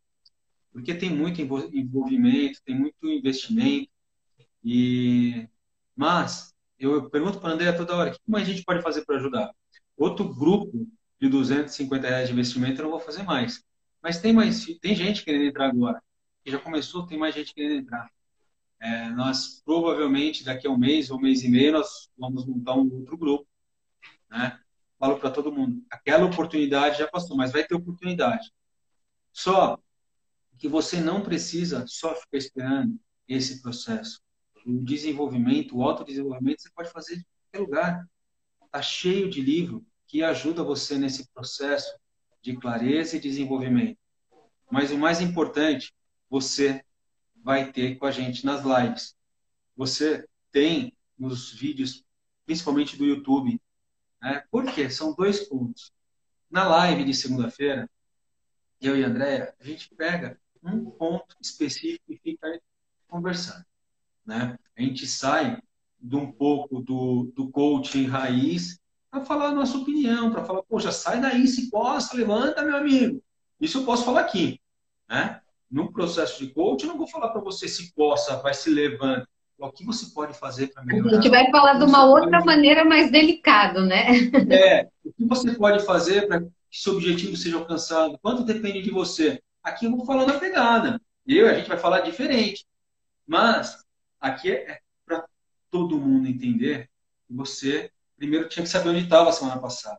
Porque 0.71 0.93
tem 0.95 1.09
muito 1.09 1.41
envolvimento, 1.41 2.61
tem 2.63 2.75
muito 2.75 3.05
investimento. 3.05 3.89
E... 4.63 5.47
Mas 5.95 6.53
eu 6.79 7.09
pergunto 7.09 7.39
para 7.39 7.49
a 7.49 7.53
Andrea 7.53 7.75
toda 7.75 7.95
hora, 7.95 8.09
o 8.11 8.13
que 8.13 8.19
mais 8.27 8.47
a 8.47 8.51
gente 8.51 8.63
pode 8.63 8.81
fazer 8.81 9.05
para 9.05 9.17
ajudar? 9.17 9.51
Outro 9.97 10.33
grupo 10.33 10.87
de 11.19 11.27
250 11.27 12.07
reais 12.07 12.27
de 12.27 12.33
investimento 12.33 12.79
eu 12.79 12.83
não 12.83 12.91
vou 12.91 12.99
fazer 12.99 13.23
mais. 13.23 13.63
Mas 14.01 14.19
tem 14.19 14.31
mais, 14.31 14.65
tem 14.81 14.95
gente 14.95 15.23
querendo 15.23 15.45
entrar 15.45 15.69
agora 15.69 16.01
já 16.49 16.59
começou, 16.59 17.05
tem 17.05 17.17
mais 17.17 17.35
gente 17.35 17.53
querendo 17.53 17.81
entrar. 17.81 18.09
É, 18.79 19.09
nós 19.09 19.61
provavelmente 19.65 20.43
daqui 20.43 20.67
a 20.67 20.71
um 20.71 20.77
mês 20.77 21.11
ou 21.11 21.17
um 21.17 21.21
mês 21.21 21.43
e 21.43 21.49
meio 21.49 21.73
nós 21.73 22.09
vamos 22.17 22.45
montar 22.45 22.75
um 22.75 22.89
outro 22.93 23.17
grupo, 23.17 23.47
né? 24.29 24.59
Falo 24.97 25.17
para 25.17 25.31
todo 25.31 25.51
mundo, 25.51 25.83
aquela 25.89 26.25
oportunidade 26.25 26.99
já 26.99 27.07
passou, 27.07 27.35
mas 27.35 27.51
vai 27.51 27.63
ter 27.63 27.75
oportunidade. 27.75 28.51
Só 29.31 29.79
que 30.57 30.67
você 30.67 30.99
não 30.99 31.21
precisa 31.21 31.85
só 31.87 32.13
ficar 32.15 32.37
esperando 32.37 32.99
esse 33.27 33.61
processo. 33.61 34.21
O 34.69 34.83
desenvolvimento, 34.83 35.75
o 35.75 35.83
autodesenvolvimento, 35.83 36.61
você 36.61 36.69
pode 36.69 36.91
fazer 36.91 37.15
em 37.15 37.25
qualquer 37.51 37.59
lugar. 37.59 38.09
Está 38.65 38.83
cheio 38.83 39.27
de 39.27 39.41
livro 39.41 39.83
que 40.05 40.21
ajuda 40.21 40.63
você 40.63 40.95
nesse 40.95 41.27
processo 41.29 41.91
de 42.39 42.55
clareza 42.55 43.17
e 43.17 43.19
desenvolvimento. 43.19 43.97
Mas 44.69 44.91
o 44.91 44.97
mais 44.97 45.21
importante 45.21 45.91
você 46.29 46.85
vai 47.43 47.71
ter 47.71 47.95
com 47.97 48.05
a 48.05 48.11
gente 48.11 48.45
nas 48.45 48.63
lives. 48.63 49.15
Você 49.75 50.27
tem 50.51 50.95
nos 51.17 51.51
vídeos, 51.51 52.03
principalmente 52.45 52.95
do 52.95 53.05
YouTube. 53.05 53.59
Né? 54.21 54.43
Por 54.51 54.71
quê? 54.71 54.87
São 54.87 55.15
dois 55.15 55.49
pontos. 55.49 55.91
Na 56.47 56.67
live 56.67 57.03
de 57.05 57.13
segunda-feira, 57.15 57.89
eu 58.79 58.95
e 58.95 59.03
a 59.03 59.07
Andréia, 59.07 59.55
a 59.59 59.63
gente 59.63 59.89
pega 59.95 60.39
um 60.63 60.91
ponto 60.91 61.35
específico 61.41 62.13
e 62.13 62.17
fica 62.17 62.61
conversando. 63.07 63.65
Né? 64.29 64.57
A 64.77 64.81
gente 64.81 65.05
sai 65.07 65.57
de 65.99 66.15
um 66.15 66.31
pouco 66.31 66.81
do, 66.81 67.31
do 67.35 67.49
coaching 67.49 68.05
raiz 68.05 68.79
para 69.11 69.25
falar 69.25 69.47
a 69.47 69.55
nossa 69.55 69.77
opinião, 69.77 70.31
para 70.31 70.45
falar, 70.45 70.63
poxa, 70.63 70.91
sai 70.91 71.19
daí, 71.19 71.47
se 71.47 71.69
possa, 71.69 72.15
levanta, 72.15 72.61
meu 72.61 72.77
amigo. 72.77 73.21
Isso 73.59 73.79
eu 73.79 73.85
posso 73.85 74.05
falar 74.05 74.21
aqui. 74.21 74.59
Né? 75.09 75.41
no 75.69 75.91
processo 75.91 76.43
de 76.43 76.51
coach, 76.51 76.83
eu 76.83 76.89
não 76.89 76.97
vou 76.97 77.07
falar 77.07 77.29
para 77.29 77.41
você 77.41 77.67
se 77.67 77.93
possa, 77.93 78.37
vai 78.37 78.53
se 78.53 78.69
levanta. 78.69 79.27
O 79.57 79.71
que 79.71 79.85
você 79.85 80.05
pode 80.13 80.37
fazer 80.37 80.67
para 80.67 80.83
melhorar? 80.83 81.11
A 81.11 81.15
gente 81.15 81.29
vai 81.29 81.51
falar 81.51 81.73
de 81.73 81.83
uma 81.83 82.05
outra 82.05 82.31
pode... 82.31 82.45
maneira 82.45 82.85
mais 82.85 83.11
delicada, 83.11 83.81
né? 83.81 84.07
É, 84.49 84.87
o 85.03 85.11
que 85.11 85.25
você 85.25 85.53
pode 85.53 85.83
fazer 85.85 86.27
para 86.27 86.41
que 86.41 86.49
seu 86.71 86.93
objetivo 86.93 87.35
seja 87.35 87.57
alcançado? 87.57 88.17
Quanto 88.21 88.45
depende 88.45 88.81
de 88.81 88.89
você? 88.89 89.41
Aqui 89.61 89.85
eu 89.85 89.91
vou 89.91 90.05
falar 90.05 90.25
na 90.25 90.39
pegada. 90.39 90.99
Eu, 91.27 91.47
a 91.47 91.53
gente 91.53 91.67
vai 91.67 91.77
falar 91.77 91.99
diferente. 91.99 92.65
Mas 93.27 93.83
aqui 94.19 94.51
é, 94.51 94.71
é 94.71 94.79
para 95.05 95.25
todo 95.71 95.99
mundo 95.99 96.27
entender 96.27 96.89
que 97.27 97.33
você 97.33 97.91
primeiro 98.17 98.49
tinha 98.49 98.63
que 98.63 98.69
saber 98.69 98.89
onde 98.89 99.03
estava 99.03 99.31
semana 99.31 99.59
passada. 99.59 99.97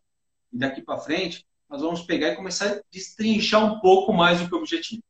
E 0.53 0.59
daqui 0.59 0.83
para 0.83 0.99
frente, 0.99 1.45
nós 1.69 1.81
vamos 1.81 2.03
pegar 2.03 2.29
e 2.29 2.37
começar 2.37 2.67
a 2.67 2.81
destrinchar 2.93 3.65
um 3.65 3.81
pouco 3.81 4.13
mais 4.13 4.41
o 4.41 4.49
que 4.49 4.55
é 4.55 4.57
o 4.57 4.61
objetivo. 4.61 5.03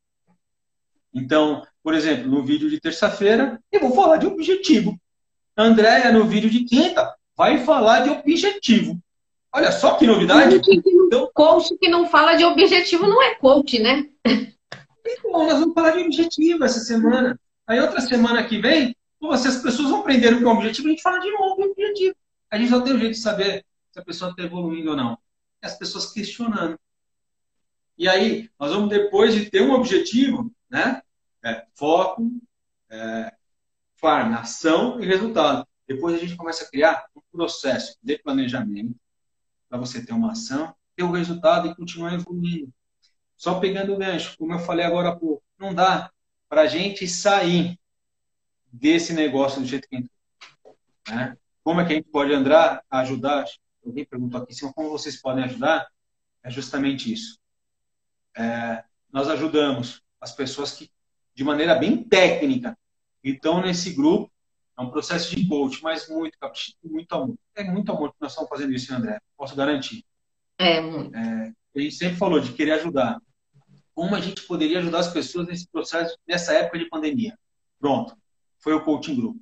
Então, 1.13 1.65
por 1.83 1.93
exemplo, 1.93 2.29
no 2.29 2.43
vídeo 2.43 2.69
de 2.69 2.79
terça-feira, 2.79 3.59
eu 3.71 3.81
vou 3.81 3.93
falar 3.93 4.17
de 4.17 4.27
objetivo. 4.27 4.97
Andréia, 5.57 6.11
no 6.11 6.25
vídeo 6.25 6.49
de 6.49 6.63
quinta, 6.63 7.13
vai 7.35 7.63
falar 7.65 8.01
de 8.01 8.09
objetivo. 8.09 8.97
Olha 9.53 9.71
só 9.71 9.95
que 9.95 10.07
novidade. 10.07 10.61
Então, 10.69 11.29
coach 11.33 11.75
que 11.77 11.89
não 11.89 12.07
fala 12.07 12.35
de 12.35 12.45
objetivo 12.45 13.05
não 13.05 13.21
é 13.21 13.35
coach, 13.35 13.79
né? 13.79 14.07
Então, 15.03 15.31
nós 15.31 15.59
vamos 15.59 15.73
falar 15.73 15.91
de 15.91 16.03
objetivo 16.03 16.63
essa 16.63 16.79
semana. 16.79 17.37
Aí, 17.67 17.79
outra 17.79 17.99
semana 17.99 18.43
que 18.43 18.59
vem, 18.59 18.95
se 19.37 19.47
as 19.47 19.57
pessoas 19.61 19.89
vão 19.89 20.01
aprender 20.01 20.33
o 20.33 20.39
que 20.39 20.43
é 20.43 20.47
um 20.47 20.51
objetivo, 20.51 20.87
a 20.87 20.91
gente 20.91 21.01
fala 21.01 21.19
de 21.19 21.31
novo 21.31 21.55
do 21.55 21.71
objetivo. 21.71 22.15
A 22.49 22.57
gente 22.57 22.69
só 22.69 22.81
tem 22.81 22.93
um 22.93 22.99
jeito 22.99 23.13
de 23.13 23.19
saber 23.19 23.65
se 23.91 23.99
a 23.99 24.03
pessoa 24.03 24.31
está 24.31 24.43
evoluindo 24.43 24.91
ou 24.91 24.97
não. 24.97 25.17
É 25.61 25.67
as 25.67 25.77
pessoas 25.77 26.11
questionando. 26.11 26.77
E 27.97 28.07
aí, 28.07 28.49
nós 28.59 28.71
vamos, 28.71 28.89
depois 28.89 29.33
de 29.33 29.49
ter 29.49 29.61
um 29.61 29.73
objetivo, 29.73 30.51
né? 30.69 31.01
É, 31.43 31.65
foco, 31.75 32.31
é, 32.89 33.33
farm, 33.95 34.33
ação 34.33 34.99
e 34.99 35.05
resultado. 35.05 35.67
Depois 35.87 36.15
a 36.15 36.17
gente 36.17 36.35
começa 36.35 36.63
a 36.63 36.69
criar 36.69 37.05
um 37.15 37.21
processo 37.31 37.97
de 38.01 38.17
planejamento 38.17 38.95
para 39.69 39.77
você 39.77 40.03
ter 40.03 40.13
uma 40.13 40.31
ação, 40.31 40.75
ter 40.95 41.03
o 41.03 41.07
um 41.07 41.11
resultado 41.11 41.67
e 41.67 41.75
continuar 41.75 42.13
evoluindo. 42.13 42.73
Só 43.37 43.59
pegando 43.59 43.93
o 43.93 43.97
gancho, 43.97 44.37
como 44.37 44.53
eu 44.53 44.59
falei 44.59 44.85
agora 44.85 45.09
há 45.09 45.15
pouco, 45.15 45.43
não 45.57 45.73
dá 45.73 46.11
para 46.49 46.61
a 46.61 46.67
gente 46.67 47.07
sair 47.07 47.79
desse 48.71 49.13
negócio 49.13 49.61
do 49.61 49.67
jeito 49.67 49.87
que 49.87 49.97
entrou. 49.97 50.77
Né? 51.09 51.37
Como 51.63 51.81
é 51.81 51.85
que 51.85 51.93
a 51.93 51.95
gente 51.97 52.09
pode 52.09 52.33
andar, 52.33 52.83
ajudar? 52.89 53.45
Alguém 53.85 54.05
perguntou 54.05 54.41
aqui 54.41 54.53
em 54.53 54.55
cima, 54.55 54.73
como 54.73 54.89
vocês 54.89 55.21
podem 55.21 55.43
ajudar? 55.43 55.87
É 56.43 56.49
justamente 56.49 57.11
isso. 57.11 57.37
É, 58.35 58.83
nós 59.11 59.27
ajudamos 59.27 60.01
as 60.19 60.31
pessoas 60.31 60.71
que, 60.71 60.89
de 61.35 61.43
maneira 61.43 61.75
bem 61.75 62.03
técnica, 62.03 62.77
estão 63.23 63.61
nesse 63.61 63.91
grupo. 63.93 64.31
É 64.77 64.81
um 64.81 64.89
processo 64.89 65.35
de 65.35 65.47
coach, 65.47 65.81
mas 65.83 66.07
muito, 66.07 66.37
muito 66.83 67.13
amor. 67.13 67.35
É 67.55 67.63
muito 67.63 67.91
amor 67.91 68.11
que 68.11 68.21
nós 68.21 68.31
estamos 68.31 68.49
fazendo 68.49 68.73
isso, 68.73 68.93
André. 68.93 69.19
Posso 69.37 69.55
garantir. 69.55 70.03
É, 70.57 70.79
muito. 70.79 71.15
É, 71.15 71.53
a 71.75 71.79
gente 71.79 71.95
sempre 71.95 72.17
falou 72.17 72.39
de 72.39 72.53
querer 72.53 72.73
ajudar. 72.73 73.19
Como 73.93 74.15
a 74.15 74.21
gente 74.21 74.41
poderia 74.43 74.79
ajudar 74.79 74.99
as 74.99 75.11
pessoas 75.11 75.47
nesse 75.47 75.67
processo, 75.67 76.17
nessa 76.27 76.53
época 76.53 76.79
de 76.79 76.89
pandemia? 76.89 77.37
Pronto, 77.79 78.15
foi 78.61 78.73
o 78.73 78.83
Coaching 78.83 79.15
Group. 79.15 79.37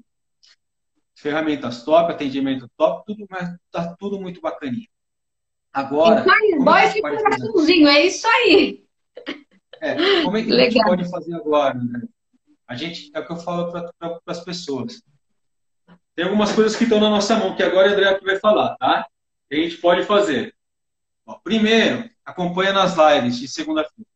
Ferramentas 1.15 1.83
top, 1.83 2.11
atendimento 2.11 2.69
top, 2.77 3.05
tudo, 3.05 3.25
mas 3.29 3.55
tá 3.71 3.95
tudo 3.99 4.19
muito 4.19 4.41
bacaninha. 4.41 4.87
Agora. 5.73 6.21
Então, 6.21 6.63
boy 6.63 6.83
esse 6.83 7.01
coraçãozinho, 7.01 7.87
é 7.87 8.05
isso 8.05 8.27
aí. 8.27 8.83
É, 9.81 10.23
como 10.23 10.37
é 10.37 10.43
que 10.43 10.49
Legal. 10.49 10.65
a 10.65 10.69
gente 10.69 10.83
pode 10.83 11.09
fazer 11.09 11.35
agora? 11.35 11.73
Né? 11.75 12.01
A 12.67 12.75
gente, 12.75 13.11
é 13.13 13.19
o 13.19 13.25
que 13.25 13.31
eu 13.31 13.37
falo 13.37 13.71
para 13.71 14.19
as 14.27 14.43
pessoas. 14.43 15.01
Tem 16.15 16.25
algumas 16.25 16.51
coisas 16.51 16.75
que 16.75 16.83
estão 16.83 16.99
na 16.99 17.09
nossa 17.09 17.37
mão, 17.37 17.55
que 17.55 17.63
agora 17.63 17.89
o 17.89 17.93
André 17.93 18.19
vai 18.21 18.39
falar, 18.39 18.75
tá? 18.77 19.07
Que 19.49 19.55
a 19.55 19.61
gente 19.61 19.77
pode 19.77 20.03
fazer. 20.03 20.53
Ó, 21.25 21.35
primeiro, 21.35 22.09
acompanha 22.25 22.73
nas 22.73 22.95
lives 22.95 23.39
de 23.39 23.47
segunda-feira. 23.47 24.09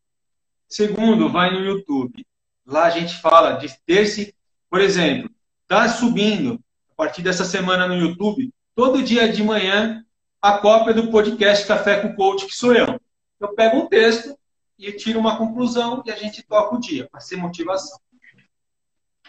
Segundo, 0.68 1.28
vai 1.28 1.50
no 1.50 1.60
YouTube. 1.60 2.26
Lá 2.66 2.84
a 2.84 2.90
gente 2.90 3.16
fala 3.20 3.52
de 3.52 3.74
terça, 3.86 4.32
por 4.74 4.80
exemplo, 4.80 5.30
tá 5.68 5.88
subindo 5.88 6.60
a 6.90 6.94
partir 6.96 7.22
dessa 7.22 7.44
semana 7.44 7.86
no 7.86 7.94
YouTube, 7.94 8.52
todo 8.74 9.04
dia 9.04 9.32
de 9.32 9.40
manhã, 9.40 10.04
a 10.42 10.58
cópia 10.58 10.92
do 10.92 11.12
podcast 11.12 11.64
Café 11.64 12.00
com 12.00 12.16
Coach, 12.16 12.44
que 12.44 12.56
sou 12.56 12.74
eu. 12.74 13.00
Eu 13.38 13.54
pego 13.54 13.76
um 13.76 13.86
texto 13.86 14.36
e 14.76 14.90
tiro 14.90 15.20
uma 15.20 15.38
conclusão 15.38 16.02
e 16.04 16.10
a 16.10 16.16
gente 16.16 16.42
toca 16.42 16.74
o 16.74 16.80
dia, 16.80 17.08
para 17.08 17.20
ser 17.20 17.36
motivação. 17.36 18.00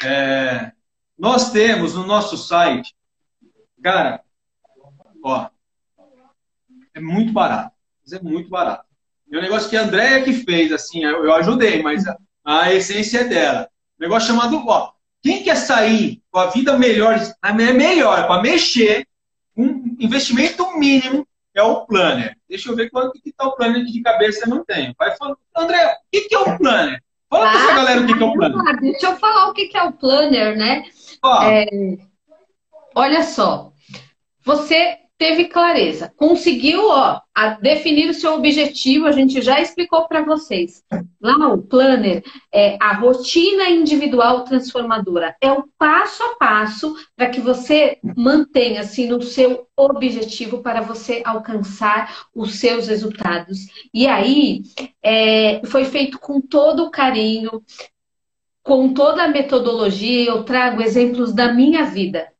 É, 0.03 0.71
nós 1.15 1.51
temos 1.51 1.93
no 1.93 2.07
nosso 2.07 2.39
site, 2.39 2.95
cara, 3.83 4.23
ó, 5.23 5.47
é 6.91 6.99
muito 6.99 7.31
barato. 7.31 7.75
É 8.11 8.19
muito 8.19 8.49
barato. 8.49 8.87
E 9.27 9.37
o 9.37 9.41
negócio 9.43 9.69
que 9.69 9.77
a 9.77 9.83
Andréia 9.83 10.23
que 10.23 10.33
fez, 10.33 10.71
assim, 10.71 11.03
eu, 11.03 11.23
eu 11.23 11.35
ajudei, 11.35 11.83
mas 11.83 12.07
a, 12.07 12.17
a, 12.43 12.73
essência 12.73 13.19
é 13.19 13.25
dela. 13.25 13.69
Um 13.99 14.05
negócio 14.05 14.29
chamado, 14.29 14.57
ó, 14.67 14.94
quem 15.25 15.41
quer 15.41 15.55
sair 15.55 16.21
com 16.29 16.37
a 16.37 16.51
vida 16.51 16.77
melhor, 16.77 17.19
melhor, 17.51 18.27
para 18.27 18.43
mexer, 18.43 19.07
um 19.57 19.97
investimento 19.99 20.77
mínimo 20.77 21.27
é 21.55 21.63
o 21.63 21.83
planner. 21.87 22.37
Deixa 22.47 22.69
eu 22.69 22.75
ver 22.75 22.91
quanto 22.91 23.19
que 23.19 23.29
está 23.29 23.47
o 23.47 23.55
planner 23.55 23.83
de 23.83 24.03
cabeça 24.03 24.45
eu 24.45 24.49
não 24.49 24.63
tenho. 24.63 24.93
Vai 24.99 25.17
falando, 25.17 25.39
André, 25.57 25.83
o 25.83 25.97
que, 26.11 26.21
que 26.29 26.35
é 26.35 26.39
o 26.39 26.57
planner? 26.59 27.01
Fala 27.27 27.47
ah, 27.47 27.51
para 27.51 27.59
essa 27.59 27.75
galera 27.75 28.01
o 28.01 28.05
que, 28.05 28.13
que 28.13 28.23
é 28.23 28.25
o 28.25 28.33
planner. 28.33 28.79
Deixa 28.81 29.07
eu 29.07 29.15
falar 29.15 29.47
o 29.47 29.53
que, 29.53 29.65
que 29.65 29.77
é 29.77 29.83
o 29.83 29.93
planner, 29.93 30.55
né? 30.55 30.83
É, 31.43 31.65
olha 32.93 33.23
só, 33.23 33.73
você 34.43 34.99
teve 35.17 35.45
clareza, 35.45 36.11
conseguiu 36.17 36.89
ó, 36.89 37.21
definir 37.61 38.09
o 38.09 38.13
seu 38.13 38.33
objetivo, 38.33 39.05
a 39.05 39.11
gente 39.11 39.41
já 39.41 39.61
explicou 39.61 40.07
para 40.07 40.23
vocês. 40.23 40.83
Lá 41.21 41.47
o 41.47 41.61
planner 41.61 42.23
é 42.53 42.77
a 42.81 42.93
rotina 42.93 43.69
individual 43.69 44.43
transformadora, 44.43 45.35
é 45.41 45.51
o 45.51 45.65
passo 45.77 46.21
a 46.23 46.35
passo 46.35 46.95
para 47.15 47.29
que 47.29 47.39
você 47.39 47.97
mantenha 48.15 48.81
assim 48.81 49.07
no 49.07 49.21
seu 49.21 49.67
objetivo 49.75 50.61
para 50.61 50.81
você 50.81 51.21
alcançar 51.25 52.25
os 52.33 52.55
seus 52.55 52.87
resultados. 52.87 53.59
E 53.93 54.07
aí 54.07 54.63
é, 55.01 55.61
foi 55.65 55.85
feito 55.85 56.19
com 56.19 56.41
todo 56.41 56.83
o 56.83 56.91
carinho, 56.91 57.63
com 58.61 58.93
toda 58.93 59.23
a 59.23 59.27
metodologia, 59.27 60.25
eu 60.25 60.43
trago 60.43 60.81
exemplos 60.81 61.33
da 61.33 61.53
minha 61.53 61.85
vida 61.85 62.34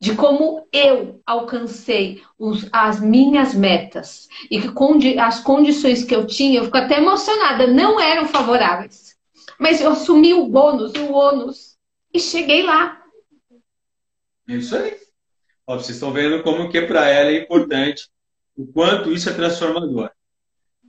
de 0.00 0.14
como 0.14 0.66
eu 0.72 1.20
alcancei 1.26 2.22
os, 2.38 2.68
as 2.72 3.00
minhas 3.00 3.54
metas 3.54 4.28
e 4.50 4.60
que 4.60 4.70
condi, 4.70 5.18
as 5.18 5.40
condições 5.40 6.04
que 6.04 6.14
eu 6.14 6.26
tinha, 6.26 6.60
eu 6.60 6.64
fico 6.66 6.76
até 6.76 6.98
emocionada, 6.98 7.66
não 7.66 8.00
eram 8.00 8.28
favoráveis. 8.28 9.16
Mas 9.58 9.80
eu 9.80 9.90
assumi 9.90 10.32
o 10.34 10.46
bônus 10.46 10.92
o 10.94 11.12
ônus 11.12 11.76
e 12.14 12.20
cheguei 12.20 12.62
lá. 12.62 13.02
Isso 14.46 14.76
aí. 14.76 14.96
Ó, 15.66 15.76
vocês 15.76 15.96
estão 15.96 16.12
vendo 16.12 16.42
como 16.42 16.70
que 16.70 16.80
para 16.82 17.08
ela 17.08 17.30
é 17.30 17.42
importante, 17.42 18.08
o 18.56 18.66
quanto 18.66 19.12
isso 19.12 19.28
é 19.28 19.34
transformador. 19.34 20.10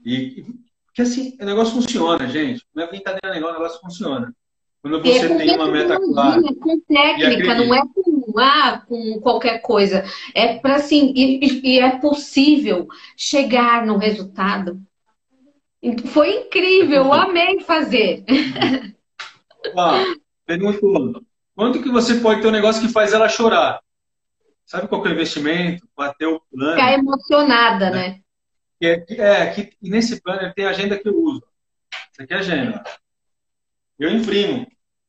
E 0.04 0.44
porque 0.86 1.02
assim, 1.02 1.36
o 1.40 1.44
negócio 1.44 1.74
funciona, 1.74 2.26
gente. 2.28 2.64
Não 2.74 2.82
é 2.82 2.86
brincadeira 2.86 3.28
o 3.28 3.52
negócio 3.52 3.80
funciona. 3.80 4.34
Quando 4.82 5.00
você 5.00 5.26
é 5.26 5.36
tem 5.36 5.54
uma 5.54 5.70
meta 5.70 5.98
clara. 5.98 6.40
É 6.40 6.54
com 6.54 6.80
técnica, 6.80 7.54
não 7.54 7.74
é 7.74 7.82
com, 7.94 8.19
ah, 8.38 8.82
com 8.86 9.20
qualquer 9.20 9.60
coisa. 9.60 10.04
É 10.34 10.58
para 10.58 10.76
assim, 10.76 11.12
e, 11.16 11.76
e, 11.76 11.80
é 11.80 11.98
possível 11.98 12.86
chegar 13.16 13.84
no 13.86 13.96
resultado. 13.96 14.80
Foi 16.12 16.42
incrível, 16.42 17.04
eu 17.04 17.12
amei 17.12 17.60
fazer. 17.60 18.24
Ah, 19.76 20.02
perguntou, 20.46 21.22
quanto 21.54 21.82
que 21.82 21.90
você 21.90 22.14
pode 22.14 22.40
ter 22.40 22.48
um 22.48 22.50
negócio 22.50 22.80
que 22.80 22.90
faz 22.90 23.12
ela 23.12 23.28
chorar? 23.28 23.78
Sabe 24.64 24.88
qual 24.88 25.04
é 25.04 25.08
o 25.10 25.12
investimento? 25.12 25.86
Bater 25.94 26.28
o 26.28 26.40
plano. 26.50 26.76
Ficar 26.76 26.94
emocionada, 26.94 27.90
né? 27.90 28.08
né? 28.08 28.20
É, 28.80 29.14
é, 29.20 29.46
que 29.52 29.76
nesse 29.82 30.22
plano 30.22 30.50
tem 30.54 30.64
a 30.64 30.70
agenda 30.70 30.98
que 30.98 31.06
eu 31.06 31.14
uso. 31.14 31.44
Isso 32.12 32.22
aqui 32.22 32.32
é 32.32 32.36
agenda. 32.38 32.82
Eu 33.98 34.10
imprimo 34.10 34.66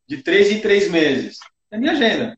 de 0.08 0.22
três 0.22 0.52
em 0.52 0.60
três 0.60 0.90
meses. 0.92 1.40
É 1.70 1.78
minha 1.78 1.94
agenda. 1.94 2.38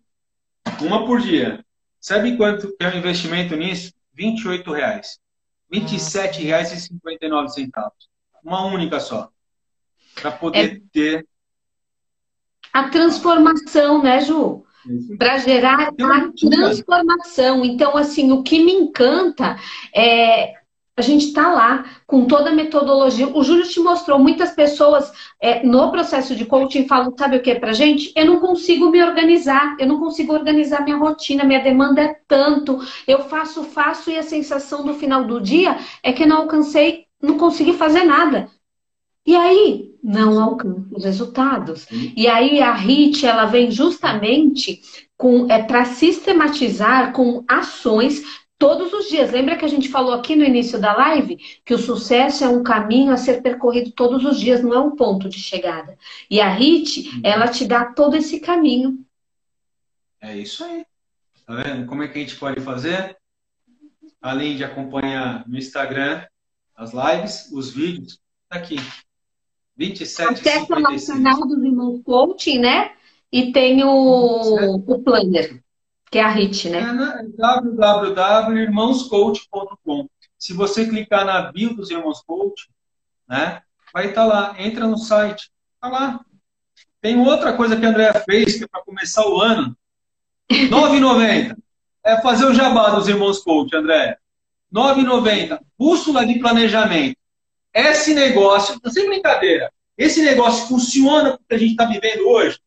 Uma 0.84 1.06
por 1.06 1.22
dia. 1.22 1.64
Sabe 2.00 2.36
quanto 2.36 2.76
é 2.80 2.90
o 2.90 2.98
investimento 2.98 3.56
nisso? 3.56 3.94
28 4.14 4.72
reais. 4.72 5.20
R$ 5.72 5.80
27,59. 5.80 7.92
Uma 8.44 8.66
única 8.66 9.00
só. 9.00 9.30
Para 10.16 10.32
poder 10.32 10.78
é... 10.78 10.82
ter. 10.92 11.28
A 12.72 12.90
transformação, 12.90 14.04
né, 14.04 14.22
Ju? 14.22 14.64
Para 15.18 15.38
gerar 15.38 15.90
a 15.90 15.94
transformação. 16.34 17.64
Então, 17.64 17.96
assim, 17.96 18.32
o 18.32 18.44
que 18.44 18.62
me 18.64 18.74
encanta 18.74 19.58
é 19.96 20.56
a 20.96 21.02
gente 21.02 21.28
está 21.28 21.52
lá 21.52 21.86
com 22.06 22.26
toda 22.26 22.52
a 22.52 22.54
metodologia. 22.54 23.28
O 23.28 23.44
Júlio 23.44 23.68
te 23.68 23.80
mostrou, 23.80 24.20
muitas 24.20 24.52
pessoas 24.52 25.12
é, 25.42 25.66
no 25.66 25.90
processo 25.92 26.36
de 26.36 26.46
coaching 26.46 26.88
falam, 26.88 27.14
sabe 27.18 27.38
o 27.38 27.42
que 27.42 27.52
é 27.52 27.60
pra 27.60 27.74
gente? 27.74 28.12
Eu 28.16 28.26
não 28.26 28.40
consigo 28.40 28.90
me 28.90 29.04
organizar, 29.04 29.76
eu 29.80 29.88
não 29.88 30.00
consigo 30.00 30.34
organizar 30.34 30.84
minha 30.84 30.98
rotina, 30.98 31.44
minha 31.44 31.64
demanda 31.64 32.02
é 32.02 32.16
tanto, 32.28 32.80
eu 33.08 33.20
faço, 33.28 33.64
faço 33.64 34.12
e 34.12 34.18
a 34.18 34.24
sensação 34.24 34.86
no 34.86 34.94
final 34.94 35.26
do 35.26 35.42
dia 35.42 35.78
é 36.04 36.14
que 36.14 36.26
não 36.26 36.38
alcancei, 36.38 37.06
não 37.22 37.38
consegui 37.38 37.74
fazer 37.74 38.04
nada. 38.04 38.48
E 39.26 39.36
aí, 39.36 39.96
não 40.04 40.42
alcanço 40.42 40.86
os 40.92 41.06
resultados. 41.06 41.88
E 42.16 42.28
aí 42.28 42.62
a 42.62 42.74
HIT, 42.74 43.26
ela 43.26 43.46
vem 43.46 43.72
justamente 43.72 44.82
com 45.18 45.50
é, 45.50 45.64
para 45.64 45.86
sistematizar 45.86 47.14
com 47.14 47.44
ações 47.48 48.43
todos 48.64 48.94
os 48.94 49.10
dias. 49.10 49.30
Lembra 49.30 49.58
que 49.58 49.66
a 49.66 49.68
gente 49.68 49.90
falou 49.90 50.14
aqui 50.14 50.38
no 50.38 50.46
início 50.46 50.80
da 50.80 50.96
live 50.96 51.36
que 51.66 51.74
o 51.74 51.78
sucesso 51.78 52.46
é 52.46 52.48
um 52.48 52.64
caminho 52.64 53.12
a 53.12 53.18
ser 53.18 53.42
percorrido 53.42 53.92
todos 53.92 54.24
os 54.24 54.40
dias, 54.40 54.64
não 54.64 54.74
é 54.74 54.80
um 54.80 54.96
ponto 54.96 55.28
de 55.28 55.38
chegada. 55.38 55.98
E 56.30 56.40
a 56.40 56.48
HIT, 56.48 57.10
uhum. 57.10 57.22
ela 57.26 57.50
te 57.50 57.66
dá 57.66 57.84
todo 57.84 58.16
esse 58.16 58.40
caminho. 58.40 59.06
É 60.22 60.38
isso 60.38 60.64
aí. 60.64 60.86
Tá 61.46 61.56
vendo? 61.56 61.86
Como 61.88 62.04
é 62.04 62.08
que 62.08 62.18
a 62.18 62.22
gente 62.22 62.38
pode 62.38 62.62
fazer? 62.62 63.18
Além 64.22 64.56
de 64.56 64.64
acompanhar 64.64 65.46
no 65.46 65.58
Instagram 65.58 66.26
as 66.74 66.94
lives, 66.94 67.52
os 67.52 67.74
vídeos, 67.74 68.22
tá 68.48 68.60
aqui. 68.60 68.78
27 69.76 70.32
Acesse 70.32 70.72
o 70.72 70.80
nosso 70.80 71.08
canal 71.08 71.42
dos 71.42 71.62
Irmãos 71.62 72.02
Coaching, 72.06 72.60
né? 72.60 72.94
E 73.30 73.52
tem 73.52 73.84
o, 73.84 74.76
o 74.88 75.00
planner 75.00 75.63
que 76.14 76.20
é 76.20 76.24
a 76.24 76.30
HIT, 76.30 76.70
né? 76.70 76.80
É 76.80 76.84
www.irmãoscoach.com. 77.36 80.08
Se 80.38 80.54
você 80.54 80.86
clicar 80.86 81.26
na 81.26 81.52
bio 81.52 81.74
dos 81.74 81.90
Irmãos 81.90 82.22
Coach, 82.22 82.70
né, 83.28 83.64
vai 83.92 84.10
estar 84.10 84.22
tá 84.22 84.28
lá. 84.28 84.54
Entra 84.60 84.86
no 84.86 84.96
site, 84.96 85.50
tá 85.82 85.90
lá. 85.90 86.24
Tem 87.02 87.18
outra 87.18 87.54
coisa 87.54 87.76
que 87.76 87.84
a 87.84 87.90
Andrea 87.90 88.14
fez, 88.14 88.60
que 88.60 88.66
é 88.66 88.68
para 88.68 88.84
começar 88.84 89.28
o 89.28 89.42
ano. 89.42 89.76
R$ 90.52 90.70
9,90. 90.70 91.58
É 92.04 92.22
fazer 92.22 92.46
o 92.46 92.54
jabá 92.54 92.92
dos 92.92 93.08
Irmãos 93.08 93.40
Coach, 93.40 93.76
André. 93.76 94.20
R$ 94.72 94.72
9,90. 94.72 95.60
Bússola 95.80 96.28
de 96.28 96.38
planejamento. 96.38 97.18
Esse 97.74 98.14
negócio, 98.14 98.80
sem 98.92 99.08
brincadeira, 99.08 99.74
esse 99.98 100.22
negócio 100.22 100.68
funciona 100.68 101.40
porque 101.40 101.56
a 101.56 101.58
gente 101.58 101.72
está 101.72 101.86
vivendo 101.86 102.28
hoje? 102.28 102.60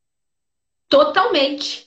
Totalmente. 0.88 1.86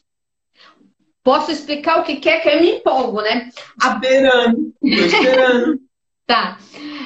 Posso 1.24 1.52
explicar 1.52 2.00
o 2.00 2.04
que 2.04 2.18
quer 2.18 2.42
que 2.42 2.50
eu 2.50 2.62
me 2.62 2.78
empolgo, 2.78 3.22
né? 3.22 3.50
Esperando, 3.82 4.74
esperando. 4.82 5.80
tá. 6.26 6.58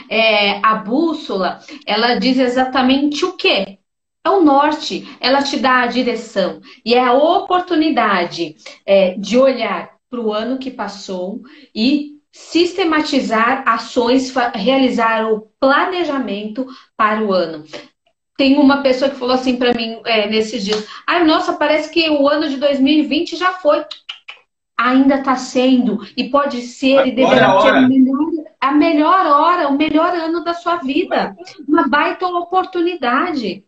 É, 0.09 0.59
a 0.63 0.75
bússola, 0.75 1.59
ela 1.85 2.15
diz 2.15 2.37
exatamente 2.37 3.25
o 3.25 3.33
quê? 3.33 3.79
É 4.25 4.29
o 4.29 4.41
norte, 4.41 5.07
ela 5.19 5.43
te 5.43 5.57
dá 5.57 5.81
a 5.81 5.87
direção 5.87 6.61
e 6.85 6.93
é 6.93 6.99
a 6.99 7.13
oportunidade 7.13 8.55
é, 8.85 9.15
de 9.15 9.37
olhar 9.37 9.97
para 10.09 10.21
o 10.21 10.31
ano 10.31 10.57
que 10.57 10.71
passou 10.71 11.41
e 11.75 12.13
sistematizar 12.31 13.63
ações, 13.67 14.33
realizar 14.55 15.31
o 15.31 15.41
planejamento 15.59 16.65
para 16.95 17.21
o 17.21 17.31
ano. 17.33 17.65
Tem 18.37 18.57
uma 18.57 18.81
pessoa 18.81 19.11
que 19.11 19.17
falou 19.17 19.35
assim 19.35 19.57
para 19.57 19.73
mim 19.73 20.01
é, 20.05 20.27
nesses 20.27 20.63
dias: 20.63 20.87
ai, 21.05 21.23
nossa, 21.23 21.53
parece 21.53 21.91
que 21.91 22.09
o 22.09 22.27
ano 22.27 22.49
de 22.49 22.57
2020 22.57 23.35
já 23.35 23.53
foi. 23.53 23.85
Ainda 24.75 25.15
está 25.15 25.35
sendo, 25.35 25.99
e 26.17 26.29
pode 26.29 26.61
ser, 26.61 26.93
Agora 26.93 27.07
e 27.07 27.11
deverá 27.11 27.61
ser 27.61 27.69
a 27.69 27.81
melhor, 27.87 28.29
a 28.59 28.71
melhor 28.71 29.25
hora, 29.27 29.67
o 29.67 29.77
melhor 29.77 30.15
ano 30.15 30.43
da 30.43 30.55
sua 30.55 30.77
vida. 30.77 31.35
Uma 31.67 31.87
baita 31.87 32.25
oportunidade. 32.25 33.63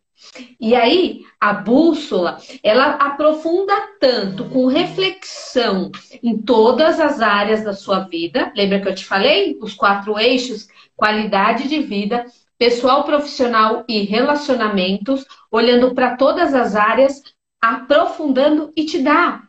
E 0.60 0.74
aí, 0.74 1.22
a 1.40 1.54
bússola, 1.54 2.40
ela 2.64 2.96
aprofunda 2.96 3.74
tanto 4.00 4.46
com 4.46 4.66
reflexão 4.66 5.92
em 6.24 6.38
todas 6.38 7.00
as 7.00 7.22
áreas 7.22 7.64
da 7.64 7.74
sua 7.74 8.00
vida. 8.00 8.52
Lembra 8.56 8.82
que 8.82 8.88
eu 8.88 8.96
te 8.96 9.06
falei? 9.06 9.58
Os 9.62 9.74
quatro 9.74 10.18
eixos: 10.18 10.68
qualidade 10.96 11.68
de 11.68 11.80
vida, 11.80 12.26
pessoal, 12.58 13.04
profissional 13.04 13.86
e 13.88 14.02
relacionamentos, 14.02 15.26
olhando 15.52 15.94
para 15.94 16.16
todas 16.16 16.54
as 16.54 16.76
áreas, 16.76 17.22
aprofundando 17.62 18.72
e 18.76 18.86
te 18.86 19.00
dá 19.00 19.48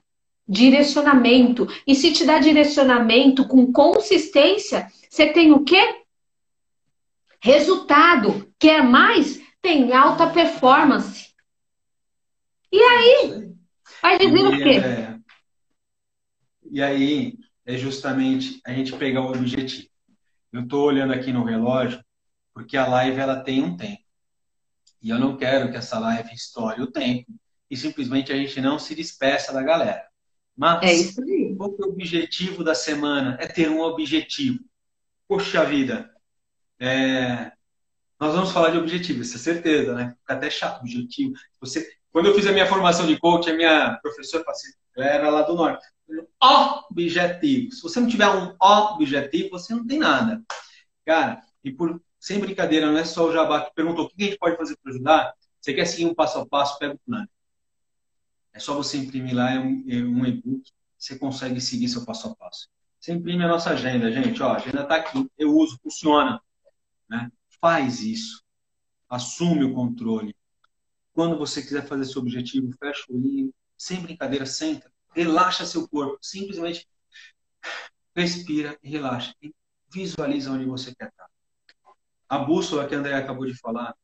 direcionamento. 0.48 1.66
E 1.86 1.94
se 1.94 2.12
te 2.12 2.24
dá 2.24 2.38
direcionamento 2.38 3.46
com 3.46 3.72
consistência, 3.72 4.86
você 5.08 5.32
tem 5.32 5.52
o 5.52 5.64
quê? 5.64 6.02
Resultado. 7.40 8.50
Quer 8.58 8.82
mais? 8.82 9.44
tem 9.66 9.92
alta 9.92 10.30
performance. 10.30 11.34
E 12.70 12.78
aí? 12.78 13.52
Vai 14.00 14.16
dizer 14.16 14.38
e, 14.38 14.44
o 14.44 14.50
quê? 14.58 14.78
É, 14.78 15.18
e 16.70 16.80
aí 16.80 17.38
é 17.64 17.76
justamente 17.76 18.60
a 18.64 18.72
gente 18.72 18.96
pegar 18.96 19.22
o 19.22 19.30
objetivo. 19.30 19.88
Eu 20.52 20.62
estou 20.62 20.84
olhando 20.84 21.12
aqui 21.12 21.32
no 21.32 21.42
relógio 21.42 22.00
porque 22.56 22.74
a 22.74 22.88
live 22.88 23.20
ela 23.20 23.40
tem 23.40 23.62
um 23.62 23.76
tempo. 23.76 24.02
E 25.02 25.10
eu 25.10 25.18
não 25.18 25.36
quero 25.36 25.70
que 25.70 25.76
essa 25.76 25.98
live 25.98 26.32
estoure 26.32 26.80
o 26.80 26.90
tempo 26.90 27.30
e 27.70 27.76
simplesmente 27.76 28.32
a 28.32 28.36
gente 28.36 28.58
não 28.62 28.78
se 28.78 28.94
despeça 28.94 29.52
da 29.52 29.62
galera. 29.62 30.08
Mas 30.56 30.82
é 30.82 30.94
isso 30.94 31.22
aí. 31.22 31.54
qual 31.54 31.76
é 31.78 31.84
o 31.84 31.90
objetivo 31.90 32.64
da 32.64 32.74
semana? 32.74 33.36
É 33.38 33.46
ter 33.46 33.68
um 33.68 33.82
objetivo. 33.82 34.58
Poxa 35.28 35.66
vida, 35.66 36.10
é, 36.80 37.52
nós 38.18 38.34
vamos 38.34 38.50
falar 38.52 38.70
de 38.70 38.78
objetivo, 38.78 39.20
isso 39.20 39.36
é 39.36 39.38
certeza, 39.38 39.92
né? 39.92 40.16
Fica 40.20 40.32
até 40.32 40.48
chato, 40.48 40.80
objetivo. 40.80 41.34
Você, 41.60 41.86
quando 42.10 42.28
eu 42.28 42.34
fiz 42.34 42.46
a 42.46 42.52
minha 42.52 42.66
formação 42.66 43.06
de 43.06 43.18
coach, 43.18 43.50
a 43.50 43.54
minha 43.54 43.98
professora 44.00 44.42
assim, 44.48 44.72
era 44.96 45.28
lá 45.28 45.42
do 45.42 45.54
norte. 45.54 45.84
Objetivo. 46.90 47.72
Se 47.72 47.82
você 47.82 48.00
não 48.00 48.08
tiver 48.08 48.30
um 48.30 48.56
objetivo, 48.58 49.50
você 49.50 49.74
não 49.74 49.86
tem 49.86 49.98
nada. 49.98 50.42
Cara, 51.04 51.42
e 51.62 51.70
por 51.70 52.00
sem 52.26 52.40
brincadeira, 52.40 52.90
não 52.90 52.98
é 52.98 53.04
só 53.04 53.28
o 53.28 53.32
Jabá 53.32 53.64
que 53.64 53.72
perguntou 53.72 54.04
o 54.04 54.08
que 54.08 54.20
a 54.20 54.26
gente 54.26 54.36
pode 54.36 54.56
fazer 54.56 54.76
para 54.82 54.90
ajudar. 54.90 55.34
Você 55.60 55.72
quer 55.72 55.84
seguir 55.84 56.06
um 56.06 56.14
passo 56.14 56.40
a 56.40 56.44
passo, 56.44 56.76
pega 56.76 56.94
o 56.94 56.98
plano. 56.98 57.28
É 58.52 58.58
só 58.58 58.74
você 58.74 58.96
imprimir 58.96 59.32
lá 59.32 59.52
é 59.52 59.60
um, 59.60 59.84
é 59.88 59.96
um 59.98 60.26
e-book, 60.26 60.68
você 60.98 61.16
consegue 61.16 61.60
seguir 61.60 61.88
seu 61.88 62.04
passo 62.04 62.26
a 62.26 62.34
passo. 62.34 62.68
Você 62.98 63.12
imprime 63.12 63.44
a 63.44 63.48
nossa 63.48 63.70
agenda, 63.70 64.10
gente. 64.10 64.42
Ó, 64.42 64.48
a 64.48 64.56
agenda 64.56 64.82
está 64.82 64.96
aqui, 64.96 65.30
eu 65.38 65.54
uso, 65.54 65.78
funciona. 65.80 66.42
Né? 67.08 67.30
Faz 67.60 68.00
isso. 68.00 68.42
Assume 69.08 69.62
o 69.62 69.72
controle. 69.72 70.34
Quando 71.12 71.38
você 71.38 71.62
quiser 71.62 71.86
fazer 71.86 72.06
seu 72.06 72.20
objetivo, 72.20 72.72
fecha 72.76 73.04
o 73.08 73.14
olhinho, 73.14 73.54
sem 73.78 74.00
brincadeira, 74.00 74.46
senta, 74.46 74.92
relaxa 75.14 75.64
seu 75.64 75.86
corpo, 75.86 76.18
simplesmente 76.20 76.88
respira 78.16 78.76
e 78.82 78.90
relaxa. 78.90 79.32
E 79.40 79.54
visualiza 79.88 80.50
onde 80.50 80.64
você 80.64 80.92
quer 80.92 81.06
estar. 81.06 81.35
A 82.28 82.38
bússola 82.38 82.86
que 82.86 82.94
a 82.94 82.98
André 82.98 83.14
acabou 83.14 83.46
de 83.46 83.58
falar, 83.58 83.94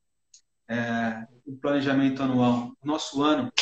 é, 0.68 1.26
o 1.44 1.56
planejamento 1.56 2.22
anual. 2.22 2.72
Nosso 2.82 3.22
ano, 3.22 3.52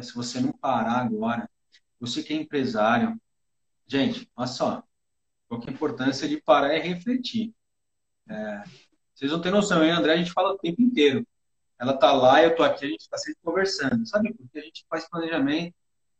se 0.00 0.14
você 0.14 0.40
não 0.40 0.52
parar 0.52 0.98
agora, 1.04 1.48
você 2.00 2.22
que 2.22 2.32
é 2.32 2.36
empresário, 2.36 3.20
gente, 3.86 4.28
olha 4.36 4.46
só, 4.46 4.82
qual 5.48 5.60
que 5.60 5.68
é 5.68 5.70
a 5.70 5.74
importância 5.74 6.28
de 6.28 6.40
parar 6.40 6.74
e 6.74 6.80
refletir. 6.80 7.52
É, 8.28 8.64
vocês 9.14 9.30
não 9.30 9.40
têm 9.40 9.52
noção, 9.52 9.84
eu 9.84 9.94
a 9.94 9.98
André 9.98 10.14
a 10.14 10.16
gente 10.16 10.32
fala 10.32 10.52
o 10.52 10.58
tempo 10.58 10.82
inteiro. 10.82 11.26
Ela 11.78 11.96
tá 11.96 12.12
lá, 12.12 12.42
eu 12.42 12.54
tô 12.54 12.62
aqui, 12.62 12.84
a 12.86 12.88
gente 12.88 13.02
está 13.02 13.18
sempre 13.18 13.40
conversando. 13.42 14.06
Sabe 14.06 14.32
porque 14.34 14.58
a 14.58 14.62
gente 14.62 14.84
faz 14.88 15.08
planejamento. 15.08 15.74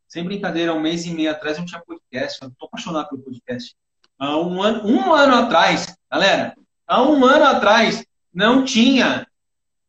Sem 0.07 0.25
brincadeira, 0.25 0.75
um 0.75 0.81
mês 0.81 1.07
e 1.07 1.11
meio 1.11 1.31
atrás 1.31 1.59
não 1.59 1.65
tinha 1.65 1.81
podcast. 1.81 2.43
Eu 2.43 2.51
tô 2.53 2.67
apaixonado 2.67 3.09
pelo 3.09 3.23
podcast. 3.23 3.75
Um 4.21 4.63
ano, 4.63 4.87
um 4.87 5.13
ano 5.13 5.35
atrás, 5.35 5.97
galera, 6.11 6.55
há 6.87 7.03
um 7.03 7.25
ano 7.25 7.45
atrás, 7.45 8.05
não 8.33 8.65
tinha 8.65 9.27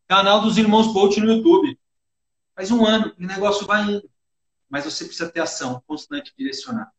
canal 0.07 0.41
dos 0.41 0.57
Irmãos 0.57 0.93
Coach 0.93 1.19
no 1.19 1.31
YouTube. 1.31 1.77
Faz 2.55 2.71
um 2.71 2.85
ano, 2.85 3.13
e 3.17 3.25
o 3.25 3.27
negócio 3.27 3.65
vai 3.65 3.83
indo. 3.83 4.09
Mas 4.69 4.85
você 4.85 5.05
precisa 5.05 5.29
ter 5.29 5.41
ação 5.41 5.81
constante 5.85 6.33
direcionar. 6.37 6.91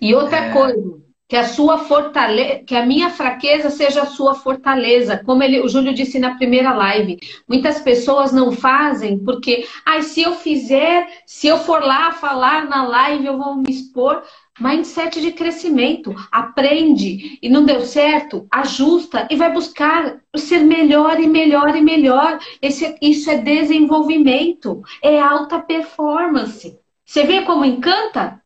E 0.00 0.14
outra 0.14 0.36
é... 0.36 0.52
coisa, 0.52 1.02
que 1.32 1.36
a 1.36 1.48
sua 1.48 1.78
fortaleza, 1.78 2.62
que 2.62 2.76
a 2.76 2.84
minha 2.84 3.08
fraqueza 3.08 3.70
seja 3.70 4.02
a 4.02 4.06
sua 4.06 4.34
fortaleza, 4.34 5.16
como 5.24 5.42
ele, 5.42 5.60
o 5.60 5.68
Júlio 5.68 5.94
disse 5.94 6.18
na 6.18 6.36
primeira 6.36 6.74
live. 6.74 7.18
Muitas 7.48 7.80
pessoas 7.80 8.32
não 8.32 8.52
fazem 8.52 9.18
porque, 9.18 9.66
ai, 9.86 10.02
se 10.02 10.20
eu 10.20 10.34
fizer, 10.34 11.08
se 11.24 11.46
eu 11.46 11.56
for 11.56 11.82
lá 11.82 12.12
falar 12.12 12.68
na 12.68 12.86
live, 12.86 13.24
eu 13.24 13.38
vou 13.38 13.56
me 13.56 13.70
expor. 13.70 14.22
Mindset 14.60 15.20
de 15.20 15.32
crescimento, 15.32 16.14
aprende 16.30 17.38
e 17.40 17.48
não 17.48 17.64
deu 17.64 17.80
certo, 17.86 18.46
ajusta 18.50 19.26
e 19.30 19.36
vai 19.36 19.50
buscar 19.50 20.20
ser 20.36 20.58
melhor 20.58 21.18
e 21.18 21.26
melhor 21.26 21.74
e 21.74 21.80
melhor. 21.80 22.38
Esse, 22.60 22.96
isso 23.00 23.30
é 23.30 23.38
desenvolvimento, 23.38 24.82
é 25.02 25.18
alta 25.18 25.58
performance. 25.58 26.78
Você 27.04 27.24
vê 27.24 27.42
como 27.42 27.64
encanta? 27.64 28.42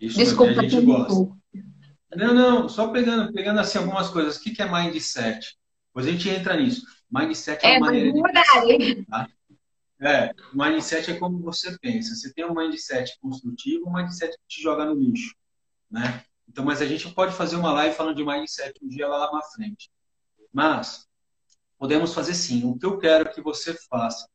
Isso 0.00 0.18
Desculpa, 0.18 0.60
a 0.60 0.68
gente 0.68 0.84
gosta. 0.84 1.30
Não, 2.16 2.34
não, 2.34 2.68
só 2.68 2.88
pegando, 2.88 3.32
pegando 3.32 3.60
assim 3.60 3.78
algumas 3.78 4.08
coisas. 4.08 4.36
O 4.36 4.42
que, 4.42 4.60
é 4.60 4.70
mindset? 4.70 5.54
Depois 5.88 6.06
a 6.06 6.10
gente 6.10 6.28
entra 6.28 6.56
nisso. 6.56 6.82
Mindset 7.10 7.64
é, 7.64 7.74
é 7.74 7.78
uma 7.78 7.86
maneira 7.86 8.12
de 8.12 8.22
pensar, 8.22 9.04
tá? 9.10 9.28
É, 10.02 10.34
mindset 10.52 11.10
é 11.10 11.18
como 11.18 11.38
você 11.38 11.78
pensa. 11.78 12.14
Você 12.14 12.32
tem 12.32 12.44
um 12.44 12.54
mindset 12.54 13.18
construtivo, 13.20 13.88
um 13.88 13.92
mindset 13.92 14.36
que 14.36 14.46
te 14.48 14.62
joga 14.62 14.84
no 14.84 14.94
lixo, 14.94 15.34
né? 15.90 16.24
Então, 16.48 16.64
mas 16.64 16.82
a 16.82 16.86
gente 16.86 17.08
pode 17.14 17.32
fazer 17.34 17.56
uma 17.56 17.72
live 17.72 17.94
falando 17.94 18.16
de 18.16 18.24
mindset 18.24 18.78
um 18.82 18.88
dia 18.88 19.06
lá 19.06 19.30
na 19.32 19.42
frente. 19.42 19.90
Mas 20.52 21.08
podemos 21.78 22.12
fazer 22.12 22.34
sim. 22.34 22.64
O 22.64 22.76
que 22.76 22.84
eu 22.84 22.98
quero 22.98 23.32
que 23.32 23.40
você 23.40 23.74
faça, 23.88 24.28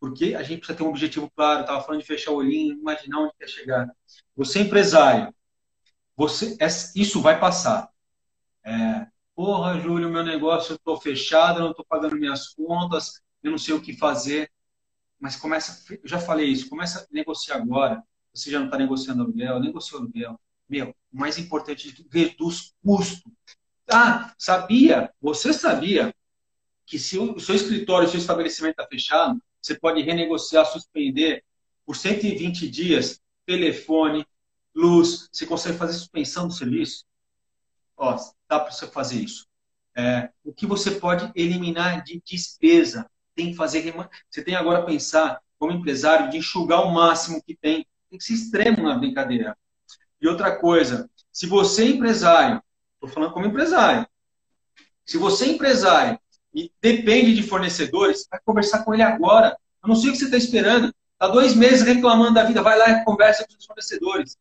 porque 0.00 0.34
a 0.34 0.42
gente 0.42 0.58
precisa 0.58 0.76
ter 0.76 0.84
um 0.84 0.88
objetivo 0.88 1.30
claro. 1.30 1.60
Estava 1.60 1.82
falando 1.82 2.00
de 2.00 2.06
fechar 2.06 2.32
o 2.32 2.36
olhinho, 2.36 2.74
imaginar 2.74 3.20
onde 3.20 3.34
quer 3.38 3.48
chegar. 3.48 3.88
Você 4.36 4.58
é 4.58 4.62
empresário, 4.62 5.34
você, 6.16 6.56
é, 6.60 6.66
isso 6.66 7.20
vai 7.22 7.38
passar. 7.38 7.88
É, 8.64 9.06
Porra, 9.36 9.78
Júlio, 9.78 10.08
meu 10.08 10.24
negócio, 10.24 10.72
eu 10.72 10.76
estou 10.76 10.98
fechado, 10.98 11.60
não 11.60 11.72
estou 11.72 11.84
pagando 11.84 12.16
minhas 12.16 12.54
contas, 12.54 13.20
eu 13.42 13.50
não 13.50 13.58
sei 13.58 13.74
o 13.74 13.82
que 13.82 13.94
fazer. 13.94 14.50
Mas 15.18 15.36
começa, 15.36 15.82
eu 15.92 16.08
já 16.08 16.18
falei 16.18 16.48
isso, 16.48 16.68
começa 16.68 17.00
a 17.00 17.06
negociar 17.10 17.56
agora. 17.56 18.02
Você 18.32 18.50
já 18.50 18.58
não 18.58 18.66
está 18.66 18.76
negociando 18.76 19.22
aluguel, 19.22 19.60
negocia 19.60 19.98
aluguel. 19.98 20.38
Meu, 20.68 20.94
o 21.12 21.18
mais 21.18 21.38
importante 21.38 21.92
de 21.92 22.06
reduz 22.10 22.74
custo. 22.84 23.32
Ah, 23.90 24.34
sabia? 24.36 25.12
Você 25.20 25.52
sabia 25.52 26.14
que 26.84 26.98
se 26.98 27.18
o 27.18 27.38
seu 27.40 27.54
escritório, 27.54 28.06
o 28.06 28.10
seu 28.10 28.20
estabelecimento 28.20 28.72
está 28.72 28.86
fechado, 28.86 29.40
você 29.60 29.74
pode 29.74 30.02
renegociar, 30.02 30.66
suspender 30.66 31.44
por 31.84 31.96
120 31.96 32.68
dias 32.68 33.20
telefone, 33.46 34.26
luz, 34.74 35.28
você 35.32 35.46
consegue 35.46 35.78
fazer 35.78 35.94
suspensão 35.94 36.46
do 36.46 36.52
serviço? 36.52 37.04
Ó, 37.96 38.14
dá 38.48 38.60
para 38.60 38.70
você 38.70 38.86
fazer 38.86 39.22
isso. 39.22 39.46
É, 39.96 40.30
o 40.44 40.52
que 40.52 40.66
você 40.66 40.90
pode 40.90 41.32
eliminar 41.34 42.02
de 42.04 42.20
despesa? 42.24 43.10
Tem 43.36 43.50
que 43.50 43.56
fazer. 43.56 43.94
Você 44.28 44.42
tem 44.42 44.56
agora 44.56 44.80
a 44.80 44.84
pensar, 44.84 45.40
como 45.58 45.70
empresário, 45.70 46.30
de 46.30 46.38
enxugar 46.38 46.82
o 46.82 46.92
máximo 46.92 47.40
que 47.40 47.54
tem. 47.54 47.86
Tem 48.10 48.18
que 48.18 48.24
ser 48.24 48.32
extremo 48.32 48.82
na 48.82 48.96
brincadeira. 48.96 49.56
E 50.20 50.26
outra 50.26 50.56
coisa, 50.56 51.08
se 51.30 51.46
você 51.46 51.84
é 51.84 51.88
empresário, 51.90 52.62
estou 52.94 53.08
falando 53.10 53.32
como 53.32 53.46
empresário, 53.46 54.06
se 55.04 55.18
você 55.18 55.44
é 55.44 55.48
empresário 55.50 56.18
e 56.54 56.72
depende 56.80 57.34
de 57.34 57.42
fornecedores, 57.42 58.26
vai 58.30 58.40
conversar 58.44 58.82
com 58.82 58.94
ele 58.94 59.02
agora. 59.02 59.56
Eu 59.82 59.88
não 59.88 59.94
sei 59.94 60.08
o 60.08 60.12
que 60.12 60.18
você 60.18 60.24
está 60.24 60.36
esperando. 60.36 60.92
Está 61.12 61.28
dois 61.28 61.54
meses 61.54 61.82
reclamando 61.82 62.34
da 62.34 62.44
vida, 62.44 62.62
vai 62.62 62.76
lá 62.76 62.90
e 62.90 63.04
conversa 63.04 63.46
com 63.46 63.54
os 63.56 63.64
fornecedores. 63.64 64.36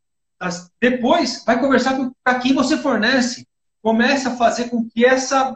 Depois, 0.80 1.44
vai 1.46 1.60
conversar 1.60 1.98
com 1.98 2.12
quem 2.42 2.54
você 2.54 2.78
fornece. 2.78 3.48
Comece 3.82 4.28
a 4.28 4.36
fazer 4.36 4.70
com 4.70 4.88
que 4.90 5.06
essa, 5.06 5.56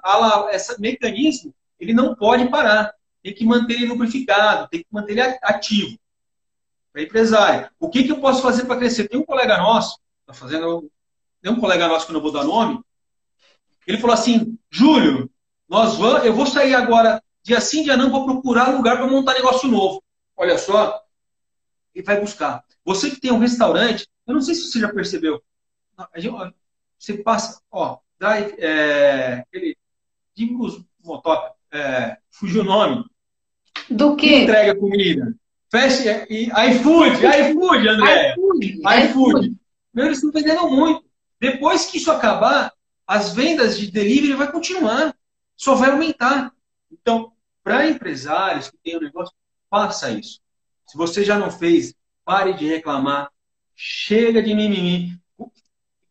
esse 0.52 0.80
mecanismo 0.80 1.54
ele 1.80 1.94
não 1.94 2.16
pode 2.16 2.48
parar. 2.50 2.94
Tem 3.22 3.34
que 3.34 3.46
manter 3.46 3.74
ele 3.74 3.88
lubrificado, 3.88 4.68
tem 4.70 4.82
que 4.82 4.88
manter 4.92 5.12
ele 5.12 5.22
ativo. 5.44 5.98
Para 6.92 7.04
empresário, 7.04 7.70
o 7.80 7.90
que, 7.90 8.04
que 8.04 8.12
eu 8.12 8.20
posso 8.20 8.42
fazer 8.42 8.66
para 8.66 8.78
crescer? 8.78 9.08
Tem 9.08 9.20
um 9.20 9.26
colega 9.26 9.58
nosso, 9.58 10.00
está 10.22 10.34
fazendo 10.34 10.90
tem 11.42 11.52
um 11.52 11.60
colega 11.60 11.88
nosso 11.88 12.06
que 12.06 12.12
eu 12.12 12.16
não 12.16 12.22
vou 12.22 12.32
dar 12.32 12.44
nome, 12.44 12.84
ele 13.88 13.98
falou 13.98 14.14
assim, 14.14 14.58
Júlio, 14.70 15.32
nós 15.68 15.96
vamos, 15.96 16.26
eu 16.26 16.34
vou 16.34 16.46
sair 16.46 16.76
agora, 16.76 17.24
dia 17.42 17.62
sim, 17.62 17.84
dia 17.84 17.98
não, 17.98 18.12
vou 18.12 18.26
procurar 18.26 18.76
lugar 18.76 18.98
para 18.98 19.08
montar 19.08 19.34
negócio 19.34 19.70
novo. 19.70 20.04
Olha 20.36 20.58
só, 20.58 21.02
ele 21.96 22.06
vai 22.06 22.20
buscar. 22.20 22.64
Você 22.86 23.10
que 23.10 23.20
tem 23.20 23.32
um 23.32 23.40
restaurante, 23.40 24.08
eu 24.28 24.34
não 24.34 24.42
sei 24.42 24.54
se 24.54 24.70
você 24.70 24.80
já 24.80 24.94
percebeu, 24.94 25.42
você 26.98 27.18
passa, 27.18 27.62
ó, 27.72 27.98
dá, 28.20 28.40
é, 28.40 29.40
aquele, 29.40 29.78
os 30.60 30.84
motoca, 31.04 31.56
é, 31.72 32.18
fugiu 32.32 32.62
o 32.62 32.66
nome. 32.66 33.04
Do 33.90 34.16
quê? 34.16 34.28
Que 34.28 34.36
entrega 34.44 34.76
comida. 34.76 35.36
Fecha, 35.72 36.28
iFood, 36.30 37.18
iFood, 37.26 37.88
André. 37.88 38.32
iFood. 38.34 38.82
iFood. 39.06 39.56
Meu, 39.94 40.06
eles 40.06 40.18
estão 40.18 40.32
vendendo 40.32 40.70
muito. 40.70 41.06
Depois 41.40 41.86
que 41.86 41.98
isso 41.98 42.12
acabar, 42.12 42.74
as 43.06 43.34
vendas 43.34 43.78
de 43.78 43.92
delivery 43.92 44.34
vai 44.34 44.52
continuar. 44.52 45.16
Só 45.56 45.76
vai 45.76 45.92
aumentar. 45.92 46.52
Então, 46.92 47.34
para 47.64 47.88
empresários 47.88 48.70
que 48.70 48.78
têm 48.78 48.98
um 48.98 49.02
negócio, 49.02 49.34
faça 49.70 50.10
isso. 50.12 50.42
Se 50.88 50.98
você 50.98 51.24
já 51.24 51.38
não 51.38 51.52
fez, 51.52 51.94
pare 52.26 52.54
de 52.54 52.68
reclamar. 52.68 53.30
Chega 53.76 54.42
de 54.42 54.54
mimimi. 54.54 55.20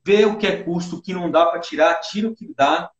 Vê 0.05 0.25
o 0.25 0.39
que 0.39 0.47
é 0.47 0.63
custo, 0.63 0.97
o 0.97 1.03
que 1.03 1.13
não 1.13 1.31
dá 1.31 1.47
para 1.47 1.61
tirar, 1.61 1.97
tira 1.97 2.29
o 2.29 2.35
que 2.35 2.55
dá. 2.55 2.91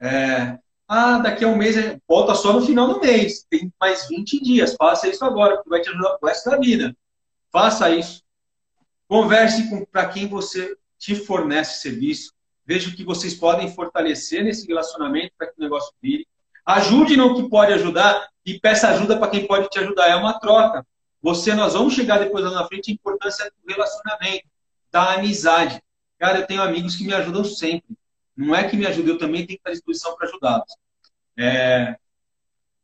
É... 0.00 0.58
Ah, 0.92 1.18
daqui 1.18 1.44
a 1.44 1.46
um 1.46 1.54
mês, 1.54 1.76
volta 2.08 2.34
só 2.34 2.52
no 2.52 2.66
final 2.66 2.92
do 2.92 2.98
mês. 2.98 3.46
Tem 3.48 3.72
mais 3.80 4.08
20 4.08 4.42
dias. 4.42 4.74
Faça 4.74 5.06
isso 5.06 5.24
agora, 5.24 5.62
que 5.62 5.68
vai 5.68 5.80
te 5.80 5.88
ajudar 5.88 6.18
o 6.20 6.26
resto 6.26 6.50
da 6.50 6.56
vida. 6.56 6.96
Faça 7.52 7.88
isso. 7.90 8.24
Converse 9.06 9.70
com 9.70 9.84
para 9.84 10.08
quem 10.08 10.26
você 10.26 10.76
te 10.98 11.14
fornece 11.14 11.80
serviço. 11.80 12.32
Veja 12.66 12.90
o 12.90 12.92
que 12.92 13.04
vocês 13.04 13.34
podem 13.34 13.72
fortalecer 13.72 14.42
nesse 14.42 14.66
relacionamento 14.66 15.32
para 15.38 15.46
que 15.46 15.60
o 15.60 15.62
negócio 15.62 15.94
vire. 16.02 16.26
Ajude 16.66 17.16
no 17.16 17.36
que 17.36 17.48
pode 17.48 17.72
ajudar 17.72 18.28
e 18.44 18.58
peça 18.58 18.88
ajuda 18.88 19.16
para 19.16 19.30
quem 19.30 19.46
pode 19.46 19.68
te 19.68 19.78
ajudar. 19.78 20.08
É 20.08 20.16
uma 20.16 20.40
troca. 20.40 20.84
Você, 21.22 21.54
nós 21.54 21.74
vamos 21.74 21.94
chegar 21.94 22.18
depois 22.18 22.44
lá 22.44 22.50
na 22.50 22.66
frente 22.66 22.90
a 22.90 22.94
importância 22.94 23.44
do 23.44 23.72
relacionamento, 23.72 24.48
da 24.90 25.14
amizade. 25.14 25.80
Cara, 26.18 26.40
eu 26.40 26.46
tenho 26.48 26.62
amigos 26.62 26.96
que 26.96 27.04
me 27.04 27.14
ajudam 27.14 27.44
sempre. 27.44 27.96
Não 28.36 28.54
é 28.54 28.68
que 28.68 28.76
me 28.76 28.86
ajudem, 28.86 29.12
eu 29.12 29.18
também 29.18 29.46
tenho 29.46 29.58
que 29.58 29.60
estar 29.60 29.70
à 29.70 29.72
disposição 29.72 30.16
para 30.16 30.28
ajudá-los. 30.28 30.76
É... 31.38 31.96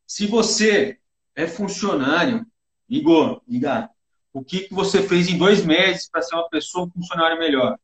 Se 0.05 0.25
você 0.25 0.99
é 1.35 1.47
funcionário, 1.47 2.45
Igor, 2.89 3.41
Igor, 3.47 3.89
o 4.33 4.43
que, 4.43 4.61
que 4.61 4.73
você 4.73 5.01
fez 5.01 5.27
em 5.27 5.37
dois 5.37 5.65
meses 5.65 6.09
para 6.09 6.21
ser 6.21 6.35
uma 6.35 6.49
pessoa, 6.49 6.85
um 6.85 6.91
funcionário 6.91 7.39
melhor? 7.39 7.77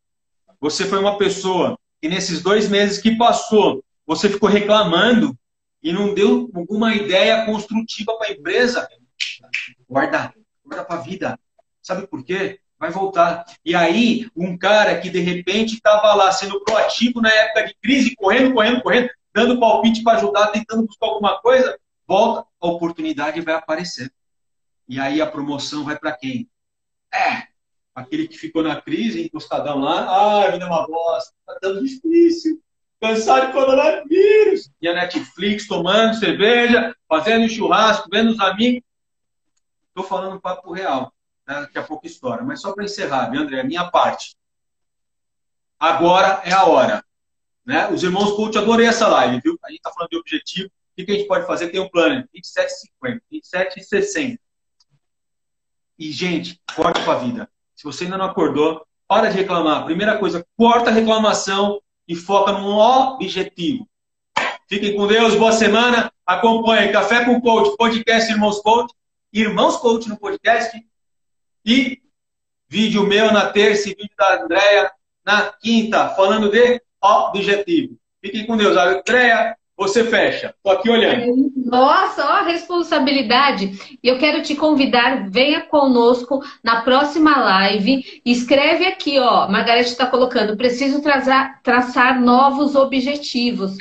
Você 0.59 0.85
foi 0.85 0.99
uma 0.99 1.17
pessoa 1.17 1.77
que 2.01 2.07
nesses 2.07 2.41
dois 2.41 2.69
meses 2.69 3.01
que 3.01 3.17
passou, 3.17 3.83
você 4.05 4.29
ficou 4.29 4.49
reclamando 4.49 5.37
e 5.81 5.91
não 5.91 6.13
deu 6.13 6.49
alguma 6.55 6.95
ideia 6.95 7.45
construtiva 7.45 8.17
para 8.17 8.27
a 8.29 8.31
empresa, 8.31 8.87
guarda, 9.89 10.33
guarda 10.63 10.85
para 10.85 10.99
a 10.99 11.01
vida. 11.01 11.39
Sabe 11.81 12.07
por 12.07 12.23
quê? 12.23 12.59
Vai 12.83 12.91
voltar. 12.91 13.45
E 13.63 13.73
aí, 13.73 14.29
um 14.35 14.57
cara 14.57 14.99
que 14.99 15.09
de 15.09 15.21
repente 15.21 15.75
estava 15.75 16.13
lá 16.15 16.29
sendo 16.33 16.61
proativo 16.65 17.21
na 17.21 17.31
época 17.31 17.67
de 17.67 17.75
crise, 17.81 18.13
correndo, 18.13 18.53
correndo, 18.53 18.81
correndo, 18.81 19.09
dando 19.33 19.57
palpite 19.57 20.03
para 20.03 20.17
ajudar, 20.17 20.47
tentando 20.47 20.85
buscar 20.85 21.05
alguma 21.05 21.39
coisa, 21.39 21.79
volta, 22.05 22.45
a 22.59 22.67
oportunidade 22.67 23.39
vai 23.39 23.53
aparecer. 23.53 24.11
E 24.85 24.99
aí 24.99 25.21
a 25.21 25.25
promoção 25.25 25.85
vai 25.85 25.97
para 25.97 26.11
quem? 26.11 26.49
É, 27.13 27.43
aquele 27.95 28.27
que 28.27 28.37
ficou 28.37 28.61
na 28.61 28.81
crise, 28.81 29.23
encostadão 29.23 29.79
lá, 29.79 30.43
ah, 30.43 30.51
vida 30.51 30.65
é 30.65 30.67
uma 30.67 30.85
bosta, 30.85 31.33
tá 31.45 31.57
dando 31.61 31.85
difícil, 31.85 32.61
cansado 32.99 33.47
de 33.47 33.53
coronavírus. 33.53 34.69
E 34.81 34.89
a 34.89 34.93
Netflix 34.93 35.67
tomando 35.67 36.19
cerveja, 36.19 36.93
fazendo 37.07 37.47
churrasco, 37.47 38.09
vendo 38.11 38.31
os 38.31 38.39
amigos. 38.41 38.83
Estou 39.87 40.03
falando 40.03 40.35
um 40.35 40.41
papo 40.41 40.73
real, 40.73 41.13
né? 41.47 41.61
daqui 41.61 41.77
a 41.77 41.83
pouco 41.83 42.05
história. 42.05 42.43
Mas 42.43 42.61
só 42.61 42.73
para 42.73 42.83
encerrar, 42.83 43.29
viu, 43.29 43.41
André? 43.41 43.59
A 43.59 43.63
minha 43.63 43.89
parte. 43.89 44.35
Agora 45.79 46.41
é 46.45 46.53
a 46.53 46.65
hora. 46.65 47.03
Né? 47.65 47.87
Os 47.89 48.03
irmãos 48.03 48.31
coach, 48.35 48.57
adorei 48.57 48.87
essa 48.87 49.07
live, 49.07 49.41
viu? 49.41 49.57
A 49.63 49.69
gente 49.69 49.79
está 49.79 49.91
falando 49.91 50.09
de 50.09 50.17
objetivo. 50.17 50.69
O 50.69 51.05
que 51.05 51.11
a 51.11 51.15
gente 51.15 51.27
pode 51.27 51.47
fazer? 51.47 51.69
Tem 51.69 51.79
um 51.79 51.89
plano, 51.89 52.27
27,50, 52.35 53.21
27,60. 53.31 54.37
E, 55.97 56.11
gente, 56.11 56.61
corta 56.75 57.01
para 57.01 57.13
a 57.13 57.19
vida. 57.19 57.49
Se 57.75 57.83
você 57.83 58.03
ainda 58.03 58.17
não 58.17 58.25
acordou, 58.25 58.85
para 59.07 59.29
de 59.29 59.37
reclamar. 59.37 59.85
Primeira 59.85 60.17
coisa, 60.17 60.45
corta 60.57 60.89
a 60.89 60.93
reclamação 60.93 61.81
e 62.07 62.15
foca 62.15 62.51
num 62.51 62.77
objetivo. 62.77 63.87
Fiquem 64.67 64.95
com 64.95 65.07
Deus, 65.07 65.35
boa 65.35 65.51
semana. 65.51 66.11
Acompanhe 66.25 66.91
Café 66.91 67.25
com 67.25 67.41
Coach, 67.41 67.75
podcast 67.77 68.31
Irmãos 68.31 68.61
Coach, 68.61 68.93
Irmãos 69.31 69.77
Coach 69.77 70.07
no 70.07 70.17
podcast 70.17 70.77
e 71.65 71.99
vídeo 72.67 73.05
meu 73.05 73.31
na 73.31 73.47
terça 73.47 73.89
e 73.89 73.95
vídeo 73.95 74.15
da 74.17 74.43
Andréia 74.43 74.91
na 75.25 75.53
quinta, 75.61 76.09
falando 76.09 76.49
de 76.49 76.81
objetivo. 77.01 77.95
Fiquem 78.21 78.45
com 78.45 78.57
Deus. 78.57 78.75
Andréia, 78.75 79.55
você 79.75 80.03
fecha. 80.03 80.53
Tô 80.63 80.71
aqui 80.71 80.89
olhando. 80.89 81.51
Nossa, 81.55 82.25
ó 82.25 82.29
a 82.29 82.41
responsabilidade. 82.43 83.97
E 84.01 84.07
eu 84.07 84.17
quero 84.17 84.41
te 84.41 84.55
convidar, 84.55 85.29
venha 85.29 85.61
conosco 85.61 86.41
na 86.63 86.81
próxima 86.81 87.37
live. 87.37 88.21
Escreve 88.25 88.85
aqui, 88.85 89.19
ó. 89.19 89.47
Margarete 89.49 89.89
está 89.89 90.05
colocando, 90.05 90.57
preciso 90.57 91.01
traçar, 91.01 91.61
traçar 91.63 92.21
novos 92.21 92.75
objetivos. 92.75 93.77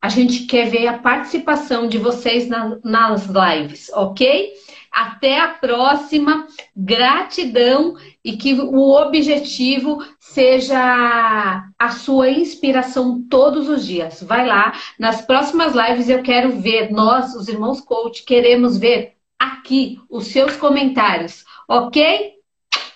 A 0.00 0.08
gente 0.08 0.46
quer 0.46 0.70
ver 0.70 0.86
a 0.86 0.98
participação 0.98 1.88
de 1.88 1.98
vocês 1.98 2.48
na, 2.48 2.78
nas 2.84 3.26
lives, 3.26 3.90
ok? 3.92 4.52
Até 4.98 5.38
a 5.38 5.46
próxima. 5.46 6.48
Gratidão 6.76 7.94
e 8.24 8.36
que 8.36 8.52
o 8.54 8.90
objetivo 9.00 10.04
seja 10.18 11.70
a 11.78 11.90
sua 11.90 12.30
inspiração 12.30 13.22
todos 13.30 13.68
os 13.68 13.86
dias. 13.86 14.20
Vai 14.20 14.44
lá, 14.44 14.72
nas 14.98 15.22
próximas 15.22 15.72
lives 15.72 16.08
eu 16.08 16.20
quero 16.20 16.60
ver, 16.60 16.90
nós, 16.90 17.32
os 17.36 17.46
irmãos 17.46 17.80
coach, 17.80 18.24
queremos 18.24 18.76
ver 18.76 19.14
aqui 19.38 20.00
os 20.10 20.26
seus 20.26 20.56
comentários, 20.56 21.44
ok? 21.68 22.34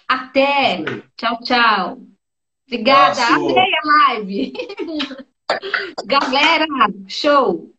Até! 0.08 0.82
Tchau, 1.16 1.38
tchau! 1.44 2.02
Obrigada, 2.66 3.26
adorei 3.26 3.74
a 3.74 4.08
live! 4.08 4.52
Galera, 6.04 6.66
show! 7.06 7.72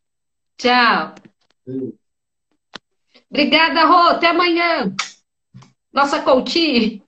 Tchau! 0.57 1.13
Obrigada, 3.33 3.83
Rô, 3.85 4.09
até 4.09 4.27
amanhã! 4.27 4.93
Nossa 5.91 6.21
coach! 6.21 7.01